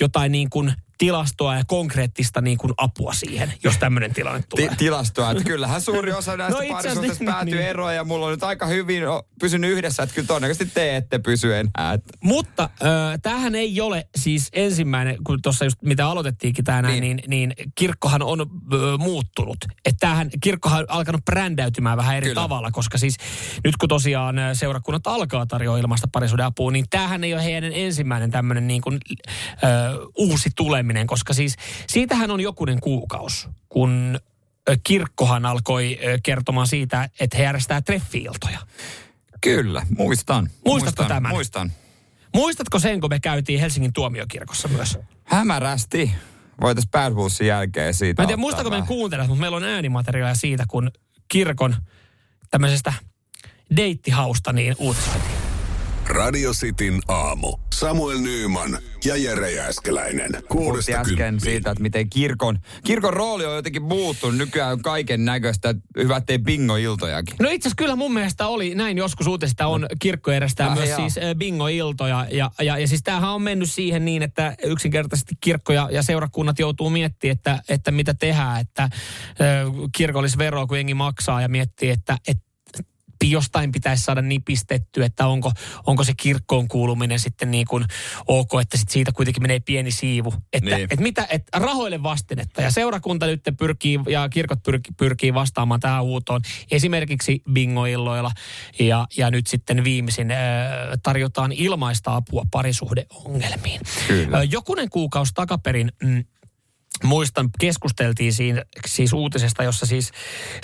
jotain 0.01 0.33
niin 0.33 0.51
kuin 0.51 0.72
tilastoa 0.98 1.56
ja 1.56 1.62
konkreettista 1.66 2.40
niin 2.40 2.58
kuin 2.58 2.72
apua 2.76 3.12
siihen, 3.12 3.52
jos 3.64 3.78
tämmöinen 3.78 4.14
tilanne 4.14 4.42
tulee. 4.48 4.68
Ti- 4.68 4.76
tilastoa, 4.76 5.30
että 5.30 5.44
kyllähän 5.52 5.80
suuri 5.80 6.12
osa 6.12 6.37
näistä 6.37 6.62
No 6.62 6.68
parisuhteista 6.68 7.24
niin, 7.24 7.32
päätyy 7.32 7.54
niin. 7.54 7.66
eroon 7.66 7.94
ja 7.94 8.04
mulla 8.04 8.26
on 8.26 8.32
nyt 8.32 8.42
aika 8.42 8.66
hyvin 8.66 9.02
pysynyt 9.40 9.70
yhdessä, 9.70 10.02
että 10.02 10.14
kyllä 10.14 10.26
todennäköisesti 10.26 10.74
te 10.74 10.96
ette 10.96 11.18
pysy 11.18 11.54
enää. 11.56 11.98
Mutta 12.22 12.62
äh, 12.62 13.18
tämähän 13.22 13.54
ei 13.54 13.80
ole 13.80 14.06
siis 14.16 14.48
ensimmäinen, 14.52 15.16
kun 15.24 15.42
tuossa 15.42 15.64
just 15.64 15.82
mitä 15.82 16.06
aloitettiinkin 16.08 16.64
tänään, 16.64 17.00
niin, 17.00 17.16
Niin. 17.16 17.22
niin, 17.26 17.54
kirkkohan 17.74 18.22
on 18.22 18.40
ö, 18.40 18.46
muuttunut. 18.98 19.56
Että 19.84 19.96
tämähän, 20.00 20.30
kirkkohan 20.42 20.78
on 20.80 20.87
alkanut 20.88 21.24
brändäytymään 21.24 21.96
vähän 21.96 22.16
eri 22.16 22.28
Kyllä. 22.28 22.42
tavalla, 22.42 22.70
koska 22.70 22.98
siis 22.98 23.16
nyt 23.64 23.76
kun 23.76 23.88
tosiaan 23.88 24.37
seurakunnat 24.52 25.06
alkaa 25.06 25.46
tarjoa 25.46 25.78
ilmaista 25.78 26.08
parisuuden 26.12 26.46
apua, 26.46 26.70
niin 26.70 26.84
tämähän 26.90 27.24
ei 27.24 27.34
ole 27.34 27.44
heidän 27.44 27.72
ensimmäinen 27.72 28.30
tämmöinen 28.30 28.66
niin 28.66 28.80
kuin, 28.80 28.98
ö, 29.64 29.66
uusi 30.18 30.50
tuleminen, 30.56 30.88
koska 31.07 31.33
siis 31.35 31.57
siitähän 31.87 32.31
on 32.31 32.40
jokunen 32.40 32.81
kuukausi, 32.81 33.48
kun 33.68 34.18
kirkkohan 34.85 35.46
alkoi 35.46 35.98
kertomaan 36.22 36.66
siitä, 36.66 37.09
että 37.20 37.37
he 37.37 37.42
järjestää 37.42 37.81
treffiiltoja. 37.83 38.59
kyllä, 39.40 39.87
muistan. 39.98 40.51
Muistatko 40.64 41.03
muistan, 41.03 41.07
tämän? 41.16 41.33
Muistan. 41.33 41.72
Muistatko 42.35 42.79
sen, 42.79 43.01
kun 43.01 43.11
me 43.11 43.20
käytiin 43.20 43.61
Helsingin 43.61 43.92
tuomiokirkossa 43.92 44.68
myös? 44.68 44.98
Hämärästi. 45.24 46.12
Voitaisiin 46.61 46.90
pääsbuussin 46.90 47.46
jälkeen 47.46 47.94
siitä 47.94 48.22
Mä 48.22 48.24
en 48.24 48.27
tiedä, 48.27 48.42
meidän 48.42 48.70
vähän. 48.70 48.87
kuuntelijat, 48.87 49.29
mutta 49.29 49.40
meillä 49.40 49.57
on 49.57 49.64
äänimateriaalia 49.64 50.35
siitä, 50.35 50.64
kun 50.68 50.90
kirkon 51.29 51.77
tämmöisestä 52.51 52.92
deittihausta 53.77 54.53
niin 54.53 54.77
uutisoitiin. 54.79 55.38
Radio 56.08 56.52
Cityn 56.52 57.00
aamu. 57.08 57.56
Samuel 57.74 58.18
Nyyman 58.18 58.78
ja 59.04 59.16
Jere 59.16 59.50
Jääskeläinen. 59.52 60.30
Kuudesta 60.48 60.92
Puhuttiin 60.92 60.96
äsken 60.98 61.16
kymppiin. 61.16 61.40
siitä, 61.40 61.70
että 61.70 61.82
miten 61.82 62.10
kirkon, 62.10 62.58
kirkon 62.84 63.12
rooli 63.12 63.44
on 63.46 63.56
jotenkin 63.56 63.82
muuttunut. 63.82 64.36
Nykyään 64.36 64.72
on 64.72 64.82
kaiken 64.82 65.24
näköistä. 65.24 65.74
Hyvä, 65.96 66.16
ettei 66.16 66.38
bingo-iltojakin. 66.38 67.36
No 67.40 67.48
itse 67.50 67.68
asiassa 67.68 67.76
kyllä 67.78 67.96
mun 67.96 68.14
mielestä 68.14 68.46
oli 68.46 68.74
näin 68.74 68.98
joskus 68.98 69.26
uutisista 69.26 69.66
on 69.66 69.86
kirkko 69.98 70.32
järjestää 70.32 70.66
Ah, 70.68 70.74
myös 70.76 70.88
jaa. 70.88 70.98
siis 70.98 71.18
äh, 71.18 71.34
bingo-iltoja. 71.38 72.26
Ja, 72.30 72.50
ja, 72.60 72.78
ja 72.78 72.88
siis 72.88 73.02
tämähän 73.02 73.30
on 73.30 73.42
mennyt 73.42 73.70
siihen 73.70 74.04
niin, 74.04 74.22
että 74.22 74.54
yksinkertaisesti 74.64 75.34
kirkko 75.40 75.72
ja, 75.72 75.88
ja 75.92 76.02
seurakunnat 76.02 76.58
joutuu 76.58 76.90
miettimään, 76.90 77.36
että, 77.36 77.62
että 77.68 77.90
mitä 77.90 78.14
tehdään. 78.14 78.60
Että 78.60 78.82
äh, 78.82 78.90
kirkollisveroa 79.96 80.66
kun 80.66 80.76
jengi 80.76 80.94
maksaa 80.94 81.42
ja 81.42 81.48
miettii, 81.48 81.90
että, 81.90 82.18
että 82.28 82.47
jostain 83.24 83.72
pitäisi 83.72 84.02
saada 84.02 84.22
nipistetty, 84.22 85.04
että 85.04 85.26
onko, 85.26 85.52
onko 85.87 86.04
se 86.04 86.12
kirkkoon 86.16 86.68
kuuluminen 86.68 87.18
sitten 87.20 87.50
niin 87.50 87.66
kuin 87.66 87.85
ok, 88.26 88.48
että 88.61 88.76
sit 88.76 88.88
siitä 88.88 89.12
kuitenkin 89.12 89.42
menee 89.42 89.61
pieni 89.61 89.90
siivu. 89.90 90.35
Että, 90.52 90.70
Niin. 90.70 90.83
että 90.83 91.02
mitä, 91.02 91.26
että 91.31 91.59
rahoille 91.59 92.02
vastinetta. 92.02 92.62
Ja 92.62 92.70
seurakunta 92.70 93.26
nyt 93.26 93.42
pyrkii 93.59 94.00
ja 94.09 94.28
kirkot 94.28 94.62
pyrkii, 94.62 94.92
pyrkii 94.96 95.35
vastaamaan 95.35 95.81
tähän 95.81 96.04
huutoon 96.04 96.40
esimerkiksi 96.70 97.42
bingoilloilla. 97.52 98.31
Ja, 98.78 99.07
ja 99.16 99.31
nyt 99.31 99.46
sitten 99.46 99.85
viimeisin 99.85 100.31
äh, 100.31 100.38
tarjotaan 101.02 101.52
ilmaista 101.52 102.16
apua 102.16 102.42
parisuhdeongelmiin. 102.50 103.81
Kyllä. 104.09 104.42
Jokunen 104.42 104.90
kuukausi 104.90 105.33
takaperin 105.35 105.92
mm, 106.02 106.24
muistan, 107.04 107.48
keskusteltiin 107.61 108.32
siinä, 108.32 108.64
siis 108.87 109.12
uutisesta, 109.12 109.62
jossa 109.62 109.87
siis 109.87 110.11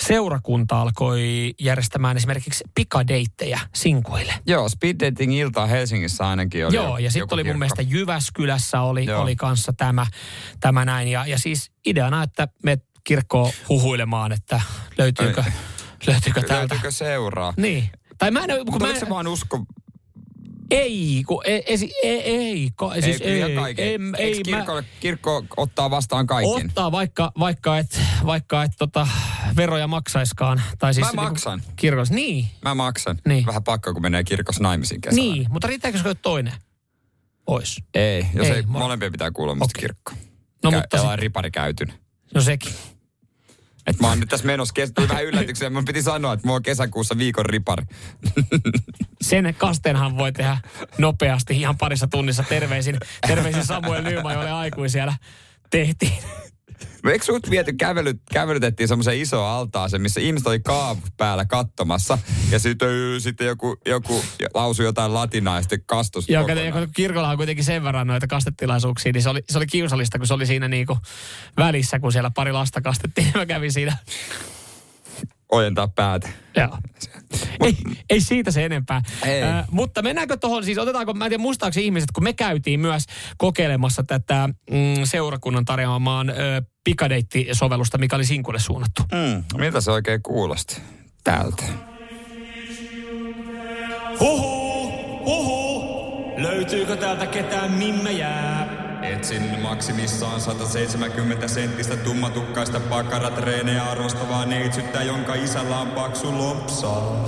seurakunta 0.01 0.81
alkoi 0.81 1.53
järjestämään 1.59 2.17
esimerkiksi 2.17 2.63
pikadeittejä 2.75 3.59
sinkuille. 3.75 4.33
Joo, 4.47 4.69
speed 4.69 4.95
dating 5.05 5.35
iltaa 5.35 5.65
Helsingissä 5.67 6.27
ainakin 6.27 6.65
oli. 6.67 6.75
Joo, 6.75 6.87
jo- 6.87 6.97
ja 6.97 7.11
sitten 7.11 7.35
oli 7.35 7.43
mun 7.43 7.45
kirkko. 7.47 7.59
mielestä 7.59 7.81
Jyväskylässä 7.81 8.81
oli, 8.81 9.05
Joo. 9.05 9.21
oli 9.21 9.35
kanssa 9.35 9.73
tämä, 9.73 10.05
tämä 10.59 10.85
näin. 10.85 11.07
Ja, 11.07 11.25
ja 11.25 11.39
siis 11.39 11.71
ideana, 11.85 12.23
että 12.23 12.47
me 12.63 12.77
kirkkoon 13.03 13.51
huhuilemaan, 13.69 14.31
että 14.31 14.61
löytyykö, 14.97 15.43
Ei. 15.45 15.51
löytyykö 16.07 16.41
täältä. 16.41 16.73
Löytyykö 16.73 16.91
seuraa? 16.91 17.53
Niin. 17.57 17.89
Tai 18.17 18.31
mä 18.31 18.39
en, 18.39 18.45
kun 18.49 18.57
Mutta 18.65 18.79
mä 18.79 18.85
oliko 18.85 18.99
se 18.99 19.09
vaan 19.09 19.27
usko? 19.27 19.65
Ei, 20.71 21.23
kun 21.27 21.41
ei, 21.45 21.63
ei, 21.67 21.91
ei, 22.03 22.21
ei, 22.21 22.69
ka, 22.75 22.93
siis 23.01 23.21
ei, 23.21 23.27
ei, 23.31 23.41
ei, 23.41 23.55
kaiken. 23.55 23.85
ei, 23.85 23.91
Eikö 24.17 24.41
ei, 24.45 24.51
mä, 24.51 24.57
kirkko, 24.57 24.81
kirkko 24.99 25.45
ottaa 25.57 25.89
vastaan 25.89 26.27
kaiken? 26.27 26.65
Ottaa 26.67 26.91
vaikka, 26.91 27.31
vaikka 27.39 27.77
et, 27.77 28.01
vaikka 28.25 28.63
et 28.63 28.71
tota, 28.77 29.07
veroja 29.55 29.87
maksaiskaan. 29.87 30.61
Tai 30.79 30.93
siis 30.93 31.05
Mä 31.05 31.11
niinku 31.11 31.23
maksan. 31.23 31.61
Kirkossa. 31.75 32.13
Niin, 32.13 32.47
Mä 32.61 32.75
maksan. 32.75 33.19
Niin. 33.27 33.45
Vähän 33.45 33.63
pakko, 33.63 33.93
kun 33.93 34.01
menee 34.01 34.23
kirkossa 34.23 34.63
naimisiin 34.63 35.01
kesällä. 35.01 35.21
niin, 35.33 35.45
mutta 35.49 35.67
riittääkö 35.67 35.97
se 35.97 36.15
toinen? 36.21 36.53
Ois. 37.47 37.83
Ei, 37.93 38.25
jos 38.33 38.47
Ei, 38.47 38.53
ei, 38.53 38.63
molempien 38.67 39.11
pitää 39.11 39.31
kuulla 39.31 39.51
Okei. 39.53 39.67
kirkko. 39.81 40.11
No 40.63 40.71
Kä- 40.71 40.75
mutta 40.75 40.97
sit, 40.97 41.09
ripari 41.15 41.51
käytyn. 41.51 41.93
no 42.33 42.41
sekin. 42.41 42.73
Et 43.87 43.99
mä 43.99 44.07
oon 44.07 44.19
nyt 44.19 44.29
tässä 44.29 44.45
menossa, 44.45 44.73
tuli 44.95 45.09
vähän 45.09 45.25
yllätyksen. 45.25 45.73
Mun 45.73 45.85
piti 45.85 46.01
sanoa, 46.01 46.33
että 46.33 46.47
mulla 46.47 46.55
on 46.55 46.63
kesäkuussa 46.63 47.17
viikon 47.17 47.45
ripari. 47.45 47.83
Sen 49.21 49.55
kasteenhan 49.57 50.17
voi 50.17 50.31
tehdä 50.31 50.57
nopeasti 50.97 51.57
ihan 51.57 51.77
parissa 51.77 52.07
tunnissa. 52.07 52.43
Terveisin, 52.49 52.97
terveisin 53.27 53.65
Samuel 53.65 54.03
Nyman, 54.03 54.33
jolle 54.33 54.51
aikui 54.51 54.89
siellä 54.89 55.13
tehtiin. 56.79 57.11
Eikö 57.11 57.25
sut 57.25 57.49
viety 57.49 57.73
kävelyt, 57.73 58.21
kävelytettiin 58.33 58.87
semmoiseen 58.87 59.21
isoon 59.21 59.49
altaaseen, 59.49 60.01
missä 60.01 60.21
ihmiset 60.21 60.47
oli 60.47 60.59
kaavu 60.59 61.01
päällä 61.17 61.45
katsomassa. 61.45 62.17
Ja 62.51 62.59
sitten, 62.59 62.89
sitten 63.19 63.47
joku, 63.47 63.77
joku 63.85 64.23
lausui 64.53 64.85
jotain 64.85 65.13
latinaa 65.13 65.55
ja 65.55 65.61
sitten 65.61 65.83
kastus 65.85 66.29
Ja 66.29 66.43
kun 66.43 66.87
kirkolla 66.95 67.29
on 67.29 67.37
kuitenkin 67.37 67.65
sen 67.65 67.83
verran 67.83 68.07
noita 68.07 68.27
kastetilaisuuksia, 68.27 69.11
niin 69.11 69.23
se 69.23 69.29
oli, 69.29 69.43
se 69.49 69.57
oli 69.57 69.67
kiusallista, 69.67 70.17
kun 70.17 70.27
se 70.27 70.33
oli 70.33 70.45
siinä 70.45 70.67
niinku 70.67 70.97
välissä, 71.57 71.99
kun 71.99 72.11
siellä 72.11 72.31
pari 72.35 72.51
lasta 72.51 72.81
kastettiin. 72.81 73.31
Mä 73.35 73.45
kävin 73.45 73.71
siinä 73.71 73.97
Ojentaa 75.51 75.87
päätä. 75.87 76.29
Joo. 76.55 76.77
Ei, 77.59 77.77
ei 78.09 78.21
siitä 78.21 78.51
se 78.51 78.65
enempää. 78.65 79.01
Ei. 79.25 79.43
Ö, 79.43 79.45
mutta 79.71 80.01
mennäänkö 80.01 80.37
tuohon, 80.37 80.63
siis 80.63 80.77
otetaanko, 80.77 81.13
mä 81.13 81.25
en 81.25 81.29
tiedä 81.29 81.41
muistaako 81.41 81.79
ihmiset, 81.79 82.11
kun 82.11 82.23
me 82.23 82.33
käytiin 82.33 82.79
myös 82.79 83.03
kokeilemassa 83.37 84.03
tätä 84.03 84.49
mm, 84.71 85.03
seurakunnan 85.03 85.65
tarjoamaan 85.65 86.29
ö, 86.29 86.33
pikadeitti-sovellusta, 86.83 87.97
mikä 87.97 88.15
oli 88.15 88.25
Sinkulle 88.25 88.59
suunnattu. 88.59 89.01
Mm, 89.11 89.43
miltä 89.57 89.81
se 89.81 89.91
oikein 89.91 90.23
kuulosti? 90.23 90.81
Täältä. 91.23 91.63
Huhu, 94.19 95.19
huhu, 95.25 96.33
löytyykö 96.37 96.95
täältä 96.95 97.25
ketään 97.25 97.71
mimme 97.71 98.11
jää? 98.11 98.84
Etsin 99.13 99.59
maksimissaan 99.59 100.41
170 100.41 101.47
senttistä 101.47 101.97
tummatukkaista 101.97 102.79
pakaratreenejä 102.79 103.83
arvostavaa 103.83 104.45
neitsyttä, 104.45 105.03
jonka 105.03 105.33
isällä 105.35 105.77
on 105.79 105.87
paksu 105.87 106.37
lompsaa. 106.37 107.25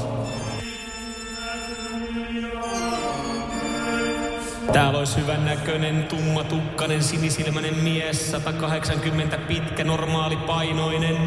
Täällä 4.74 5.00
olisi 5.00 5.18
hyvän 5.18 5.46
näköinen, 5.46 6.04
tummatukkainen, 6.04 7.04
sinisilmäinen 7.04 7.76
mies, 7.76 8.32
180 8.32 9.38
pitkä, 9.38 9.84
normaali 9.84 10.38
painoinen. 10.38 11.18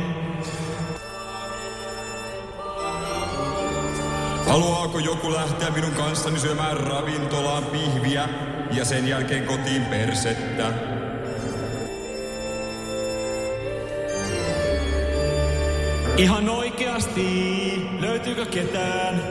Haluaako 4.47 4.99
joku 4.99 5.33
lähteä 5.33 5.71
minun 5.71 5.93
kanssani 5.93 6.39
syömään 6.39 6.77
ravintolaan 6.77 7.65
pihviä 7.65 8.29
ja 8.73 8.85
sen 8.85 9.09
jälkeen 9.09 9.45
kotiin 9.45 9.85
persettä? 9.85 10.73
Ihan 16.17 16.49
oikeasti, 16.49 17.27
löytyykö 18.01 18.47
ketään? 18.47 19.23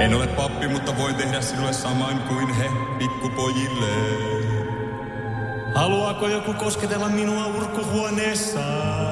En 0.00 0.14
ole 0.14 0.26
pappi, 0.26 0.68
mutta 0.68 0.96
voin 0.98 1.14
tehdä 1.14 1.40
sinulle 1.40 1.72
saman 1.72 2.18
kuin 2.28 2.54
he 2.54 2.70
pikkupojille. 2.98 3.86
Haluaako 5.74 6.28
joku 6.28 6.54
kosketella 6.54 7.08
minua 7.08 7.46
urkkuhuoneessaan? 7.46 9.11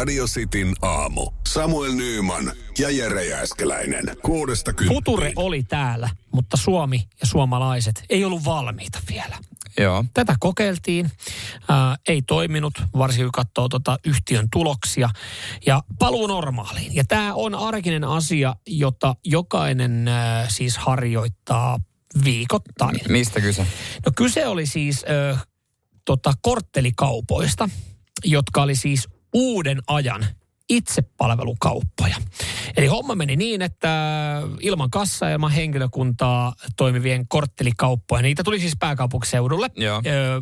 Radio 0.00 0.26
Cityn 0.26 0.74
aamu. 0.82 1.30
Samuel 1.48 1.92
Nyyman 1.92 2.52
ja 2.78 2.90
Jere 2.90 3.24
Jääskeläinen. 3.24 4.16
Kuudesta 4.22 4.72
kymppiin. 4.72 5.04
Future 5.04 5.32
oli 5.36 5.62
täällä, 5.62 6.10
mutta 6.32 6.56
Suomi 6.56 7.08
ja 7.20 7.26
suomalaiset 7.26 8.04
ei 8.10 8.24
ollut 8.24 8.44
valmiita 8.44 8.98
vielä. 9.08 9.38
Joo. 9.78 10.04
Tätä 10.14 10.36
kokeiltiin, 10.40 11.10
ää, 11.68 11.96
ei 12.08 12.22
toiminut, 12.22 12.82
varsinkin 12.98 13.26
kun 13.26 13.32
katsoo 13.32 13.68
tota 13.68 13.98
yhtiön 14.06 14.48
tuloksia. 14.52 15.08
Ja 15.66 15.82
paluu 15.98 16.26
normaaliin. 16.26 16.94
Ja 16.94 17.04
tämä 17.08 17.34
on 17.34 17.54
arkinen 17.54 18.04
asia, 18.04 18.54
jota 18.66 19.14
jokainen 19.24 20.08
ää, 20.08 20.46
siis 20.48 20.78
harjoittaa 20.78 21.78
viikoittain. 22.24 23.00
Mistä 23.08 23.40
kyse? 23.40 23.66
No 24.06 24.12
kyse 24.16 24.46
oli 24.46 24.66
siis 24.66 25.04
ö, 25.10 25.36
tota, 26.04 26.32
korttelikaupoista, 26.42 27.68
jotka 28.24 28.62
oli 28.62 28.76
siis 28.76 29.08
uuden 29.34 29.78
ajan 29.86 30.26
itsepalvelukauppoja. 30.68 32.16
Eli 32.76 32.86
homma 32.86 33.14
meni 33.14 33.36
niin, 33.36 33.62
että 33.62 33.88
ilman 34.60 34.90
kassaa 34.90 35.28
ja 35.28 35.34
ilman 35.34 35.52
henkilökuntaa 35.52 36.54
toimivien 36.76 37.28
korttelikauppoja, 37.28 38.22
niitä 38.22 38.44
tuli 38.44 38.60
siis 38.60 38.76
pääkaupunkiseudulle. 38.78 39.70
Joo. 39.76 40.02
Ö, 40.06 40.40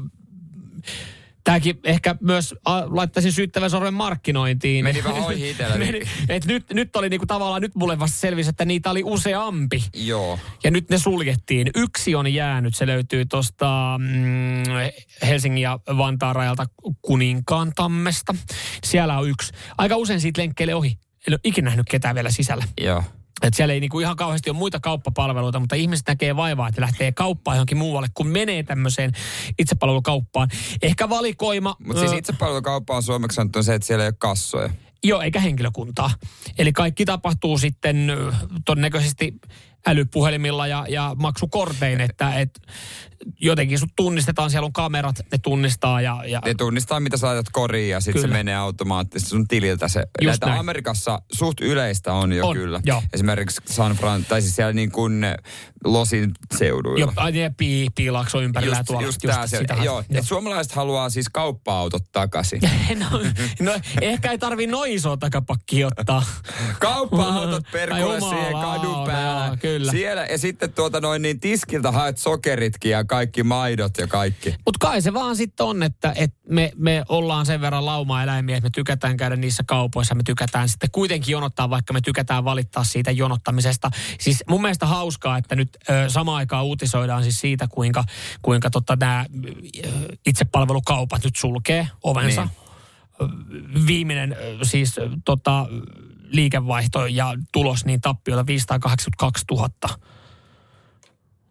Tämäkin 1.49 1.81
ehkä 1.85 2.15
myös 2.21 2.55
a, 2.65 2.83
laittaisin 2.87 3.33
syyttävän 3.33 3.71
sormen 3.71 3.95
markkinointiin. 3.95 4.85
Meni 4.85 5.05
vähän 5.05 5.23
ohi 5.25 5.51
itsellä. 5.51 5.77
Meni- 5.85 6.03
Et 6.29 6.45
nyt, 6.45 6.71
nyt 6.73 6.97
oli 6.97 7.09
niinku 7.09 7.27
tavallaan, 7.27 7.63
nyt 7.63 7.75
mulle 7.75 7.99
vasta 7.99 8.19
selvisi, 8.19 8.51
että 8.51 8.65
niitä 8.65 8.91
oli 8.91 9.03
useampi. 9.05 9.85
Joo. 9.95 10.39
Ja 10.65 10.71
nyt 10.71 10.91
ne 10.91 10.99
suljettiin. 10.99 11.71
Yksi 11.75 12.15
on 12.15 12.35
jäänyt, 12.35 12.77
se 12.77 12.87
löytyy 12.87 13.27
tuosta 13.27 13.99
mm, 13.99 14.63
Helsingin 15.27 15.63
ja 15.63 15.79
Vantaan 15.99 16.37
rajalta 16.37 16.67
Kuninkaan 17.03 17.73
tammesta. 17.77 18.35
Siellä 18.85 19.19
on 19.19 19.29
yksi. 19.29 19.53
Aika 19.79 19.97
usein 19.97 20.21
siitä 20.21 20.41
lenkkeilee 20.41 20.75
ohi. 20.75 20.99
En 21.27 21.33
ole 21.35 21.41
ikinä 21.45 21.65
nähnyt 21.65 21.87
ketään 21.91 22.15
vielä 22.15 22.31
sisällä. 22.31 22.65
Joo. 22.81 23.05
Et 23.43 23.55
siellä 23.55 23.74
ei 23.74 23.80
niinku 23.80 24.01
ihan 24.01 24.16
kauheasti 24.16 24.51
ole 24.51 24.59
muita 24.59 24.80
kauppapalveluita, 24.80 25.61
mutta 25.61 25.76
ihmiset 25.76 26.09
näkee 26.09 26.36
vaivaa, 26.36 26.68
että 26.68 26.80
lähtee 26.80 27.12
kauppaan 27.12 27.57
johonkin 27.57 27.78
muualle, 27.78 28.09
kun 28.14 28.26
menee 28.26 28.62
tämmöiseen 28.62 29.12
itsepalvelukauppaan. 29.59 30.49
Ehkä 30.82 31.09
valikoima... 31.09 31.76
Mutta 31.84 32.01
siis 32.01 32.12
ö, 32.12 32.16
itsepalvelukauppa 32.16 32.97
on 32.97 33.03
suomeksi 33.03 33.36
sanottu 33.36 33.62
se, 33.62 33.74
että 33.74 33.86
siellä 33.86 34.05
ei 34.05 34.09
ole 34.09 34.14
kassoja. 34.18 34.70
Joo, 35.05 35.20
eikä 35.20 35.41
henkilökuntaa. 35.41 36.11
Eli 36.59 36.72
kaikki 36.72 37.05
tapahtuu 37.05 37.59
sitten 37.59 38.12
todennäköisesti 38.64 39.34
älypuhelimilla 39.91 40.66
ja, 40.66 40.86
ja 40.89 41.16
maksukortein, 41.18 42.01
että 42.01 42.34
et, 42.41 42.61
jotenkin 43.41 43.78
sut 43.78 43.91
tunnistetaan, 43.97 44.51
siellä 44.51 44.66
on 44.66 44.72
kamerat, 44.72 45.16
ne 45.32 45.39
tunnistaa 45.43 46.01
ja, 46.01 46.24
ja 46.26 46.41
Ne 46.45 46.55
tunnistaa, 46.55 47.01
mitä 47.01 47.16
sä 47.16 47.26
laitat 47.26 47.47
koriin 47.53 47.91
ja 47.91 48.01
sitten 48.01 48.22
se 48.22 48.26
Kyllä. 48.28 48.39
menee 48.39 48.57
automaattisesti 48.57 49.30
sun 49.30 49.49
tililtä. 49.49 49.89
Se, 49.89 50.01
Just 50.01 50.26
näitä 50.26 50.47
näin. 50.47 50.61
Amerikassa 50.61 51.22
suht 51.32 51.61
yleistä 51.61 52.12
on 52.12 52.32
jo 52.32 52.47
On, 52.49 52.57
kyllä. 52.57 52.80
joo. 52.84 53.03
Esimerkiksi 53.12 53.61
San 53.66 53.93
Fran, 53.93 54.24
tai 54.24 54.43
siis 54.43 54.57
siellä 54.57 54.72
niin 54.72 54.91
kuin 54.93 55.24
Losin 55.84 56.30
seuduilla. 56.59 57.01
jo, 57.01 57.12
ai, 57.16 57.32
ne 57.32 57.55
pii, 57.57 57.89
piilaakso 57.95 58.41
ympärillä 58.41 58.76
Just, 58.76 58.86
tuolla. 58.86 59.03
just, 59.07 59.20
tää 59.26 59.47
se, 59.47 59.59
sitä- 59.59 59.76
joo, 59.82 60.05
et 60.11 60.26
suomalaiset 60.26 60.72
haluaa 60.72 61.11
siis 61.11 61.28
kauppa-autot 61.28 62.03
takaisin. 62.12 62.61
no, 63.11 63.20
no, 63.61 63.72
ehkä 64.01 64.30
ei 64.30 64.39
tarvi 64.39 64.66
noin 64.66 64.93
isoa 64.93 65.16
takapakkia 65.16 65.86
ottaa. 65.86 66.22
Kauppa-autot 66.78 67.64
perkulle 67.72 68.20
siihen 68.20 68.53
kadun 68.53 69.07
päällä. 69.07 69.47
joo, 69.47 69.57
kyllä. 69.79 69.93
Siellä, 69.93 70.24
ja 70.24 70.39
sitten 70.39 70.72
tuota 70.72 71.01
noin 71.01 71.22
niin 71.22 71.41
tiskiltä 71.41 71.93
haet 71.93 72.18
sokeritkin 72.18 72.91
ja 72.91 73.05
kaikki 73.05 73.43
maidot 73.43 73.99
ja 73.99 74.07
kaikki. 74.07 74.55
Mutta 74.64 74.87
kai 74.87 75.03
se 75.03 75.12
vaan 75.14 75.37
sitten 75.37 75.66
on, 75.66 75.83
että, 75.83 76.12
että 76.16 76.39
me, 76.49 76.72
me 76.76 77.05
ollaan 77.09 77.47
sen 77.47 77.61
verran 77.61 77.87
lauma-eläimiä, 77.87 78.57
että 78.57 78.66
me 78.66 78.70
tykätään 78.74 79.16
käydä 79.16 79.37
niissä 79.37 79.62
kaupoissa, 79.66 80.14
me 80.14 80.22
tykätään 80.26 80.68
sitten 80.68 80.91
kuitenkin 80.93 81.33
jonottaa, 81.33 81.70
vaikka 81.70 81.93
me 81.93 82.01
tykätään 82.01 82.45
valittaa 82.45 82.85
siitä 82.85 83.11
jonottamisesta. 83.11 83.91
Siis 84.20 84.45
mun 84.49 84.62
mielestä 84.62 84.87
hauskaa, 84.87 85.39
että 85.39 85.57
nyt 85.57 85.68
ö, 85.91 86.09
samaan 86.09 86.37
aikaan 86.37 86.64
uutisoidaan 86.64 87.22
siis 87.22 87.41
siitä, 87.41 87.68
kuinka, 87.70 88.05
kuinka 88.43 88.70
tota, 88.70 88.97
nämä 88.97 89.26
itsepalvelukaupat 90.26 91.24
nyt 91.24 91.37
sulkee 91.37 91.89
ovensa. 92.03 92.45
Niin. 92.45 93.87
Viimeinen 93.87 94.37
siis 94.62 94.97
tota, 95.24 95.66
liikevaihto 96.31 97.07
ja 97.07 97.35
tulos 97.53 97.85
niin 97.85 98.01
tappiolla 98.01 98.47
582 98.47 99.45
000. 99.51 99.68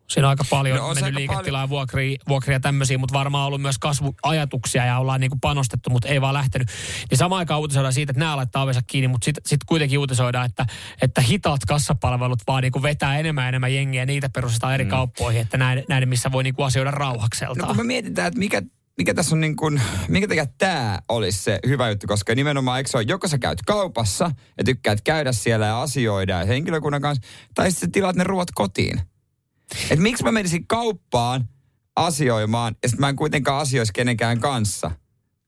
Siinä 0.07 0.27
on 0.27 0.29
aika 0.29 0.43
paljon 0.49 0.77
No 0.77 0.83
no, 0.83 0.89
on 0.89 0.95
mennyt 0.95 1.13
liiketilaa 1.13 1.61
ja 1.61 1.69
vuokria, 1.69 2.17
vuokria 2.27 2.55
ja 2.55 2.59
tämmöisiä, 2.59 2.97
mutta 2.97 3.13
varmaan 3.13 3.41
on 3.41 3.47
ollut 3.47 3.61
myös 3.61 3.77
kasvuajatuksia 3.79 4.85
ja 4.85 4.97
ollaan 4.97 5.21
niin 5.21 5.29
kuin 5.29 5.39
panostettu, 5.39 5.89
mutta 5.89 6.07
ei 6.07 6.21
vaan 6.21 6.33
lähtenyt. 6.33 6.67
Niin 7.11 7.17
samaan 7.17 7.39
aikaan 7.39 7.59
uutisoidaan 7.59 7.93
siitä, 7.93 8.11
että 8.11 8.19
nämä 8.19 8.37
laittaa 8.37 8.63
ovensa 8.63 8.81
kiinni, 8.87 9.07
mutta 9.07 9.25
sitten 9.25 9.41
sit 9.45 9.63
kuitenkin 9.65 9.99
uutisoidaan, 9.99 10.45
että, 10.45 10.65
että 11.01 11.21
hitaat 11.21 11.65
kassapalvelut 11.67 12.39
vaan 12.47 12.63
niin 12.63 12.71
kuin 12.71 12.83
vetää 12.83 13.19
enemmän 13.19 13.43
ja 13.43 13.49
enemmän 13.49 13.73
jengiä 13.73 14.01
ja 14.01 14.05
niitä 14.05 14.29
perustetaan 14.29 14.73
eri 14.73 14.83
mm. 14.83 14.89
kauppoihin, 14.89 15.41
että 15.41 15.57
näiden, 15.57 15.83
näiden 15.89 16.09
missä 16.09 16.31
voi 16.31 16.43
niin 16.43 16.55
kuin 16.55 16.65
asioida 16.65 16.91
No 16.91 16.97
rauhakseltaan. 16.97 17.67
kun 17.67 17.77
me 17.77 17.83
mietitään, 17.83 18.27
että 18.27 18.39
mikä, 18.39 18.61
mikä 18.97 19.13
tässä 19.13 19.35
on 19.35 19.41
niin 19.41 19.55
kuin, 19.55 19.81
minkä 20.07 20.27
takia 20.27 20.45
tämä 20.57 20.99
olisi 21.09 21.43
se 21.43 21.59
hyvä 21.67 21.89
juttu, 21.89 22.07
koska 22.07 22.35
nimenomaan 22.35 22.77
eikö 22.77 22.89
se 22.89 22.97
ole, 22.97 23.05
joko 23.07 23.27
sä 23.27 23.37
käyt 23.37 23.61
kaupassa 23.61 24.31
ja 24.57 24.63
tykkäät 24.63 25.01
käydä 25.01 25.31
siellä 25.31 25.65
ja 25.65 25.81
asioida 25.81 26.39
ja 26.39 26.45
henkilökunnan 26.45 27.01
kanssa, 27.01 27.27
tai 27.55 27.71
sitten 27.71 27.91
tilaat 27.91 28.15
ne 28.15 28.23
ruoat 28.23 28.51
kotiin. 28.55 29.01
Et 29.89 29.99
miksi 29.99 30.23
mä 30.23 30.31
menisin 30.31 30.67
kauppaan 30.67 31.49
asioimaan 31.95 32.75
ja 32.83 32.89
sitten 32.89 33.01
mä 33.01 33.09
en 33.09 33.15
kuitenkaan 33.15 33.61
asioisi 33.61 33.93
kenenkään 33.93 34.39
kanssa? 34.39 34.91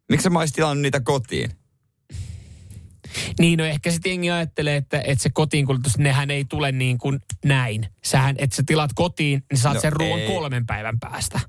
Miksi 0.10 0.30
mä 0.30 0.40
olisin 0.40 0.56
tilannut 0.56 0.82
niitä 0.82 1.00
kotiin? 1.00 1.52
Niin, 3.40 3.58
no 3.58 3.66
ehkä 3.66 3.92
sitten 3.92 4.10
jengi 4.10 4.32
ajattelee, 4.32 4.76
että, 4.76 5.02
että 5.02 5.24
se 5.24 5.30
kotiinkuljetus, 5.34 5.98
nehän 5.98 6.32
ei 6.32 6.46
tule 6.46 6.72
niin 6.72 6.98
kuin 6.98 7.20
näin. 7.46 7.88
Sähän, 8.04 8.36
että 8.38 8.56
sä 8.56 8.64
tilaat 8.66 8.92
kotiin, 8.96 9.44
niin 9.52 9.60
saat 9.60 9.76
No 9.76 9.82
sen 9.82 9.94
ruoan 9.94 10.22
kolmen 10.22 10.66
päivän 10.66 11.00
päästä. 11.00 11.40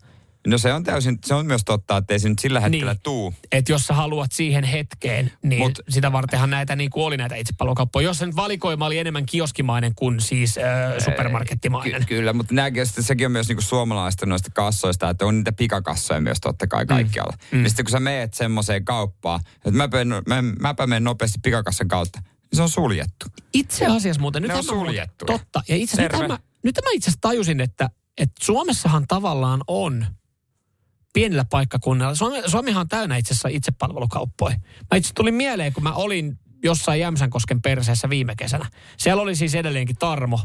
No 0.46 0.58
se 0.58 0.72
on 0.72 0.82
täysin, 0.84 1.18
se 1.26 1.34
on 1.34 1.46
myös 1.46 1.62
totta, 1.64 1.96
että 1.96 2.14
ei 2.14 2.18
se 2.18 2.28
nyt 2.28 2.38
sillä 2.38 2.60
hetkellä 2.60 2.92
Niin. 2.92 3.00
tuu. 3.02 3.34
Että 3.52 3.72
jos 3.72 3.82
sä 3.86 3.94
haluat 3.94 4.32
siihen 4.32 4.64
hetkeen, 4.64 5.32
niin 5.42 5.62
Mut- 5.70 5.82
sitä 5.88 6.12
vartenhan 6.12 6.50
näitä 6.50 6.76
niin 6.76 6.90
kuin 6.90 7.04
oli 7.04 7.16
näitä 7.16 7.34
itsepalvelukauppoja. 7.34 8.04
Jos 8.06 8.18
se 8.18 8.26
nyt 8.26 8.36
valikoima 8.36 8.86
oli 8.86 8.98
enemmän 8.98 9.26
kioskimainen 9.26 9.94
kuin 9.94 10.20
siis 10.20 10.58
äh, 10.58 10.64
supermarkettimainen. 11.04 12.00
Ky- 12.06 12.14
kyllä, 12.14 12.32
mutta 12.32 12.54
nämäkin, 12.54 12.86
sitten 12.86 13.04
sekin 13.04 13.26
on 13.26 13.32
myös 13.32 13.48
niinku 13.48 13.62
suomalaista 13.62 14.26
noista 14.26 14.50
kassoista, 14.54 15.10
että 15.10 15.26
on 15.26 15.36
niitä 15.36 15.52
pikakassoja 15.52 16.20
myös 16.20 16.38
totta 16.40 16.66
kai 16.66 16.86
kaikkialla. 16.86 17.32
Mm. 17.52 17.58
Mm. 17.58 17.62
Ja 17.64 17.68
sitten 17.70 17.84
kun 17.84 17.92
sä 17.92 18.00
meet 18.00 18.34
semmoiseen 18.34 18.84
kauppaan, 18.84 19.40
että 19.54 19.70
mäpä, 19.70 20.04
mä, 20.04 20.42
mäpä 20.60 20.86
menen 20.86 21.04
nopeasti 21.04 21.38
pikakassan 21.42 21.88
kautta, 21.88 22.18
niin 22.20 22.56
se 22.56 22.62
on 22.62 22.68
suljettu. 22.68 23.26
Itse 23.54 23.86
asiassa 23.86 24.20
muuten, 24.20 24.42
nyt 24.42 24.52
on 24.52 24.64
suljettu. 24.64 25.24
Totta. 25.24 25.62
Ja 25.68 25.76
itse 25.76 25.94
asiassa 25.96 26.18
nyt 26.18 26.28
mä, 26.28 26.38
nyt 26.64 26.76
mä 26.76 26.90
itse 26.92 27.10
asiassa 27.10 27.20
tajusin, 27.20 27.60
että, 27.60 27.90
että 28.18 28.44
Suomessahan 28.44 29.04
tavallaan 29.08 29.60
on 29.66 30.06
pienillä 31.12 31.44
paikkakunnilla. 31.50 32.14
Suomi, 32.14 32.42
Suomihan 32.46 32.80
on 32.80 32.88
täynnä 32.88 33.16
itse 33.16 33.32
asiassa 33.32 33.48
itsepalvelukauppoja. 33.48 34.56
Mä 34.90 34.96
itse 34.96 35.14
tulin 35.14 35.34
mieleen, 35.34 35.72
kun 35.72 35.82
mä 35.82 35.92
olin 35.92 36.38
jossain 36.62 37.00
Jämsänkosken 37.00 37.62
perseessä 37.62 38.10
viime 38.10 38.36
kesänä. 38.36 38.66
Siellä 38.96 39.22
oli 39.22 39.36
siis 39.36 39.54
edelleenkin 39.54 39.96
Tarmo. 39.96 40.40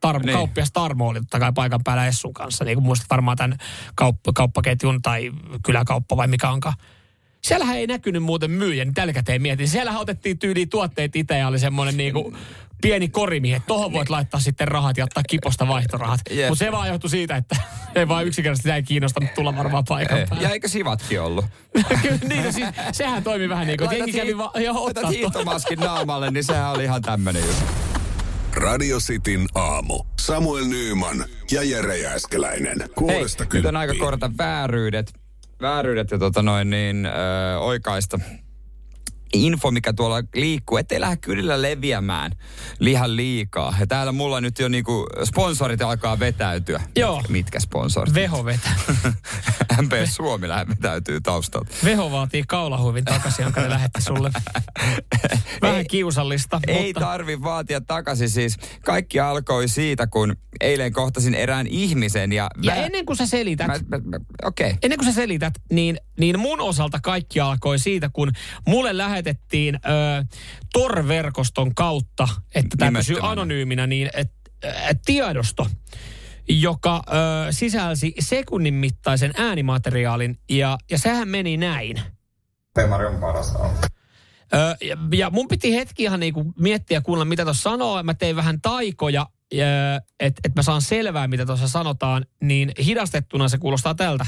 Tarmo, 0.00 0.26
Niin. 0.26 0.36
Kauppias 0.36 0.72
Tarmo 0.72 1.08
oli 1.08 1.20
totta 1.20 1.38
kai 1.38 1.52
paikan 1.52 1.80
päällä 1.84 2.06
Essun 2.06 2.32
kanssa. 2.34 2.64
Niin 2.64 2.76
kuin 2.76 2.84
muistat 2.84 3.10
varmaan 3.10 3.36
tämän 3.36 3.58
kauppa, 3.94 4.32
kauppaketjun 4.34 5.02
tai 5.02 5.32
kyläkauppa 5.64 6.16
vai 6.16 6.28
mikä 6.28 6.50
onkaan. 6.50 6.74
Siellähän 7.46 7.76
ei 7.76 7.86
näkynyt 7.86 8.22
muuten 8.22 8.50
myyjä, 8.50 8.84
niin 8.84 8.94
tällä 8.94 9.12
käteen 9.12 9.42
mietin. 9.42 9.68
Siellähän 9.68 10.00
otettiin 10.00 10.38
tyyliin 10.38 10.68
tuotteet 10.68 11.16
itse 11.16 11.38
ja 11.38 11.48
oli 11.48 11.58
semmoinen 11.58 11.96
niinku 11.96 12.36
pieni 12.82 13.08
korimi, 13.08 13.52
että 13.52 13.66
tohon 13.66 13.92
voit 13.92 14.10
laittaa 14.10 14.40
sitten 14.40 14.68
rahat 14.68 14.96
ja 14.96 15.04
ottaa 15.04 15.22
kiposta 15.28 15.68
vaihtorahat. 15.68 16.20
Jep. 16.30 16.48
Mutta 16.48 16.64
se 16.64 16.72
vaan 16.72 16.88
johtui 16.88 17.10
siitä, 17.10 17.36
että 17.36 17.56
ei 17.94 18.08
vaan 18.08 18.26
yksinkertaisesti 18.26 18.68
sitä 18.68 18.76
ei 18.76 18.82
kiinnostanut 18.82 19.34
tulla 19.34 19.56
varmaan 19.56 19.84
paikan 19.88 20.18
päälle. 20.28 20.44
Ja 20.44 20.50
eikö 20.50 20.68
sivatkin 20.68 21.20
ollut? 21.20 21.44
Kyllä, 22.02 22.18
niin, 22.28 22.44
no 22.44 22.52
siis, 22.52 22.68
sehän 22.92 23.22
toimi 23.22 23.48
vähän 23.48 23.66
niin 23.66 23.78
kuin, 23.78 23.84
että 23.84 23.96
jengi 23.96 24.12
kävi 24.12 24.38
vaan 24.38 24.62
jo 24.62 24.74
laitat 24.74 24.96
ottaa 24.96 25.10
hiihtomaskin 25.10 25.78
naamalle, 25.78 26.30
niin 26.30 26.44
sehän 26.44 26.70
oli 26.70 26.84
ihan 26.84 27.02
tämmönen 27.02 27.42
juttu. 27.42 27.64
Radio 28.54 28.98
Cityn 28.98 29.46
aamu. 29.54 30.04
Samuel 30.20 30.64
Nyyman 30.64 31.24
ja 31.50 31.62
Jere 31.62 31.98
Jääskeläinen. 31.98 32.80
Hei, 32.80 32.88
Kuudesta 32.88 33.46
nyt 33.52 33.66
on 33.66 33.76
aika 33.76 33.94
korjata 33.98 34.30
vääryydet, 34.38 35.12
vääryydet 35.62 36.10
ja 36.10 36.18
tota 36.18 36.42
noin 36.42 36.70
niin, 36.70 37.06
ö, 37.06 37.58
oikaista 37.58 38.18
info, 39.32 39.70
mikä 39.70 39.92
tuolla 39.92 40.22
liikkuu, 40.34 40.76
ettei 40.78 41.00
lähde 41.00 41.16
kylillä 41.16 41.62
leviämään 41.62 42.32
lihan 42.78 43.16
liikaa. 43.16 43.74
Ja 43.80 43.86
täällä 43.86 44.12
mulla 44.12 44.40
nyt 44.40 44.58
jo 44.58 44.68
niinku 44.68 45.06
sponsorit 45.24 45.82
alkaa 45.82 46.18
vetäytyä. 46.18 46.80
Joo. 46.96 47.22
Mitkä 47.28 47.60
sponsorit? 47.60 48.14
Veho 48.14 48.44
vetää. 48.44 48.74
MP 49.82 49.92
Suomi 50.10 50.48
lähde 50.48 50.68
vetäytyy 50.68 51.20
taustalta. 51.20 51.74
Veho 51.84 52.10
vaatii 52.10 52.44
kaulahuivin 52.48 53.04
takaisin, 53.04 53.42
jonka 53.42 53.60
ne 53.60 53.70
lähetti 53.70 54.02
sulle. 54.02 54.30
Vähän 55.62 55.76
Ei- 55.76 55.84
kiusallista, 55.84 56.60
Ei 56.66 56.86
mutta... 56.86 57.00
tarvi 57.00 57.42
vaatia 57.42 57.80
takaisin 57.80 58.30
siis. 58.30 58.56
Kaikki 58.84 59.20
alkoi 59.20 59.68
siitä, 59.68 60.06
kun 60.06 60.36
eilen 60.60 60.92
kohtasin 60.92 61.34
erään 61.34 61.66
ihmisen 61.66 62.32
ja... 62.32 62.50
Ja 62.62 62.72
vä- 62.74 62.76
ennen 62.76 63.06
kuin 63.06 63.16
sä 63.16 63.26
selität, 63.26 63.66
Mä- 63.66 63.74
mä- 63.88 63.98
mä-. 64.04 64.24
Okay. 64.44 64.74
ennen 64.82 64.98
kuin 64.98 65.06
sä 65.06 65.12
selität, 65.12 65.54
niin, 65.70 65.98
niin 66.18 66.38
mun 66.40 66.60
osalta 66.60 66.98
kaikki 67.02 67.40
alkoi 67.40 67.78
siitä, 67.78 68.10
kun 68.12 68.32
mulle 68.68 68.96
lähetettiin 68.98 69.21
ö, 69.74 70.24
Tor-verkoston 70.72 71.74
kautta, 71.74 72.28
että 72.54 72.76
tämä 72.78 72.98
pysyy 72.98 73.18
anonyyminä, 73.22 73.86
niin 73.86 74.10
et, 74.14 74.32
et, 74.62 74.98
tiedosto, 75.04 75.66
joka 76.48 77.02
ö, 77.08 77.52
sisälsi 77.52 78.14
sekunnin 78.20 78.74
mittaisen 78.74 79.32
äänimateriaalin, 79.36 80.38
ja, 80.50 80.78
ja 80.90 80.98
sehän 80.98 81.28
meni 81.28 81.56
näin. 81.56 82.00
Pemari 82.74 83.06
on 83.06 83.20
paras 83.20 83.56
auto. 83.56 83.86
Ö, 84.54 84.76
ja, 84.80 84.96
ja 85.12 85.30
mun 85.30 85.48
piti 85.48 85.74
hetki 85.74 86.02
ihan 86.02 86.20
niinku 86.20 86.52
miettiä 86.58 87.00
kuulla, 87.00 87.24
mitä 87.24 87.44
tuossa 87.44 87.70
sanoo. 87.70 88.02
Mä 88.02 88.14
tein 88.14 88.36
vähän 88.36 88.60
taikoja, 88.60 89.26
että 90.20 90.40
et 90.44 90.54
mä 90.56 90.62
saan 90.62 90.82
selvää, 90.82 91.28
mitä 91.28 91.46
tuossa 91.46 91.68
sanotaan. 91.68 92.26
Niin 92.42 92.72
hidastettuna 92.84 93.48
se 93.48 93.58
kuulostaa 93.58 93.94
tältä. 93.94 94.26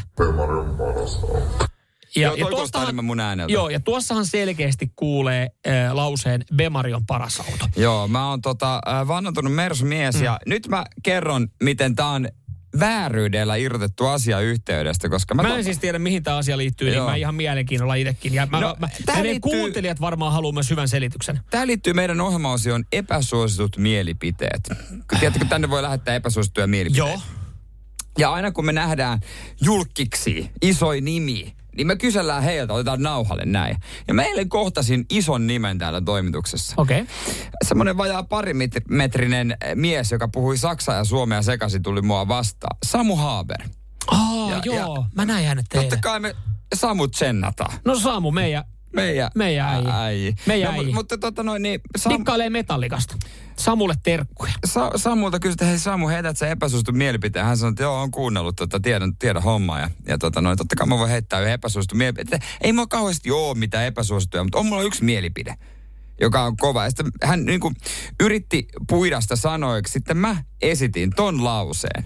Ja, 2.17 2.35
Joo, 2.37 2.49
kuulostaa 2.49 2.83
enemmän 2.83 3.05
mun 3.05 3.21
ääneltä. 3.21 3.53
Joo, 3.53 3.69
ja 3.69 3.81
tuossahan 3.81 4.27
selkeästi 4.27 4.93
kuulee 4.97 5.51
äh, 5.67 5.93
lauseen 5.93 6.45
Bemari 6.57 6.95
on 6.95 7.07
paras 7.07 7.41
auto. 7.41 7.69
Joo, 7.77 8.09
mä 8.09 8.31
oon 8.31 8.43
tota, 8.43 8.81
äh, 8.89 9.09
vannotunut 9.09 9.55
Mersu-mies 9.55 10.15
mm. 10.17 10.25
ja 10.25 10.39
nyt 10.47 10.69
mä 10.69 10.85
kerron, 11.03 11.49
miten 11.63 11.95
tää 11.95 12.09
on 12.09 12.29
vääryydellä 12.81 13.57
irrotettu 13.57 14.07
asia 14.07 14.41
yhteydestä, 14.41 15.09
koska 15.09 15.35
mä... 15.35 15.43
Mä 15.43 15.57
en 15.57 15.65
siis 15.65 15.79
tiedä, 15.79 15.99
mihin 15.99 16.23
tämä 16.23 16.37
asia 16.37 16.59
liittyy, 16.59 16.89
niin 16.89 16.97
Joo. 16.97 17.09
mä 17.09 17.17
ihan 17.17 17.35
mielenkiinnolla 17.35 17.95
itsekin. 17.95 18.35
Ja 18.35 18.47
mä, 18.47 18.61
No, 18.61 18.77
mä, 18.79 18.89
tää 19.07 19.17
ja 19.17 19.23
liittyy- 19.23 19.41
kuuntelijat 19.41 20.01
varmaan 20.01 20.33
haluaa 20.33 20.53
myös 20.53 20.71
hyvän 20.71 20.89
selityksen. 20.89 21.41
Tämä 21.51 21.67
liittyy 21.67 21.93
meidän 21.93 22.21
ohjelmaosioon 22.21 22.85
epäsuositut 22.93 23.77
mielipiteet. 23.77 24.61
Tiedätkö, 25.21 25.45
tänne 25.45 25.71
voi 25.71 25.83
lähettää 25.83 26.15
epäsuosittuja 26.15 26.67
mielipiteitä. 26.67 27.11
Joo. 27.11 27.21
Ja 28.19 28.33
aina 28.33 28.53
kun 28.53 28.65
me 28.65 28.73
nähdään 28.73 29.21
julkiksi 29.61 30.51
isoja 30.63 31.01
nimi, 31.01 31.57
niin 31.77 31.87
me 31.87 31.97
kysellään 31.97 32.43
heiltä, 32.43 32.73
otetaan 32.73 33.03
nauhalle 33.03 33.45
näin. 33.47 33.77
Ja 34.09 34.15
mä 34.15 34.23
eilen 34.23 34.49
kohtasin 34.49 35.07
ison 35.11 35.47
nimen 35.47 35.79
täällä 35.79 36.01
toimituksessa. 36.01 36.75
Okei. 36.77 37.01
Okay. 37.01 37.15
Semmoinen 37.65 37.97
vajaa 37.97 38.23
parimetrinen 38.23 39.57
mies, 39.75 40.13
joka 40.13 40.29
puhui 40.29 40.57
saksaa 40.57 40.97
ja 40.97 41.05
suomea 41.05 41.43
sekaisin, 41.43 41.83
tuli 41.83 42.03
mua 42.03 42.29
vastaan. 42.29 42.77
Samu 42.87 43.17
Haber. 43.17 43.63
Aa, 44.07 44.51
Ja- 44.51 44.61
joo. 44.65 44.77
ja- 44.97 45.05
mä 45.15 45.25
näin 45.25 45.47
hänet 45.47 45.67
teille. 45.69 45.91
Totta 45.91 46.03
kai 46.03 46.21
me 46.21 46.35
Samu 46.75 47.09
tsennataan. 47.09 47.73
No 47.85 47.99
Samu, 47.99 48.31
meidän 48.31 48.65
Meidän, 48.95 49.31
Meidän 49.35 49.67
äijä. 49.67 50.03
äijä. 50.05 50.33
Meidän 50.47 50.75
no, 50.75 50.81
äijä. 50.81 50.91
mu- 50.91 50.95
Mutta 50.95 51.19
tota 51.19 51.43
noin, 51.43 51.63
niin 51.63 51.81
Sam, 51.97 52.13
dikkailee 52.13 52.51
metallikasta. 52.51 53.17
Samulle 53.57 53.95
terkkuja. 54.03 54.53
Sa- 54.65 54.91
Samulta 54.97 55.41
kysyi, 55.41 55.57
hei 55.69 55.79
Samu, 55.79 56.09
heität 56.09 56.39
sä 56.39 56.49
epäsuosittu 56.49 56.93
mielipiteen. 56.93 57.47
Hän 57.47 57.57
sanoi, 57.57 57.71
että 57.71 57.83
joo, 57.83 58.01
on 58.01 58.11
kuunnellut, 58.11 58.57
tota, 58.57 58.81
tiedän, 58.81 59.17
tiedän 59.17 59.43
hommaa. 59.43 59.81
Ja, 59.81 59.91
ja 60.09 60.19
tota, 60.19 60.41
noin, 60.41 60.59
totta 60.59 60.77
kai 60.77 60.87
mä 60.87 60.99
voin 60.99 61.11
heittää 61.11 61.41
yhden 61.41 61.53
epäsuosittu 61.53 61.95
mielipiteen. 61.97 62.43
Ei 62.61 62.73
mulla 62.73 62.87
kauheasti 62.87 63.31
ole 63.31 63.59
mitään 63.59 63.85
epäsuosittuja, 63.87 64.45
mutta 64.45 64.59
on 64.59 64.67
mulla 64.67 64.83
yksi 64.83 65.05
mielipide, 65.05 65.55
joka 66.21 66.43
on 66.45 66.57
kova. 66.57 66.85
Ja 66.85 66.91
sitten 66.91 67.07
hän 67.23 67.45
niin 67.45 67.61
kuin, 67.61 67.75
yritti 68.21 68.69
puida 68.89 69.21
sitä 69.21 69.37
sanoiksi. 69.37 69.93
Sitten 69.93 70.17
mä 70.17 70.37
esitin 70.63 71.11
ton 71.17 71.45
lauseen 71.45 72.05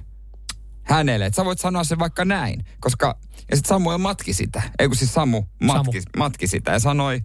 hänelle, 0.82 1.26
että 1.26 1.36
sä 1.36 1.45
voit 1.45 1.59
sanoa 1.59 1.84
sen 1.84 1.99
vaikka 1.99 2.24
näin. 2.24 2.64
Koska, 2.80 3.18
ja 3.51 3.57
sitten 3.57 3.68
Samuel 3.68 3.99
matki 3.99 4.32
sitä. 4.32 4.62
Ei 4.78 4.88
kun 4.88 4.96
siis 4.96 5.14
Samu 5.14 5.42
matki, 5.62 6.03
matki 6.16 6.46
sitä 6.46 6.70
ja 6.72 6.78
sanoi, 6.78 7.20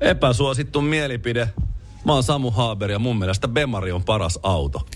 Epäsuosittu 0.00 0.80
mielipide. 0.80 1.50
Mä 2.04 2.12
oon 2.12 2.22
Samu 2.22 2.50
Haber 2.50 2.90
ja 2.90 2.98
mun 2.98 3.18
mielestä 3.18 3.48
Bemari 3.48 3.92
on 3.92 4.04
paras 4.04 4.38
auto. 4.42 4.86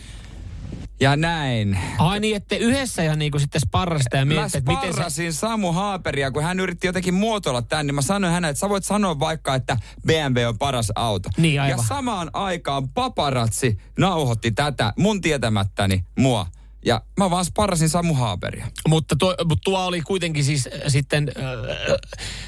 ja 1.01 1.17
näin. 1.17 1.79
Ai 1.99 2.21
niin, 2.21 2.37
että 2.37 2.57
yhdessä 2.57 3.03
ihan 3.03 3.19
niinku 3.19 3.39
sitten 3.39 3.61
sparrasta 3.61 4.17
ja 4.17 4.25
Mä 4.25 4.35
miettii, 4.35 4.59
että 4.59 4.73
miten 4.73 5.11
se... 5.11 5.33
Samu 5.33 5.73
Haaperia, 5.73 6.31
kun 6.31 6.43
hän 6.43 6.61
yritti 6.61 6.87
jotenkin 6.87 7.15
muotoilla 7.15 7.63
tämän, 7.63 7.87
niin 7.87 7.95
mä 7.95 8.03
sanoin 8.03 8.33
hänelle, 8.33 8.51
että 8.51 8.61
sä 8.61 8.69
voit 8.69 8.85
sanoa 8.85 9.21
vaikka, 9.21 9.55
että 9.55 9.77
BMW 10.07 10.49
on 10.49 10.59
paras 10.59 10.93
auto. 10.95 11.29
Niin, 11.37 11.55
ja 11.55 11.63
aivan. 11.63 11.85
samaan 11.85 12.31
aikaan 12.33 12.89
paparatsi 12.89 13.79
nauhoitti 13.99 14.51
tätä 14.51 14.93
mun 14.97 15.21
tietämättäni 15.21 16.05
mua. 16.19 16.47
Ja 16.85 17.03
mä 17.19 17.31
vaan 17.31 17.45
sparrasin 17.45 17.89
Samu 17.89 18.15
Haaperia. 18.15 18.67
Mutta 18.89 19.17
tuo, 19.19 19.35
mutta 19.45 19.63
tuo 19.65 19.87
oli 19.87 20.01
kuitenkin 20.01 20.45
siis 20.45 20.67
äh, 20.67 20.81
sitten, 20.89 21.33
äh, 21.39 21.97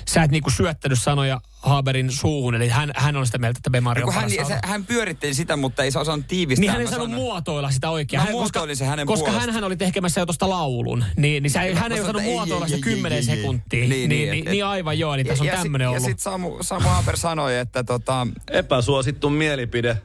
sä 0.09 0.23
et 0.23 0.31
niinku 0.31 0.51
syöttänyt 0.51 1.03
sanoja 1.03 1.41
Haberin 1.63 2.11
suuhun, 2.13 2.55
eli 2.55 2.69
hän, 2.69 2.93
hän 2.97 3.17
on 3.17 3.27
sitä 3.27 3.39
mieltä, 3.39 3.59
että 3.59 3.71
Bemari 3.71 4.01
Ja 4.01 4.07
on 4.07 4.13
hän, 4.13 4.31
se, 4.31 4.59
hän 4.65 4.87
pyöritteli 4.87 5.35
sitä, 5.35 5.57
mutta 5.57 5.83
ei 5.83 5.91
se 5.91 5.99
osannut 5.99 6.27
tiivistää. 6.27 6.61
Niin 6.61 6.71
hän 6.73 6.81
ei 6.81 6.87
saanut 6.87 7.11
muotoilla 7.11 7.71
sitä 7.71 7.91
oikein. 7.91 8.21
Mä 8.21 8.25
Hän- 8.25 8.33
muotoilin 8.33 8.77
sen 8.77 8.89
hänen 8.89 9.07
Koska 9.07 9.25
puolestaan. 9.31 9.55
hän 9.55 9.65
oli 9.65 9.77
tekemässä 9.77 10.21
jo 10.21 10.27
tuosta 10.27 10.49
laulun, 10.51 11.05
niin, 11.17 11.43
niin 11.43 11.51
se, 11.51 11.75
hän 11.75 11.93
ei 11.93 12.01
osannut 12.01 12.23
muotoilla 12.23 12.67
ei, 12.67 12.71
sitä 12.71 12.89
ei, 12.91 12.95
10 12.95 13.13
ei, 13.13 13.19
ei. 13.19 13.25
sekuntia. 13.25 13.81
Niin, 13.81 13.91
Niin, 13.91 14.09
niin, 14.09 14.31
niin, 14.31 14.47
et- 14.47 14.51
niin, 14.53 14.65
aivan 14.65 14.99
joo, 14.99 15.17
niin 15.17 15.27
tässä 15.27 15.45
on 15.45 15.49
ja, 15.49 15.57
tämmöinen 15.57 15.85
ja, 15.87 15.91
ollut. 15.91 16.03
Ja 16.03 16.09
sitten 16.09 16.23
Samu, 16.23 16.57
Samu 16.61 16.89
Haaper 16.89 17.17
sanoi, 17.17 17.59
että 17.59 17.85
tota, 17.85 18.27
Epäsuosittu 18.51 19.31
mielipide. 19.31 19.97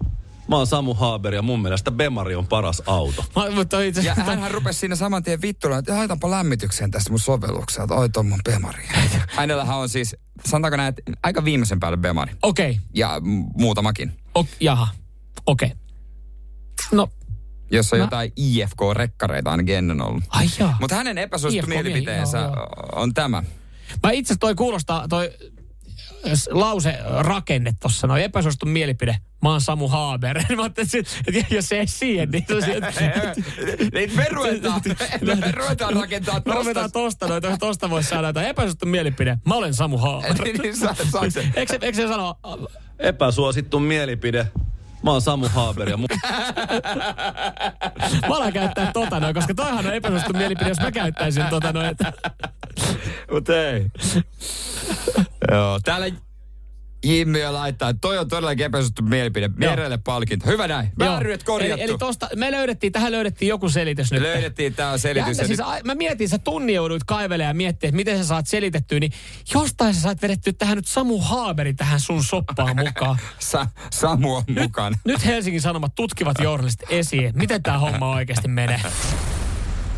Mä 0.48 0.56
oon 0.56 0.68
Samu 0.68 0.94
Haber 0.94 1.34
ja 1.34 1.42
mun 1.42 1.62
mielestä 1.62 1.92
Bemari 1.92 2.36
on 2.36 2.48
paras 2.48 2.84
auto. 2.86 3.26
Mä- 3.36 3.52
mutta 3.52 3.82
itse 3.82 4.02
Ja 4.02 4.12
asiassa- 4.12 4.36
hän 4.36 4.52
rupesi 4.52 4.80
siinä 4.80 4.96
saman 4.96 5.24
tien 5.24 5.42
vittuilla, 5.42 5.78
että 5.78 5.96
laitanpa 5.96 6.32
lämmitykseen 6.32 6.92
tästä 6.92 7.10
mun 7.10 7.20
sovelluksesta, 7.20 7.84
että 7.84 7.96
oi 7.96 8.10
ton 8.10 8.26
mun 8.28 8.40
Bemari. 8.46 8.84
Hänellähän 9.30 9.78
on 9.78 9.90
siis, 9.90 10.16
sanotaanko 10.46 10.78
näin, 10.78 10.90
että 10.90 11.02
aika 11.24 11.46
viimeisen 11.46 11.80
päälle 11.80 11.98
Bemari. 11.98 12.34
Okei, 12.44 12.80
Ja 12.94 13.20
m- 13.24 13.44
muutamakin. 13.62 14.12
ok, 14.36 14.48
jaha, 14.60 14.88
okei. 15.46 15.72
No, 16.92 17.10
Jos 17.72 17.94
on 17.94 18.00
Mä- 18.00 18.06
jotain 18.06 18.32
IFK-rekkareita 18.36 19.52
ainakin 19.52 19.76
ennen 19.76 20.02
ollut. 20.02 20.24
ai. 20.30 20.48
Mutta 20.80 20.96
hänen 20.96 21.18
epäsuosittu 21.18 21.68
mielipiteensä 21.68 22.38
joo, 22.38 22.68
on 22.96 23.14
tämä. 23.14 23.44
Mä 24.04 24.12
itse 24.12 24.28
asiassa 24.34 24.40
toi 24.40 24.56
kuulostaa, 24.56 25.08
toi 25.08 25.32
lause 26.50 26.98
rakenne 27.20 27.74
tossa, 27.80 28.08
noin 28.08 28.24
epäsuosittu 28.24 28.66
mielipide. 28.66 29.18
Mä 29.44 29.50
oon 29.50 29.62
Samu 29.62 29.88
Haber. 29.88 30.38
Mä 30.56 30.62
ajattelin, 30.64 31.06
että 31.28 31.56
jos 31.56 31.68
se 31.70 31.80
ei 31.80 31.88
siihen, 31.88 32.32
niin 32.32 32.46
Niin 33.94 34.16
me 34.16 34.26
ruvetaan, 34.32 34.82
me 35.22 35.52
ruvetaan 35.58 35.94
rakentaa 35.94 36.42
Me 36.46 36.54
ruvetaan 36.54 36.92
tosta. 36.92 37.00
tosta, 37.00 37.28
noita, 37.28 37.58
tosta 37.58 37.90
voisi 37.90 38.10
saada 38.10 38.28
jotain 38.28 38.48
epäsuosittu 38.48 38.86
mielipide. 38.86 39.38
Mä 39.46 39.56
olen 39.56 39.74
Samu 39.74 39.98
Haber. 39.98 40.34
Niin, 40.44 40.78
se? 41.32 41.52
Eikö 41.56 41.74
se, 41.74 41.80
eikö 41.82 41.98
se 41.98 42.08
sano, 42.08 42.40
Epäsuosittu 43.00 43.80
mielipide. 43.80 44.48
Mä 45.04 45.12
oon 45.12 45.22
Samu 45.22 45.48
Haber 45.50 45.90
ja 45.90 45.98
mun 45.98 46.08
mä 48.30 48.36
alan 48.36 48.54
käyttää 48.54 48.92
tota 48.94 49.20
noin, 49.20 49.36
koska 49.36 49.54
toihan 49.54 49.88
on 49.88 49.94
epäsuosittu 49.94 50.34
mielipide, 50.34 50.70
jos 50.70 50.80
mä 50.80 50.92
käyttäisin 50.92 51.46
tota 51.50 51.74
noin. 51.74 51.96
Mut 53.32 53.50
ei. 53.50 53.86
Joo, 55.52 55.80
täällä 55.84 56.08
Jimmy 57.06 57.40
jo 57.42 57.54
laittaa, 57.54 57.90
että 57.90 58.00
toi 58.02 58.18
on 58.18 58.28
todellakin 58.28 58.66
epäsuosittu 58.66 59.02
mielipide. 59.02 59.48
Merelle 59.48 59.98
palkinto. 59.98 60.46
Hyvä 60.50 60.68
näin. 60.68 60.90
Vääryydet 61.00 61.44
korjattu. 61.44 61.84
Eli, 61.84 61.90
eli 61.92 61.98
tosta, 61.98 62.30
me 62.36 62.52
löydettiin, 62.52 62.94
tähän 62.94 63.12
löydettiin 63.12 63.50
joku 63.50 63.70
selitys 63.70 64.12
nyt. 64.12 64.22
Löydettiin 64.22 64.74
tää 64.74 64.98
selitys. 64.98 65.28
Jännä, 65.28 65.42
ja 65.42 65.48
siis, 65.48 65.60
nyt- 65.60 65.68
a- 65.68 65.80
mä 65.84 65.96
mietin, 65.96 66.30
sä 66.30 66.38
tunnin 66.38 66.76
joudut 66.76 67.04
kaivelemaan 67.04 67.50
ja 67.50 67.54
miettiä, 67.54 67.88
että 67.88 67.96
miten 67.96 68.18
sä 68.18 68.24
saat 68.24 68.48
selitettyä, 68.48 69.00
niin 69.00 69.12
jostain 69.54 69.94
sä 69.94 70.02
saat 70.02 70.22
vedettyä 70.22 70.54
tähän 70.54 70.76
nyt 70.76 70.88
Samu 70.88 71.20
Haaberi 71.20 71.74
tähän 71.74 72.00
sun 72.00 72.24
soppaan 72.24 72.76
mukaan. 72.78 73.18
Sa- 73.40 73.68
Samu 73.92 74.36
on 74.36 74.44
mukana. 74.62 74.98
Nyt 75.06 75.26
Helsingin 75.26 75.62
Sanomat 75.62 75.96
tutkivat 75.96 76.38
journalistit 76.40 76.92
esiin, 76.92 77.32
miten 77.36 77.64
tämä 77.64 77.78
homma 77.80 78.10
oikeasti 78.16 78.48
menee. 78.48 78.82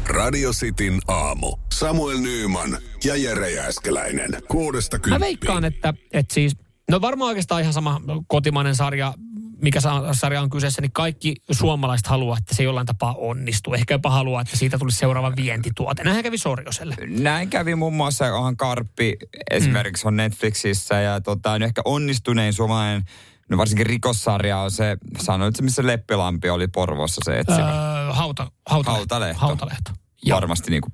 Radio 0.10 0.52
Cityn 0.52 1.00
aamu. 1.08 1.58
Samuel 1.74 2.18
Nyyman 2.18 2.78
ja 3.04 3.16
Jere 3.16 3.52
Jääskeläinen. 3.52 4.30
Kuudesta 4.48 4.98
Mä 4.98 5.02
kymppiin. 5.02 5.20
veikkaan, 5.22 5.66
että, 5.66 5.94
että 6.14 6.34
siis, 6.34 6.58
no 6.90 7.02
varmaan 7.02 7.28
oikeastaan 7.30 7.62
ihan 7.62 7.74
sama 7.74 8.02
kotimainen 8.28 8.76
sarja, 8.76 9.14
mikä 9.62 9.82
sa- 9.82 10.14
sarja 10.14 10.42
on 10.42 10.50
kyseessä, 10.50 10.82
niin 10.82 10.92
kaikki 10.92 11.36
suomalaiset 11.52 12.08
haluaa, 12.08 12.38
että 12.38 12.56
se 12.56 12.64
jollain 12.64 12.88
tapaa 12.88 13.16
onnistuu. 13.18 13.74
Ehkä 13.74 13.94
jopa 13.94 14.10
haluaa, 14.10 14.42
että 14.42 14.58
siitä 14.58 14.78
tulisi 14.78 14.98
seuraava 14.98 15.34
vientituote. 15.36 16.04
Näinhän 16.04 16.24
kävi 16.24 16.38
Sorjoselle. 16.38 16.96
Näin 17.08 17.50
kävi 17.50 17.76
muun 17.76 17.94
muassa, 17.94 18.36
onhan 18.36 18.58
Karppi 18.58 19.18
esimerkiksi 19.52 20.08
on 20.08 20.18
Netflixissä 20.18 20.96
ja 20.96 21.22
tota, 21.22 21.52
on 21.52 21.64
ehkä 21.64 21.82
onnistunein 21.86 22.54
suomalainen, 22.54 23.04
no 23.50 23.58
varsinkin 23.58 23.86
rikossarja 23.86 24.58
on 24.58 24.72
se, 24.72 24.98
sanoit 25.20 25.56
se 25.56 25.64
missä 25.64 25.86
Leppilampi 25.86 26.50
oli 26.50 26.68
Porvoossa 26.68 27.22
se 27.26 27.40
etsivä. 27.40 27.70
Öö, 27.70 28.14
hauta, 28.14 28.52
hautalehto. 28.70 28.92
Hautalehto. 28.92 29.40
Hautalehto. 29.42 29.92
Joo. 30.24 30.36
Varmasti 30.36 30.72
niin 30.72 30.82
kuin, 30.82 30.94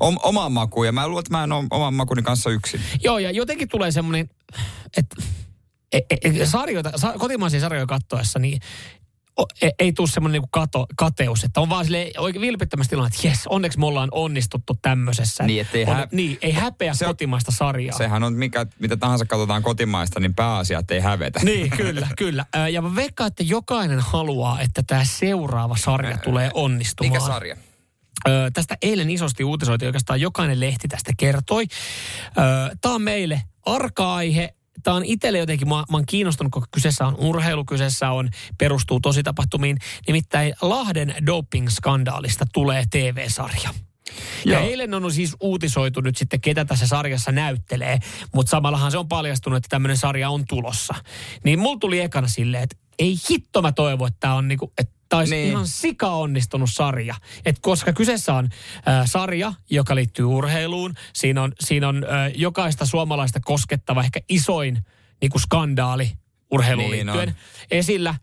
om, 0.00 0.16
omaan 0.22 0.52
makuun 0.52 0.86
ja 0.86 0.92
mä 0.92 1.08
luulen, 1.08 1.20
että 1.20 1.36
mä 1.36 1.44
en 1.44 1.52
ole 1.52 1.64
oman 1.70 1.94
makuni 1.94 2.22
kanssa 2.22 2.50
yksin. 2.50 2.80
Joo, 3.04 3.18
ja 3.18 3.30
jotenkin 3.30 3.68
tulee 3.68 3.92
semmoinen, 3.92 4.30
että 4.96 5.16
e, 5.92 5.98
e, 6.10 6.46
sarjoita, 6.46 6.92
sa, 6.96 7.12
kotimaisia 7.18 7.60
sarjoja 7.60 7.86
kattoessa, 7.86 8.38
niin 8.38 8.60
o- 9.40 9.46
ei, 9.62 9.70
ei 9.78 9.92
tule 9.92 10.08
semmoinen 10.08 10.32
niinku 10.32 10.48
kato, 10.52 10.86
kateus, 10.96 11.44
että 11.44 11.60
on 11.60 11.68
vaan 11.68 11.84
sille 11.84 12.10
oikein 12.18 12.40
vilpittömästi 12.40 12.94
iloinen, 12.94 13.12
että 13.14 13.28
jes, 13.28 13.46
onneksi 13.46 13.78
me 13.78 13.86
ollaan 13.86 14.08
onnistuttu 14.12 14.78
tämmöisessä. 14.82 15.44
Niin, 15.44 15.60
ettei 15.60 15.84
on, 15.84 15.96
hä- 15.96 16.08
niin, 16.12 16.38
ei 16.42 16.52
häpeä 16.52 16.94
Se 16.94 17.04
kotimaista 17.04 17.52
sarjaa. 17.52 17.98
Sehän 17.98 18.22
on 18.24 18.32
mikä, 18.32 18.66
mitä 18.78 18.96
tahansa 18.96 19.24
katsotaan 19.24 19.62
kotimaista, 19.62 20.20
niin 20.20 20.34
pääasia, 20.34 20.78
että 20.78 20.94
ei 20.94 21.00
hävetä. 21.00 21.40
Niin, 21.42 21.70
kyllä, 21.70 22.08
kyllä. 22.18 22.46
Ja 22.72 22.82
mä 22.82 22.94
veikkaan, 22.96 23.28
että 23.28 23.42
jokainen 23.42 24.00
haluaa, 24.00 24.60
että 24.60 24.82
tämä 24.86 25.04
seuraava 25.04 25.76
sarja 25.76 26.18
tulee 26.18 26.50
onnistumaan. 26.54 27.12
Mikä 27.12 27.26
sarja? 27.26 27.56
Ö, 28.28 28.50
tästä 28.52 28.76
eilen 28.82 29.10
isosti 29.10 29.44
uutisoitiin, 29.44 29.88
oikeastaan 29.88 30.20
jokainen 30.20 30.60
lehti 30.60 30.88
tästä 30.88 31.12
kertoi. 31.16 31.66
Tämä 32.80 32.94
on 32.94 33.02
meille 33.02 33.42
arka-aihe. 33.66 34.54
Tämä 34.82 34.96
on 34.96 35.04
itselle 35.04 35.38
jotenkin, 35.38 35.68
mä, 35.68 35.74
mä 35.74 35.84
oon 35.90 36.06
kiinnostunut, 36.06 36.52
kun 36.52 36.62
kyseessä 36.70 37.06
on 37.06 37.16
urheilu, 37.18 37.64
kyseessä 37.64 38.10
on, 38.10 38.30
perustuu 38.58 39.00
tositapahtumiin. 39.00 39.76
Nimittäin 40.06 40.54
Lahden 40.62 41.14
doping-skandaalista 41.26 42.44
tulee 42.52 42.84
TV-sarja. 42.90 43.70
Ja 44.44 44.52
Joo. 44.52 44.68
eilen 44.68 44.94
on 44.94 45.12
siis 45.12 45.36
uutisoitu 45.40 46.00
nyt 46.00 46.16
sitten, 46.16 46.40
ketä 46.40 46.64
tässä 46.64 46.86
sarjassa 46.86 47.32
näyttelee, 47.32 47.98
mutta 48.34 48.50
samallahan 48.50 48.90
se 48.90 48.98
on 48.98 49.08
paljastunut, 49.08 49.56
että 49.56 49.68
tämmöinen 49.68 49.96
sarja 49.96 50.30
on 50.30 50.44
tulossa. 50.48 50.94
Niin 51.44 51.58
mulla 51.58 51.78
tuli 51.78 52.00
ekana 52.00 52.28
silleen, 52.28 52.62
että 52.62 52.76
ei 52.98 53.16
hitto 53.30 53.62
mä 53.62 53.72
toivo, 53.72 54.06
että 54.06 54.20
tämä 54.20 54.34
on 54.34 54.48
niinku, 54.48 54.72
että 54.78 54.93
tää 55.14 55.18
olisi 55.18 55.34
Niin. 55.34 55.42
niin. 55.42 55.50
ihan 55.52 55.66
sika 55.66 56.08
onnistunut 56.08 56.70
sarja. 56.72 57.14
Et 57.44 57.58
koska 57.60 57.92
kyseessä 57.92 58.34
on 58.34 58.48
äh, 58.88 59.06
sarja, 59.06 59.52
joka 59.70 59.94
liittyy 59.94 60.24
urheiluun, 60.24 60.94
siinä 61.12 61.42
on, 61.42 61.52
siinä 61.60 61.88
on 61.88 62.04
äh, 62.04 62.32
jokaista 62.34 62.86
suomalaista 62.86 63.40
koskettava 63.44 64.02
ehkä 64.04 64.20
isoin 64.28 64.84
niinku 65.20 65.38
skandaali 65.38 66.12
urheiluun 66.50 66.90
Niin 66.90 67.06
liittyen 67.06 67.28
on. 67.28 67.34
esillä. 67.70 68.14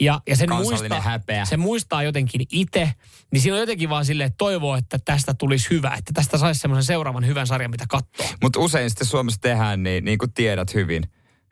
Ja, 0.00 0.20
ja 0.28 0.36
sen, 0.36 0.54
muistaa, 0.54 1.00
häpeä. 1.00 1.44
sen 1.44 1.60
muistaa 1.60 2.02
jotenkin 2.02 2.40
itse, 2.52 2.92
niin 3.32 3.40
siinä 3.40 3.54
on 3.54 3.60
jotenkin 3.60 3.88
vaan 3.88 4.04
silleen, 4.04 4.26
että 4.26 4.36
toivoo, 4.38 4.76
että 4.76 4.98
tästä 5.04 5.34
tulisi 5.34 5.70
hyvä, 5.70 5.94
että 5.98 6.12
tästä 6.14 6.38
saisi 6.38 6.60
semmoisen 6.60 6.84
seuraavan 6.86 7.26
hyvän 7.26 7.46
sarjan, 7.46 7.70
mitä 7.70 7.84
katsoa. 7.88 8.26
Mutta 8.42 8.60
usein 8.60 8.90
sitten 8.90 9.06
Suomessa 9.06 9.40
tehdään, 9.40 9.82
niin, 9.82 10.04
niin 10.04 10.18
kuin 10.18 10.32
tiedät 10.32 10.74
hyvin, 10.74 11.02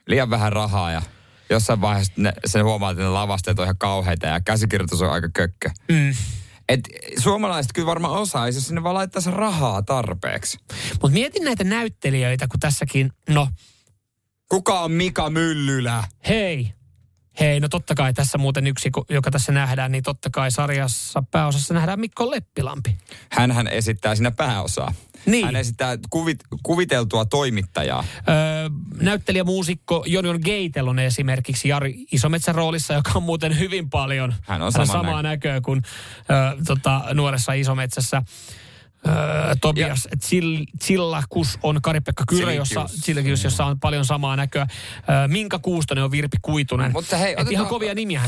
liian 0.07 0.31
vähän 0.31 0.53
rahaa 0.53 0.91
ja 0.93 1.03
jossain 1.51 1.81
vaiheessa 1.81 2.13
ne, 2.17 2.33
sen 2.47 2.65
huomaa, 2.65 2.91
että 2.91 3.03
ne 3.03 3.09
lavasteet 3.09 3.59
on 3.59 3.65
ihan 3.65 3.79
kauheita 3.79 4.27
ja 4.27 4.41
käsikirjoitus 4.41 5.03
on 5.03 5.11
aika 5.13 5.29
kökkö. 5.35 5.71
Mm. 5.89 6.15
Et 6.69 6.81
suomalaiset 7.19 7.73
kyllä 7.75 7.87
varmaan 7.87 8.15
osaisi, 8.15 8.57
jos 8.57 8.67
sinne 8.67 8.83
vaan 8.83 8.95
laittaisi 8.95 9.31
rahaa 9.31 9.83
tarpeeksi. 9.83 10.59
Mutta 10.93 11.09
mietin 11.09 11.45
näitä 11.45 11.65
näyttelijöitä, 11.65 12.49
kun 12.49 12.61
tässäkin, 12.61 13.13
no 13.29 13.49
Kuka 14.49 14.81
on 14.81 14.93
Mika 14.93 15.31
Myllylä? 15.31 16.05
hei, 16.29 16.73
hei, 17.41 17.61
no 17.61 17.69
totta 17.69 17.95
kai 17.95 18.15
tässä 18.15 18.39
muuten 18.39 18.67
yksi, 18.67 18.91
joka 19.11 19.31
tässä 19.31 19.53
nähdään, 19.53 19.93
niin 19.93 20.05
totta 20.05 20.31
kai 20.31 20.51
sarjassa 20.51 21.23
pääosassa 21.31 21.75
nähdään 21.75 22.01
Mikko 22.01 22.31
Leppilampi. 22.31 22.99
Hänhän 23.31 23.67
esittää 23.67 24.15
siinä 24.15 24.31
pääosaa. 24.31 24.95
Niin. 25.31 25.45
Hän 25.47 25.57
esittää 25.57 25.99
kuvit, 26.11 26.39
kuviteltua 26.63 27.25
toimittajaa. 27.25 28.05
Öö, 28.29 28.35
näyttelijä, 29.01 29.45
muusikko 29.45 30.05
Jonion 30.07 30.41
Geitel 30.45 30.89
on 30.89 30.99
esimerkiksi 30.99 31.69
Jari 31.69 31.95
Isometsän 32.13 32.55
roolissa, 32.55 32.95
joka 32.95 33.11
on 33.15 33.23
muuten 33.23 33.59
hyvin 33.59 33.91
paljon 33.91 34.35
Hän 34.43 34.63
on 34.63 34.73
hän 34.77 34.87
samaa 34.87 35.23
näkö- 35.23 35.29
näköä 35.29 35.61
kuin 35.61 35.83
öö, 36.31 36.63
tota, 36.67 37.05
nuoressa 37.15 37.53
Isometsässä. 37.53 38.23
Öö, 39.09 39.15
Tobias 39.61 40.09
Chill, 40.25 40.65
Chillakus 40.85 41.59
on 41.63 41.79
Kari-Pekka 41.83 42.25
Kyrö, 42.29 42.53
jossa, 42.53 42.75
Chilikius. 42.75 43.05
Chilikius, 43.05 43.45
jossa 43.45 43.65
on 43.65 43.81
paljon 43.81 44.05
samaa 44.05 44.37
näköä. 44.37 44.67
Öö, 45.11 45.29
Minka 45.29 45.59
Kuustonen 45.59 46.05
on 46.05 46.11
Virpi 46.11 46.37
Kuitunen. 46.43 46.93
Mutta 46.93 47.17
hei, 47.17 47.33
Et 47.33 47.39
ihan 47.39 47.47
otetaan- 47.47 47.67
kovia 47.67 47.95
nimiä. 47.95 48.23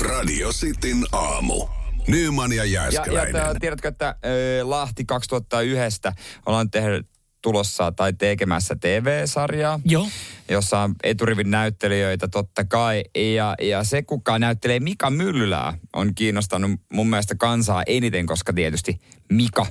Radio 0.00 0.50
Cityn 0.52 1.04
aamu. 1.12 1.66
Nyman 2.06 2.52
ja 2.52 2.64
Ja, 2.64 2.64
ja 2.64 2.90
Jääskeläinen. 2.90 3.32
tää, 3.32 3.54
tiedätkö, 3.60 3.88
että 3.88 4.14
ö, 4.24 4.60
Lahti 4.62 5.04
2001 5.04 6.00
ollaan 6.46 6.70
tehnyt 6.70 7.06
tulossa 7.42 7.92
tai 7.92 8.12
tekemässä 8.12 8.76
TV-sarjaa, 8.80 9.80
Joo. 9.84 10.08
jossa 10.48 10.78
on 10.78 10.94
eturivin 11.02 11.50
näyttelijöitä 11.50 12.28
totta 12.28 12.64
kai. 12.64 13.04
Ja, 13.16 13.54
ja 13.62 13.84
se, 13.84 14.02
kuka 14.02 14.38
näyttelee 14.38 14.80
Mika 14.80 15.10
Myllylää, 15.10 15.78
on 15.92 16.14
kiinnostanut 16.14 16.70
mun 16.92 17.10
mielestä 17.10 17.34
kansaa 17.34 17.82
eniten, 17.86 18.26
koska 18.26 18.52
tietysti 18.52 19.00
Mika 19.32 19.66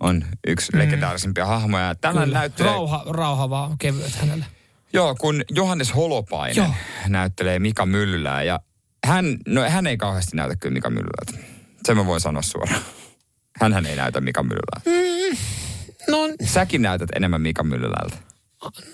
on 0.00 0.24
yksi 0.46 0.72
mm. 0.72 0.78
legendaarisimpia 0.78 1.46
hahmoja. 1.46 1.94
Tällä 1.94 2.26
näyttelee... 2.26 2.72
Rauha, 2.72 3.04
rauha 3.06 3.50
vaan 3.50 3.78
kevyet 3.78 4.14
hänelle. 4.14 4.44
Joo, 4.92 5.14
kun 5.14 5.42
Johannes 5.50 5.94
Holopainen 5.94 6.56
Joo. 6.56 6.66
Joo. 6.66 6.74
näyttelee 7.08 7.58
Mika 7.58 7.86
Myllylää 7.86 8.42
ja 8.42 8.60
hän, 9.06 9.36
no 9.48 9.70
hän 9.70 9.86
ei 9.86 9.96
kauheasti 9.96 10.36
näytä 10.36 10.56
kyllä 10.56 10.72
Mika 10.72 10.90
Myllylältä. 10.90 11.51
Sen 11.86 11.96
mä 11.96 12.06
voin 12.06 12.20
sanoa 12.20 12.42
suoraan. 12.42 12.82
Hänhän 13.60 13.86
ei 13.86 13.96
näytä 13.96 14.20
Mika 14.20 14.42
Myllylältä. 14.42 14.90
No, 16.08 16.18
Säkin 16.44 16.82
näytät 16.82 17.08
enemmän 17.16 17.40
Mika 17.40 17.62
Myllylältä. 17.62 18.16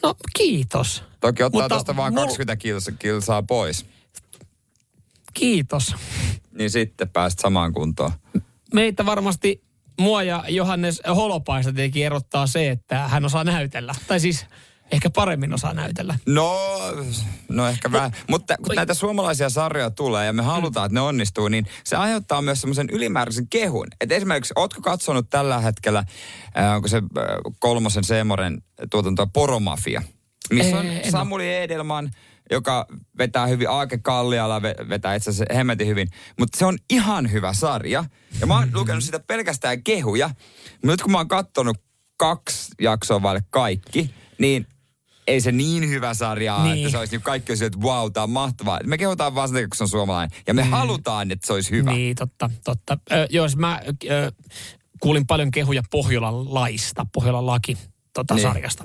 no 0.02 0.14
kiitos. 0.36 1.04
Toki 1.20 1.42
ottaa 1.42 1.60
Mutta 1.62 1.74
tuosta 1.74 1.96
vaan 1.96 2.12
mul- 2.12 2.20
20 2.20 2.56
kilsa, 2.56 2.92
kilsaa 2.92 3.42
pois. 3.42 3.86
Kiitos. 5.34 5.94
Niin 6.52 6.70
sitten 6.70 7.08
pääst 7.08 7.38
samaan 7.38 7.72
kuntoon. 7.72 8.10
meitä 8.74 9.06
varmasti 9.06 9.62
mua 10.00 10.22
ja 10.22 10.44
Johannes 10.48 11.02
Holopaista 11.16 11.72
tietenkin 11.72 12.06
erottaa 12.06 12.46
se, 12.46 12.70
että 12.70 13.08
hän 13.08 13.24
osaa 13.24 13.44
näytellä. 13.44 13.94
Tai 14.08 14.20
siis 14.20 14.46
ehkä 14.92 15.10
paremmin 15.10 15.54
osaa 15.54 15.74
näytellä. 15.74 16.18
No, 16.26 16.58
no 17.48 17.66
ehkä 17.68 17.92
vähän. 17.92 18.12
Mutta 18.28 18.56
kun 18.56 18.76
näitä 18.76 18.94
suomalaisia 18.94 19.50
sarjoja 19.50 19.90
tulee 19.90 20.26
ja 20.26 20.32
me 20.32 20.42
halutaan, 20.42 20.86
että 20.86 20.94
ne 20.94 21.00
onnistuu, 21.00 21.48
niin 21.48 21.66
se 21.84 21.96
aiheuttaa 21.96 22.42
myös 22.42 22.60
semmoisen 22.60 22.90
ylimääräisen 22.92 23.48
kehun. 23.48 23.86
Et 24.00 24.12
esimerkiksi, 24.12 24.54
ootko 24.56 24.80
katsonut 24.80 25.30
tällä 25.30 25.60
hetkellä, 25.60 26.04
äh, 26.58 26.74
onko 26.76 26.88
se 26.88 26.96
äh, 26.96 27.02
kolmosen 27.58 28.04
Seemoren 28.04 28.62
tuotantoa 28.90 29.26
Poromafia? 29.26 30.02
Missä 30.50 30.78
on 30.78 30.86
Ei. 30.86 31.10
Samuli 31.10 31.56
Edelman, 31.56 32.10
joka 32.50 32.86
vetää 33.18 33.46
hyvin, 33.46 33.70
Aake 33.70 33.98
Kalliala 33.98 34.58
ve- 34.58 34.88
vetää 34.88 35.14
itse 35.14 35.30
asiassa 35.30 35.54
hemmetin 35.54 35.86
hyvin. 35.86 36.08
Mutta 36.38 36.58
se 36.58 36.66
on 36.66 36.78
ihan 36.90 37.32
hyvä 37.32 37.52
sarja. 37.52 38.04
Ja 38.40 38.46
mä 38.46 38.58
oon 38.58 38.70
lukenut 38.74 39.04
sitä 39.04 39.20
pelkästään 39.20 39.82
kehuja. 39.82 40.28
Mutta 40.28 40.86
nyt 40.86 41.02
kun 41.02 41.12
mä 41.12 41.18
oon 41.18 41.28
kattonut 41.28 41.76
kaksi 42.16 42.72
jaksoa 42.80 43.22
vaille 43.22 43.42
kaikki, 43.50 44.14
niin 44.38 44.66
ei 45.28 45.40
se 45.40 45.52
niin 45.52 45.88
hyvä 45.88 46.14
sarja 46.14 46.62
niin. 46.62 46.76
Että 46.76 46.90
se 46.90 46.98
olisi 46.98 47.14
niin 47.14 47.22
kaikki 47.22 47.52
olisi, 47.52 47.64
että 47.64 47.78
wow, 47.78 48.12
tää 48.12 48.22
on 48.22 48.30
mahtavaa. 48.30 48.80
Me 48.86 48.98
kehutaan 48.98 49.34
vaan 49.34 49.48
sitä, 49.48 49.60
kun 49.60 49.68
se 49.74 49.84
on 49.84 49.88
suomalainen. 49.88 50.38
Ja 50.46 50.54
me 50.54 50.64
mm. 50.64 50.70
halutaan, 50.70 51.30
että 51.30 51.46
se 51.46 51.52
olisi 51.52 51.70
hyvä. 51.70 51.92
Niin, 51.92 52.16
totta, 52.16 52.50
totta. 52.64 52.98
Ö, 53.12 53.26
jos 53.30 53.56
mä 53.56 53.80
ö, 54.10 54.32
kuulin 55.00 55.26
paljon 55.26 55.50
kehuja 55.50 55.82
Pohjolan 55.90 56.54
laista, 56.54 57.06
Pohjolan 57.12 57.46
laki 57.46 57.78
tota, 58.12 58.34
Niin. 58.34 58.42
sarjasta. 58.42 58.84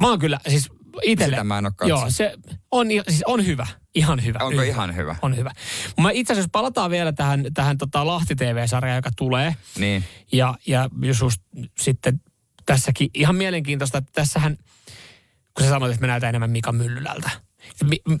Mä 0.00 0.08
oon 0.08 0.18
kyllä, 0.18 0.40
siis 0.48 0.68
itelle. 1.02 1.34
Sitä 1.36 1.44
mä 1.44 1.58
en 1.58 1.64
katsonut. 1.64 1.88
Joo, 2.00 2.10
se 2.10 2.34
on, 2.70 2.86
siis 3.08 3.22
on 3.26 3.46
hyvä. 3.46 3.66
Ihan 3.94 4.24
hyvä. 4.24 4.38
Onko 4.42 4.62
ihan 4.62 4.96
hyvä? 4.96 5.16
On 5.22 5.36
hyvä. 5.36 5.52
Mä 6.00 6.10
itse 6.10 6.32
asiassa 6.32 6.48
palataan 6.52 6.90
vielä 6.90 7.12
tähän, 7.12 7.44
tähän 7.54 7.78
tota 7.78 8.06
Lahti 8.06 8.34
TV-sarjaan, 8.34 8.96
joka 8.96 9.10
tulee. 9.16 9.56
Niin. 9.78 10.04
Ja, 10.32 10.54
ja 10.66 10.90
just 11.02 11.40
sitten 11.78 12.20
tässäkin 12.66 13.10
ihan 13.14 13.36
mielenkiintoista, 13.36 13.98
että 13.98 14.10
tässähän, 14.14 14.56
kun 15.58 15.66
sä 15.66 15.70
sanoit, 15.70 15.92
että 15.92 16.00
me 16.00 16.06
näytään 16.06 16.28
enemmän 16.28 16.50
Mika 16.50 16.72
Myllylältä. 16.72 17.30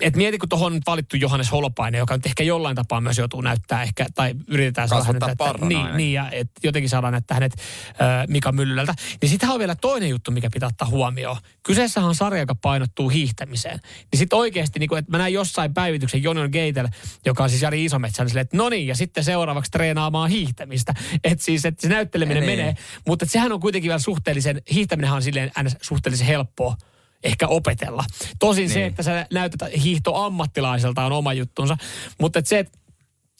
Et 0.00 0.16
mieti, 0.16 0.38
kun 0.38 0.48
tuohon 0.48 0.80
valittu 0.86 1.16
Johannes 1.16 1.52
Holopainen, 1.52 1.98
joka 1.98 2.16
nyt 2.16 2.26
ehkä 2.26 2.42
jollain 2.42 2.76
tapaa 2.76 3.00
myös 3.00 3.18
joutuu 3.18 3.40
näyttää 3.40 3.82
ehkä, 3.82 4.06
tai 4.14 4.34
yritetään 4.48 4.88
saada 4.88 5.04
hänet, 5.04 5.38
parran 5.38 5.68
niin, 5.68 5.96
niin, 5.96 6.12
ja 6.12 6.30
et 6.30 6.50
jotenkin 6.62 6.88
saadaan 6.88 7.12
näyttää 7.12 7.34
hänet 7.34 7.52
äh, 7.88 8.26
Mika 8.28 8.52
Myllylältä. 8.52 8.94
Niin 9.22 9.30
sitähän 9.30 9.54
on 9.54 9.58
vielä 9.58 9.74
toinen 9.74 10.08
juttu, 10.08 10.30
mikä 10.30 10.48
pitää 10.52 10.66
ottaa 10.66 10.88
huomioon. 10.88 11.36
Kyseessä 11.62 12.00
on 12.00 12.14
sarja, 12.14 12.40
joka 12.40 12.54
painottuu 12.54 13.08
hiihtämiseen. 13.08 13.80
Niin 14.12 14.18
sitten 14.18 14.38
oikeasti, 14.38 14.78
niin 14.78 14.88
kun, 14.88 14.98
että 14.98 15.10
mä 15.10 15.18
näin 15.18 15.34
jossain 15.34 15.74
päivityksen 15.74 16.22
Jonion 16.22 16.50
Geitel, 16.50 16.88
joka 17.26 17.42
on 17.42 17.50
siis 17.50 17.62
Jari 17.62 17.84
Isometsä, 17.84 18.22
niin 18.22 18.30
silleen, 18.30 18.44
että 18.44 18.56
no 18.56 18.68
niin, 18.68 18.86
ja 18.86 18.94
sitten 18.94 19.24
seuraavaksi 19.24 19.70
treenaamaan 19.70 20.30
hiihtämistä. 20.30 20.94
Että 21.24 21.44
siis, 21.44 21.64
että 21.64 21.82
se 21.82 21.88
näytteleminen 21.88 22.46
Niin. 22.46 22.58
menee. 22.58 22.76
Mutta 23.06 23.26
sehän 23.26 23.52
on 23.52 23.60
kuitenkin 23.60 23.88
vielä 23.88 23.98
suhteellisen, 23.98 24.62
hiihtäminenhän 24.72 25.16
on 25.16 25.22
silleen 25.22 25.50
suhteellisen 25.82 26.26
helppoa 26.26 26.76
ehkä 27.24 27.46
opetella. 27.46 28.04
Tosin 28.38 28.62
niin. 28.62 28.70
se, 28.70 28.86
että 28.86 29.02
sä 29.02 29.26
näytät 29.32 29.60
hiihtoammattilaiselta 29.82 31.04
on 31.04 31.12
oma 31.12 31.32
juttunsa. 31.32 31.76
Mutta 32.20 32.38
et 32.38 32.46
se, 32.46 32.58
että 32.58 32.78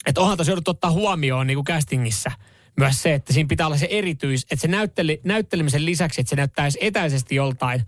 et 0.06 0.18
onhan 0.18 0.36
tuossa 0.36 0.50
joudut 0.50 0.68
ottaa 0.68 0.90
huomioon 0.90 1.46
niin 1.46 1.56
kuin 1.56 1.64
castingissa 1.64 2.30
myös 2.78 3.02
se, 3.02 3.14
että 3.14 3.32
siinä 3.32 3.48
pitää 3.48 3.66
olla 3.66 3.76
se 3.76 3.88
erityis, 3.90 4.42
että 4.42 4.62
se 4.62 4.68
näytteli, 4.68 5.20
näyttelemisen 5.24 5.84
lisäksi, 5.84 6.20
että 6.20 6.30
se 6.30 6.36
näyttäisi 6.36 6.78
etäisesti 6.80 7.34
joltain, 7.34 7.82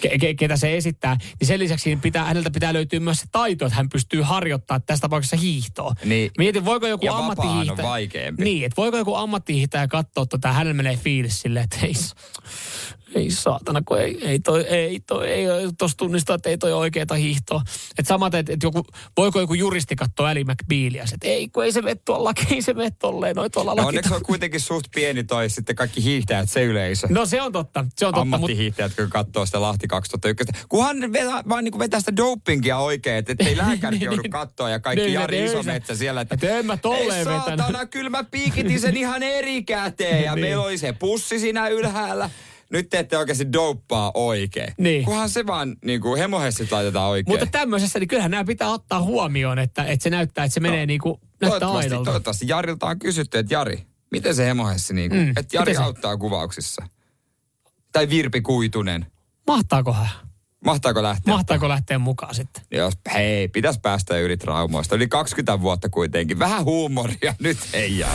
ke, 0.00 0.18
ke, 0.18 0.34
ketä 0.34 0.56
se 0.56 0.76
esittää, 0.76 1.16
niin 1.40 1.48
sen 1.48 1.58
lisäksi 1.58 1.96
pitää, 1.96 2.24
häneltä 2.24 2.50
pitää 2.50 2.72
löytyä 2.72 3.00
myös 3.00 3.18
se 3.20 3.26
taito, 3.32 3.66
että 3.66 3.76
hän 3.76 3.88
pystyy 3.88 4.22
harjoittamaan 4.22 4.82
tässä 4.82 5.02
tapauksessa 5.02 5.36
hiihtoa. 5.36 5.94
Niin. 6.04 6.30
Mietin, 6.38 6.64
voiko 6.64 6.86
joku 6.86 7.06
Ja 7.06 7.12
vapaahan 7.12 7.38
on 7.38 7.42
ammattihiihtäjä... 7.42 7.88
vaikeampi. 7.88 8.44
Niin, 8.44 8.64
että 8.64 8.76
voiko 8.76 8.96
joku 8.96 9.14
ammattihiihtäjä 9.14 9.88
katsoa 9.88 10.26
tota, 10.26 10.52
hänellä 10.52 10.74
menee 10.74 10.96
fiilis 10.96 11.40
silleen, 11.40 11.64
että 11.64 11.76
hei, 11.82 11.92
ei 13.14 13.30
saatana, 13.30 13.82
kun 13.86 13.98
ei, 14.00 14.18
ei 14.28 14.38
toi, 14.38 14.60
ei 14.60 15.00
toi, 15.00 15.28
ei 15.28 15.46
tuossa 15.78 15.96
tunnistaa, 15.96 16.36
että 16.36 16.48
ei 16.48 16.58
toi 16.58 16.72
oikeeta 16.72 17.14
hiihtoa. 17.14 17.62
Että 17.98 18.08
samaten, 18.08 18.40
että 18.40 18.52
et 18.52 18.62
joku, 18.62 18.84
voiko 19.16 19.40
joku 19.40 19.54
juristi 19.54 19.96
katsoa 19.96 20.28
Ally 20.28 20.44
McBealia, 20.44 21.02
että 21.14 21.26
ei, 21.28 21.48
kun 21.48 21.64
ei 21.64 21.72
se 21.72 21.82
mene 21.82 22.00
tuolla, 22.04 22.32
ei 22.50 22.62
se 22.62 22.74
mene 22.74 22.90
tolleen, 22.98 23.36
noin 23.36 23.50
tuolla 23.50 23.74
No 23.74 23.86
onneksi 23.86 24.14
on 24.14 24.22
kuitenkin 24.22 24.60
suht 24.60 24.86
pieni 24.94 25.24
toi 25.24 25.50
sitten 25.50 25.76
kaikki 25.76 26.04
hiihtäjät, 26.04 26.50
se 26.50 26.64
yleisö. 26.64 27.06
No 27.10 27.26
se 27.26 27.42
on 27.42 27.52
totta, 27.52 27.84
se 27.96 28.06
on 28.06 28.14
totta, 28.14 28.20
ammattihiihtäjät, 28.20 28.94
kun 28.96 29.10
katsoo 29.10 29.46
sitä 29.46 29.60
Lahti 29.60 29.88
2001. 29.88 30.66
Kunhan 30.68 30.98
ne 30.98 31.12
vetää, 31.12 31.42
vaan 31.48 31.64
niin 31.64 31.78
vetää 31.78 32.00
sitä 32.00 32.16
dopingia 32.16 32.78
oikein, 32.78 33.16
että 33.16 33.32
ettei 33.32 33.56
lääkäri 33.66 33.98
joudu 34.00 34.22
katsoa 34.30 34.70
ja 34.70 34.80
kaikki 34.80 35.04
Niin, 35.04 35.14
Jari 35.14 35.36
niin, 35.36 35.50
Isometsä 35.50 35.94
siellä. 35.96 36.20
Että, 36.20 36.34
että 36.34 36.58
en 36.58 36.66
mä 36.66 36.76
tolleen 36.76 37.18
ei 37.18 37.24
vetänyt. 37.26 37.44
saatana, 37.58 37.86
kyllä 37.86 38.10
mä 38.10 38.24
piikitin 38.24 38.80
sen 38.80 38.96
ihan 39.04 39.22
eri 39.22 39.62
käteen 39.62 40.24
ja 40.24 40.34
Niin. 40.34 40.44
meillä 40.44 40.62
oli 40.64 40.78
se 40.78 40.92
pussi 40.92 41.38
siinä 41.38 41.68
ylhäällä. 41.68 42.30
Nyt 42.72 42.88
te 42.90 42.98
ette 42.98 43.18
oikeasti 43.18 43.52
douppaa 43.52 44.10
oikein. 44.14 44.74
Niin. 44.78 45.04
Kunhan 45.04 45.30
se 45.30 45.46
vaan 45.46 45.76
niin 45.84 46.00
kuin 46.00 46.18
hemohessit 46.18 46.72
laitetaan 46.72 47.10
oikein. 47.10 47.32
Mutta 47.38 47.46
tämmöisessä, 47.52 47.98
niin 47.98 48.08
kyllähän 48.08 48.30
nämä 48.30 48.44
pitää 48.44 48.68
ottaa 48.70 49.02
huomioon, 49.02 49.58
että, 49.58 49.84
että 49.84 50.02
se 50.02 50.10
näyttää, 50.10 50.44
että 50.44 50.54
se 50.54 50.60
menee 50.60 50.86
niin 50.86 51.00
kuin, 51.00 51.12
näyttää 51.20 51.38
toivottavasti, 51.40 51.86
aidolta. 51.86 52.04
toivottavasti 52.04 52.48
Jarilta 52.48 52.86
on 52.86 52.98
kysytty, 52.98 53.38
että 53.38 53.54
Jari, 53.54 53.86
miten 54.10 54.34
se 54.34 54.46
hemohessi, 54.46 54.94
niin 54.94 55.10
kuin, 55.10 55.20
Mm, 55.22 55.28
että 55.30 55.56
Jari 55.56 55.70
miten 55.70 55.82
se? 55.82 55.86
auttaa 55.86 56.16
kuvauksissa? 56.16 56.82
Tai 57.92 58.08
Virpi 58.08 58.40
Kuitunen. 58.40 59.06
Mahtaako 59.46 59.92
hän? 59.92 60.08
Mahtaako 60.64 61.02
lähteä? 61.02 61.34
Mahtaako 61.34 61.68
lähteä 61.68 61.98
mukaan 61.98 62.34
sitten? 62.34 62.62
Jos, 62.70 62.94
hei, 63.14 63.48
pitäisi 63.48 63.80
päästä 63.80 64.18
yli 64.18 64.36
traumoista. 64.36 64.94
Yli 64.96 65.08
20 65.08 65.60
vuotta 65.60 65.88
kuitenkin. 65.88 66.38
Vähän 66.38 66.64
huumoria 66.64 67.34
nyt 67.42 67.58
ei 67.72 67.98
jää. 67.98 68.14